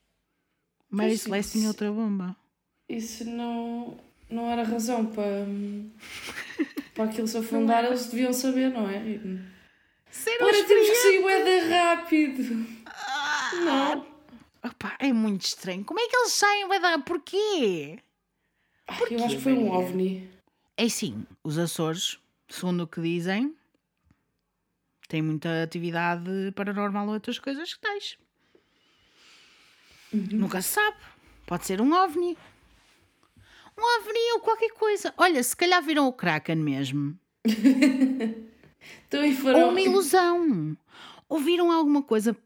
[0.90, 2.36] Mary Celeste tinha outra bomba.
[2.89, 3.98] Isso não,
[4.31, 5.47] não era razão para,
[6.94, 9.02] para aquilo se afundar, eles deviam saber, não é?
[10.10, 12.66] Ser Ora, temos que sair de rápido.
[13.64, 14.06] Não.
[14.62, 15.85] Opa, é muito estranho.
[15.85, 16.68] Como é que eles saem?
[16.81, 17.02] Dar?
[17.02, 17.98] Porquê?
[18.86, 19.78] Ai, eu acho que foi um Maria?
[19.89, 20.31] ovni.
[20.77, 22.18] É sim, os Açores,
[22.48, 23.55] segundo o que dizem,
[25.09, 28.19] têm muita atividade paranormal ou outras coisas que tens.
[30.12, 30.97] Nunca se sabe.
[31.47, 32.37] Pode ser um ovni.
[33.78, 35.12] Um ovni ou qualquer coisa.
[35.16, 37.19] Olha, se calhar viram o Kraken mesmo.
[39.09, 39.20] Então,
[39.62, 40.77] Ou uma ilusão.
[41.28, 42.37] Ou viram alguma coisa.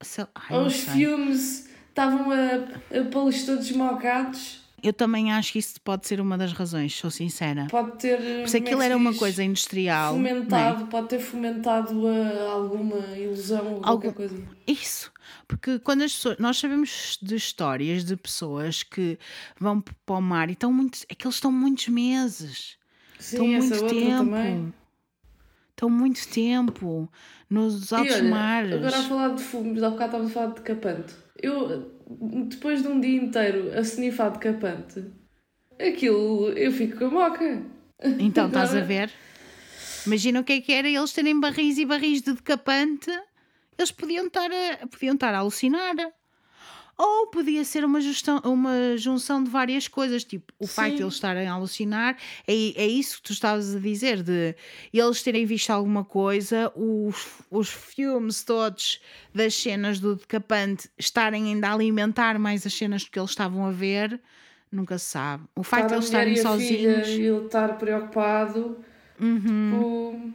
[0.00, 0.92] sei- Ai, não os sei.
[0.94, 4.67] filmes estavam a, a pô-los todos mocados.
[4.82, 7.66] Eu também acho que isso pode ser uma das razões, sou sincera.
[7.70, 8.48] Pode ter.
[8.48, 10.12] Se aquilo era uma coisa industrial.
[10.14, 10.16] é?
[10.16, 14.42] Fomentado, pode ter fomentado a alguma ilusão ou qualquer Algum- coisa.
[14.66, 15.10] Isso,
[15.48, 16.38] porque quando as pessoas.
[16.38, 19.18] Nós sabemos de histórias de pessoas que
[19.58, 21.00] vão para o mar e estão muito.
[21.08, 22.76] É que eles estão muitos meses.
[23.18, 24.16] estão Sim, essa muito tempo.
[24.18, 24.74] também.
[25.70, 27.08] Estão muito tempo
[27.48, 28.72] nos E altos olha, mares.
[28.74, 31.14] agora a falar de fumos, há bocado estávamos a falar de capante.
[31.40, 31.92] Eu,
[32.48, 35.04] depois de um dia inteiro a snifar de capante,
[35.78, 37.62] aquilo, eu fico com a moca.
[38.18, 39.10] Então estás a ver?
[40.06, 43.10] Imagina o que é que era eles terem barris e barris de decapante.
[43.76, 45.94] Eles podiam estar a, podiam estar a alucinar.
[46.98, 51.14] Ou podia ser uma, justão, uma junção de várias coisas, tipo o facto de eles
[51.14, 54.56] estarem a alucinar, é, é isso que tu estavas a dizer, de
[54.92, 59.00] eles terem visto alguma coisa, os, os filmes todos
[59.32, 63.70] das cenas do decapante estarem ainda a alimentar mais as cenas que eles estavam a
[63.70, 64.20] ver,
[64.72, 65.44] nunca se sabe.
[65.54, 67.08] O facto de eles estarem filha sozinhos.
[67.08, 67.14] Uhum.
[67.14, 68.76] E ele estar preocupado.
[69.16, 70.32] Tipo,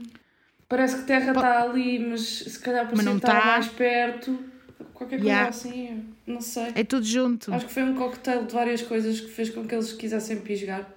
[0.69, 3.45] parece que Terra está ali, mas se calhar parecia não estava tá.
[3.47, 4.52] mais perto.
[4.93, 5.49] Qualquer coisa Yeah.
[5.49, 6.71] assim, não sei.
[6.75, 7.53] É tudo junto.
[7.53, 10.89] Acho que foi um cocktail de várias coisas que fez com que eles quisessem pisgar.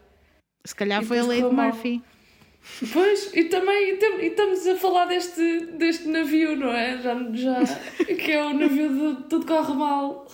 [0.65, 1.49] Se calhar E foi a lei de.
[1.49, 2.03] Murphy.
[2.93, 7.01] Pois, e também e tam- e estamos a falar deste, deste navio, não é?
[7.01, 7.65] Já, já,
[8.05, 10.27] que é o navio de Tudo Corre Mal.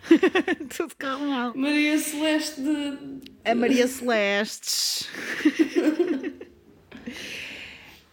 [0.76, 1.52] tudo corre mal.
[1.54, 2.98] Maria Celeste de.
[3.44, 5.06] A Maria Celestes.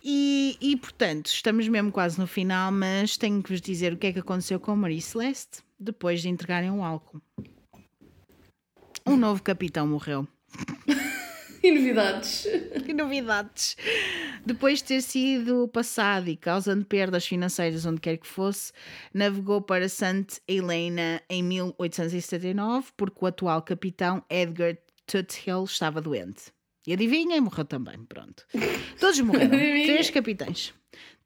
[0.10, 4.08] E, e portanto, estamos mesmo quase no final, mas tenho que vos dizer o que
[4.08, 7.22] é que aconteceu com a Maria Celeste depois de entregarem o álcool.
[9.06, 10.26] Um novo capitão morreu.
[11.64, 12.48] E novidades.
[12.86, 13.76] Que novidades!
[14.46, 18.72] Depois de ter sido passado e causando perdas financeiras onde quer que fosse,
[19.12, 24.78] navegou para Santa Helena em 1879 porque o atual capitão Edgar
[25.08, 26.54] Tuthill estava doente.
[26.88, 28.46] E adivinhem, morreu também, pronto.
[29.00, 29.50] Todos morreram.
[29.86, 30.74] Três capitães.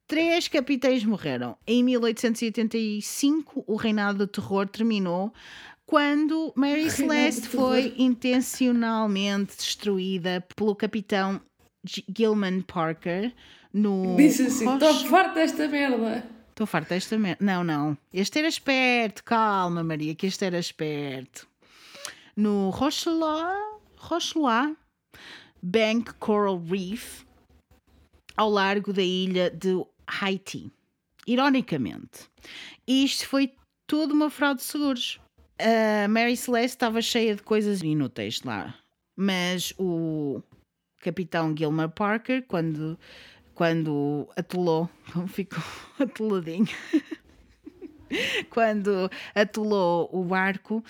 [0.07, 1.55] Três capitães morreram.
[1.67, 5.31] Em 1885, o reinado de terror terminou
[5.85, 11.39] quando Mary Celeste foi intencionalmente destruída pelo capitão
[11.85, 13.33] Gilman Parker
[13.73, 14.15] no.
[14.17, 16.25] Disse assim: Roche- estou farto desta merda.
[16.49, 17.43] Estou farta desta merda.
[17.43, 17.97] Não, não.
[18.13, 19.23] Este era esperto.
[19.23, 21.47] Calma, Maria, que este era esperto.
[22.35, 23.57] No Rochelois,
[23.97, 24.75] Rochelois
[25.61, 27.23] Bank Coral Reef,
[28.35, 30.71] ao largo da ilha de Haiti.
[31.27, 32.29] Ironicamente,
[32.87, 33.53] isto foi
[33.85, 35.19] tudo uma fraude de seguros.
[35.59, 38.73] A Mary Celeste estava cheia de coisas inúteis lá,
[39.15, 40.41] mas o
[41.01, 42.97] capitão Gilmer Parker, quando,
[43.53, 44.89] quando atolou,
[45.27, 45.63] ficou
[45.99, 46.67] atoladinho,
[48.49, 50.83] quando atolou o barco,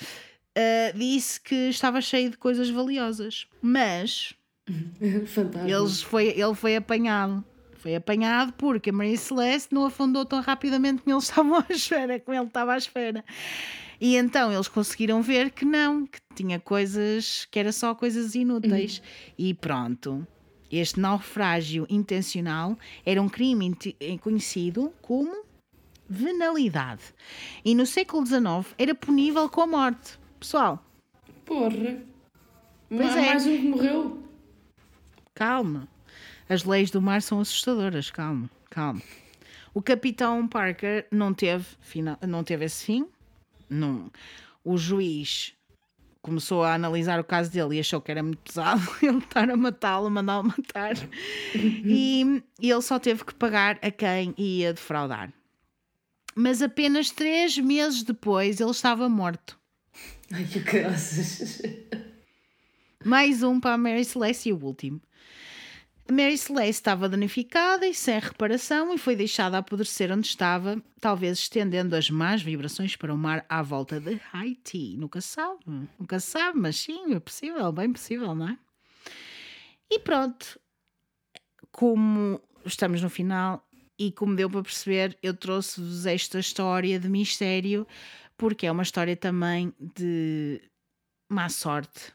[0.56, 4.34] ah, disse que estava cheio de coisas valiosas, mas
[5.27, 5.68] Fantástico.
[5.76, 7.43] eles foi, ele foi apanhado.
[7.73, 12.19] Foi apanhado porque a Maria Celeste não afundou tão rapidamente como eles estavam à espera,
[12.19, 13.26] como ele estava à espera.
[13.99, 19.02] E então eles conseguiram ver que não, que tinha coisas, que era só coisas inúteis.
[19.38, 20.26] E pronto.
[20.72, 25.43] Este naufrágio intencional era um crime inte- conhecido como
[26.07, 27.02] venalidade.
[27.65, 30.19] E no século XIX era punível com a morte.
[30.39, 30.84] Pessoal,
[31.45, 31.98] Porra.
[32.89, 33.22] Pois Mas é.
[33.26, 34.20] mais um que morreu.
[35.34, 35.88] Calma.
[36.49, 38.10] As leis do mar são assustadoras.
[38.12, 39.02] Calma, calma.
[39.74, 43.08] O capitão Parker não teve, fina- não teve esse fim.
[43.70, 44.12] Não.
[44.64, 45.53] O juiz
[46.22, 49.56] começou a analisar o caso dele e achou que era muito pesado ele estar a
[49.58, 50.94] matá-lo, mandá-lo matar.
[51.56, 55.32] e, e ele só teve que pagar a quem ia defraudar.
[56.36, 59.58] Mas apenas três meses depois ele estava morto.
[60.32, 61.62] Ai, que graças.
[63.03, 65.02] Mais um para a Mary Celeste e o último.
[66.12, 71.40] A Mary Celeste estava danificada e sem reparação e foi deixada apodrecer onde estava, talvez
[71.40, 74.98] estendendo as más vibrações para o mar à volta de Haiti.
[74.98, 75.64] Nunca sabe,
[75.98, 78.58] nunca sabe, mas sim, é possível, bem possível, não é?
[79.90, 80.60] E pronto,
[81.72, 83.66] como estamos no final
[83.98, 87.88] e como deu para perceber, eu trouxe-vos esta história de mistério
[88.36, 90.62] porque é uma história também de
[91.30, 92.12] má sorte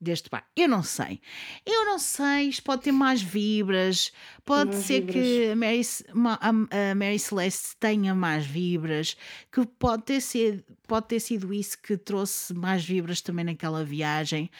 [0.00, 0.46] deste bar.
[0.56, 1.20] Eu não sei.
[1.66, 2.48] Eu não sei.
[2.48, 4.12] Isto pode ter mais vibras.
[4.44, 5.14] Pode Mais ser vibras.
[5.24, 5.80] que a Mary,
[6.14, 9.16] ma- a- Mary Celeste tenha mais vibras.
[9.52, 14.50] Que pode ter, sido, pode ter sido isso que trouxe mais vibras também naquela viagem.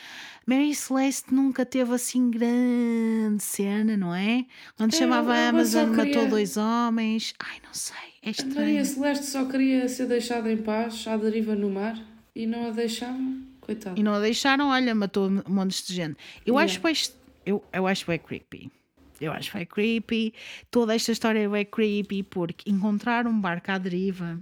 [0.47, 4.45] Mary Celeste nunca teve assim grande cena, não é?
[4.77, 7.35] Quando É, chamava a Amazon matou queria- dois homens.
[7.39, 7.97] Ai, não sei.
[8.23, 8.55] É A estranho.
[8.57, 11.97] Maria Celeste só queria ser deixada em paz, à deriva no mar,
[12.35, 13.47] e não a deixavam.
[13.69, 14.01] Coitado.
[14.01, 16.17] E não a deixaram, olha, matou um monte de gente.
[16.47, 16.65] Eu Yeah.
[16.65, 17.13] acho que
[17.45, 18.73] eu, eu acho que é creepy.
[19.21, 20.33] Eu acho que é creepy.
[20.71, 24.39] Toda esta história é creepy porque encontrar um barco à deriva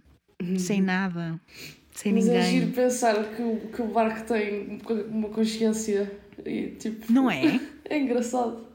[0.58, 1.40] sem nada,
[1.92, 2.60] sem Mas é ninguém.
[2.60, 4.78] giro pensar que o, que o barco tem
[5.10, 6.12] uma consciência
[6.44, 7.12] e tipo.
[7.12, 7.60] Não é?
[7.88, 8.66] É engraçado.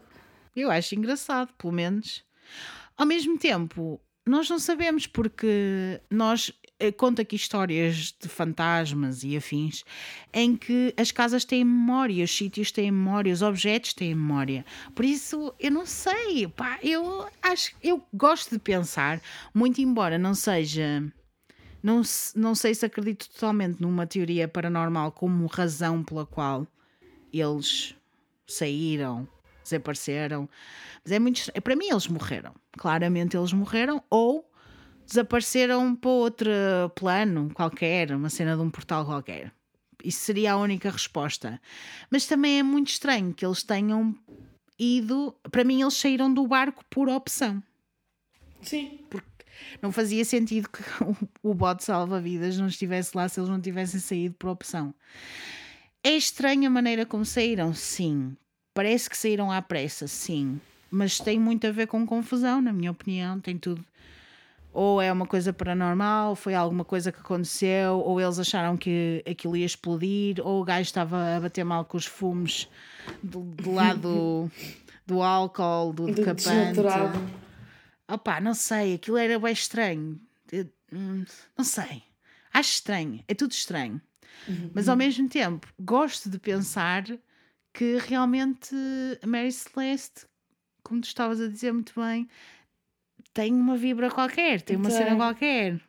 [0.55, 2.23] Eu acho engraçado, pelo menos.
[2.97, 6.51] Ao mesmo tempo, nós não sabemos porque nós
[6.97, 9.83] conta aqui histórias de fantasmas e afins
[10.33, 14.65] em que as casas têm memória, os sítios têm memória, os objetos têm memória.
[14.95, 19.21] Por isso, eu não sei, pá, eu acho, eu gosto de pensar,
[19.53, 21.03] muito embora não seja
[21.83, 22.01] não,
[22.35, 26.67] não sei se acredito totalmente numa teoria paranormal como razão pela qual
[27.33, 27.95] eles
[28.47, 29.27] saíram,
[29.63, 30.47] desapareceram.
[31.03, 31.51] Mas é muito.
[31.61, 32.53] Para mim, eles morreram.
[32.77, 34.47] Claramente, eles morreram ou
[35.11, 36.49] desapareceram para outro
[36.95, 39.51] plano qualquer, uma cena de um portal qualquer.
[40.03, 41.61] Isso seria a única resposta.
[42.09, 44.15] Mas também é muito estranho que eles tenham
[44.79, 45.35] ido.
[45.51, 47.61] Para mim, eles saíram do barco por opção.
[48.61, 48.99] Sim.
[49.81, 50.81] Não fazia sentido que
[51.43, 54.93] o, o bote salva-vidas não estivesse lá se eles não tivessem saído por opção.
[56.03, 58.35] É estranha a maneira como saíram, sim.
[58.73, 60.59] Parece que saíram à pressa, sim.
[60.89, 63.39] Mas tem muito a ver com confusão, na minha opinião.
[63.39, 63.85] Tem tudo.
[64.73, 69.57] Ou é uma coisa paranormal, foi alguma coisa que aconteceu, ou eles acharam que aquilo
[69.57, 72.69] ia explodir, ou o gajo estava a bater mal com os fumos
[73.21, 74.49] do, do lado
[75.05, 76.79] do álcool, do decapante.
[78.09, 80.19] Opá, não sei, aquilo era bem estranho.
[80.51, 81.25] Eu, hum,
[81.57, 82.03] não sei.
[82.53, 84.01] Acho estranho, é tudo estranho.
[84.73, 87.05] Mas ao mesmo tempo, gosto de pensar
[87.73, 88.75] que realmente
[89.21, 90.25] a Mary Celeste,
[90.83, 92.27] como tu estavas a dizer muito bem,
[93.33, 94.97] tem uma vibra qualquer, tem uma Tem.
[94.97, 95.79] cena qualquer.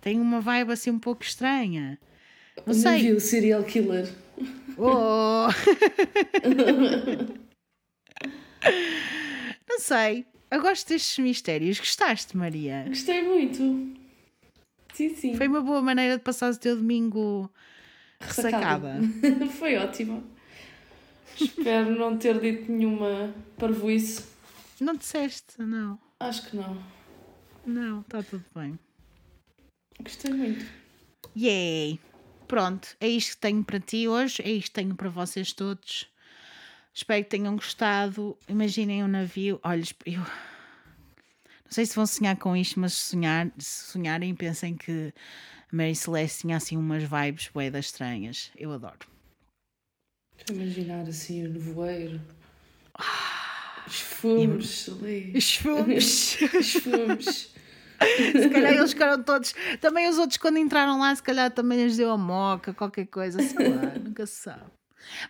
[0.00, 1.98] Tem uma vibe assim um pouco estranha.
[2.66, 3.02] Não sei.
[3.02, 4.08] vi o serial killer.
[4.78, 5.48] Oh!
[9.68, 10.24] não sei.
[10.50, 11.78] Eu gosto destes mistérios.
[11.78, 12.84] Gostaste, Maria?
[12.88, 13.58] Gostei muito.
[14.94, 15.36] Sim, sim.
[15.36, 17.50] Foi uma boa maneira de passar o teu domingo
[18.20, 19.00] ressacada.
[19.58, 20.24] Foi ótimo.
[21.40, 24.24] Espero não ter dito nenhuma parvoíce.
[24.80, 25.54] Não disseste?
[25.58, 25.98] Não.
[26.20, 26.84] Acho que não.
[27.66, 28.78] Não, está tudo bem.
[30.00, 30.64] Gostei muito.
[31.36, 31.98] Yay!
[32.46, 36.10] Pronto, é isto que tenho para ti hoje, é isto que tenho para vocês todos.
[36.92, 38.36] Espero que tenham gostado.
[38.48, 39.58] Imaginem um navio.
[39.62, 44.76] Olha, eu não sei se vão sonhar com isto, mas se, sonhar, se sonharem, pensem
[44.76, 45.14] que
[45.72, 48.50] a Mary Celeste tinha assim umas vibes boedas estranhas.
[48.56, 48.98] Eu adoro.
[50.36, 52.20] Estou a imaginar assim o nevoeiro.
[53.90, 55.32] Os fumos ali.
[55.36, 56.38] Os fumos.
[56.54, 57.54] Os fumos.
[58.00, 59.52] se calhar eles ficaram todos.
[59.80, 63.42] Também os outros, quando entraram lá, se calhar também lhes deu a moca, qualquer coisa,
[63.42, 64.70] sei lá, nunca se sabe.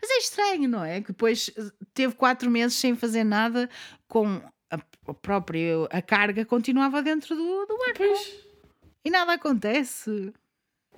[0.00, 1.00] Mas é estranho, não é?
[1.00, 3.68] Que depois eh, teve quatro meses sem fazer nada
[4.06, 4.26] com
[4.70, 8.34] a, a própria a carga continuava dentro do, do barco Pois.
[9.04, 10.34] e nada acontece.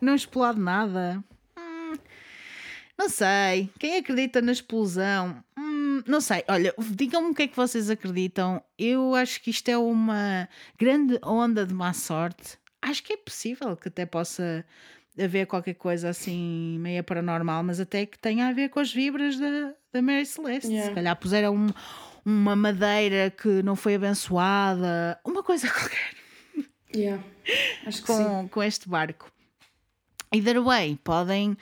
[0.01, 1.23] Não explode nada.
[1.57, 1.93] Hum,
[2.99, 3.71] não sei.
[3.79, 5.45] Quem acredita na explosão?
[5.57, 5.72] Hum,
[6.07, 6.45] não sei.
[6.49, 8.63] Olha, digam-me o que é que vocês acreditam.
[8.79, 10.49] Eu acho que isto é uma
[10.79, 12.59] grande onda de má sorte.
[12.81, 14.65] Acho que é possível que até possa
[15.19, 19.39] haver qualquer coisa assim meia paranormal, mas até que tenha a ver com as vibras
[19.39, 20.69] da, da Mary Celeste.
[20.69, 20.89] Yeah.
[20.89, 21.71] Se calhar puseram um-
[22.25, 26.15] uma madeira que não foi abençoada, uma coisa qualquer
[26.95, 27.23] Yeah.
[27.87, 28.25] Acho que sim.
[28.25, 29.33] com, com este barco.
[30.35, 31.57] Either way, podem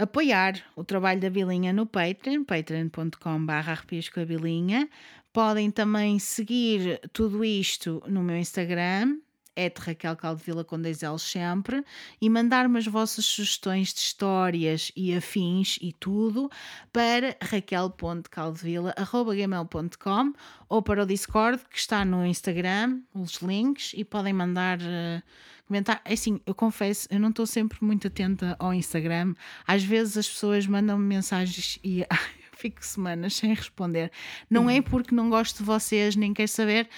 [0.00, 4.88] apoiar o trabalho da Bilinha no Patreon, patreon.com.br.
[5.32, 9.18] Podem também seguir tudo isto no meu Instagram,
[9.54, 11.84] é Raquel Caldevila com dois L's sempre,
[12.20, 16.50] e mandar-me as vossas sugestões de histórias e afins e tudo
[16.92, 20.32] para raquel.caldevila.gmail.com
[20.68, 25.22] ou para o Discord que está no Instagram, os links, e podem mandar uh,
[25.70, 26.02] comentar.
[26.04, 29.34] É assim, eu confesso, eu não estou sempre muito atenta ao Instagram.
[29.64, 32.04] Às vezes as pessoas mandam-me mensagens e
[32.52, 34.10] fico semanas sem responder.
[34.50, 36.88] Não é porque não gosto de vocês, nem quero saber,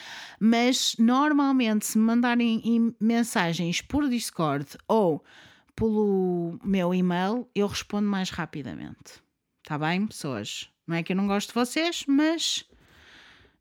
[0.41, 5.23] mas normalmente se me mandarem mensagens por Discord ou
[5.77, 9.23] pelo meu e-mail, eu respondo mais rapidamente.
[9.63, 10.69] Está bem, pessoas?
[10.87, 12.65] Não é que eu não gosto de vocês, mas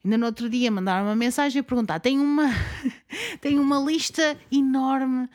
[0.03, 2.49] ainda no outro dia mandaram uma mensagem a perguntar: tem uma,
[3.39, 5.29] tem uma lista enorme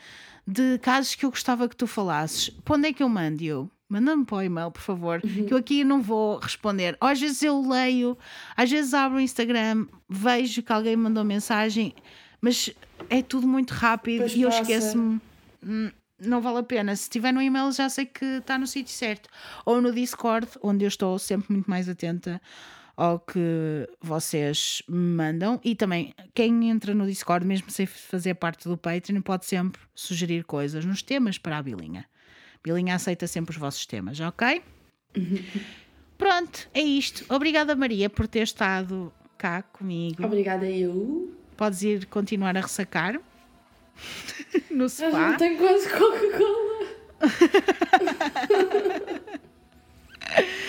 [0.45, 2.49] de casos que eu gostava que tu falasses.
[2.63, 3.43] Para onde é que eu mando?
[3.43, 5.45] Eu, manda-me para o e-mail, por favor, uhum.
[5.45, 6.97] que eu aqui não vou responder.
[7.01, 8.17] Ou às vezes eu leio,
[8.55, 11.93] às vezes abro o Instagram, vejo que alguém mandou mensagem,
[12.41, 12.69] mas
[13.09, 15.19] é tudo muito rápido pois e eu esqueço-me.
[15.65, 16.95] Hum, não vale a pena.
[16.95, 19.29] Se estiver no e-mail, já sei que está no sítio certo.
[19.65, 22.41] Ou no Discord, onde eu estou sempre muito mais atenta
[22.97, 25.61] ao que vocês me mandam.
[25.63, 30.43] E também, quem entra no Discord, mesmo sem fazer parte do Patreon, pode sempre sugerir
[30.43, 32.05] coisas nos temas para a bilinha.
[32.63, 34.63] Bilinha aceita sempre os vossos temas, ok?
[36.17, 37.23] Pronto, é isto.
[37.31, 40.25] Obrigada, Maria, por ter estado cá comigo.
[40.25, 41.37] Obrigada, eu.
[41.55, 43.21] Podes ir continuar a ressacar
[44.71, 45.17] no sofá.
[45.17, 46.67] Eu não tenho quase Coca-Cola.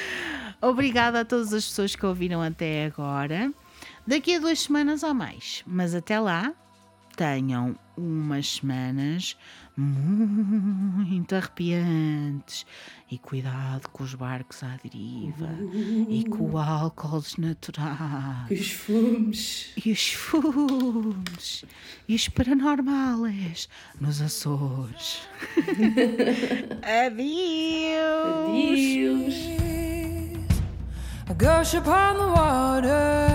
[0.60, 3.52] Obrigada a todas as pessoas que ouviram até agora.
[4.06, 5.62] Daqui a duas semanas ou mais.
[5.66, 6.52] Mas até lá,
[7.18, 9.36] tenham umas semanas
[9.76, 12.64] muito arrepiantes.
[13.10, 15.48] E cuidado com os barcos à deriva.
[16.08, 18.46] E com o álcool natural.
[18.50, 19.72] E os fumes.
[19.84, 21.64] E os fumes.
[22.08, 23.68] E os paranormais
[24.00, 25.20] nos Açores.
[27.04, 28.48] Adeus.
[28.48, 29.67] Adeus.
[31.30, 33.28] A ghost upon the water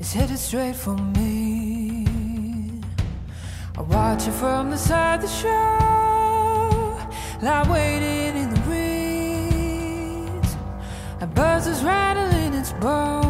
[0.00, 2.06] is headed straight for me.
[3.76, 5.52] I watch it from the side of the shore,
[7.42, 10.56] lie waiting in the breeze.
[11.20, 13.21] A buzz is rattling its bones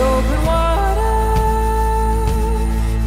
[0.00, 1.14] open water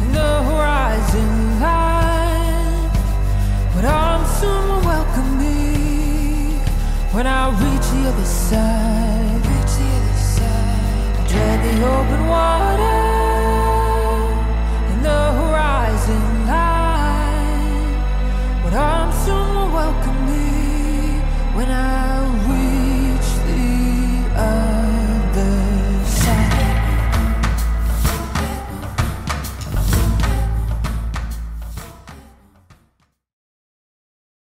[0.02, 2.90] and the horizon line.
[3.74, 6.58] But arms soon will welcome me
[7.12, 9.40] when I reach the other side.
[9.50, 11.28] Reach the other side.
[11.28, 12.91] Dread the open water.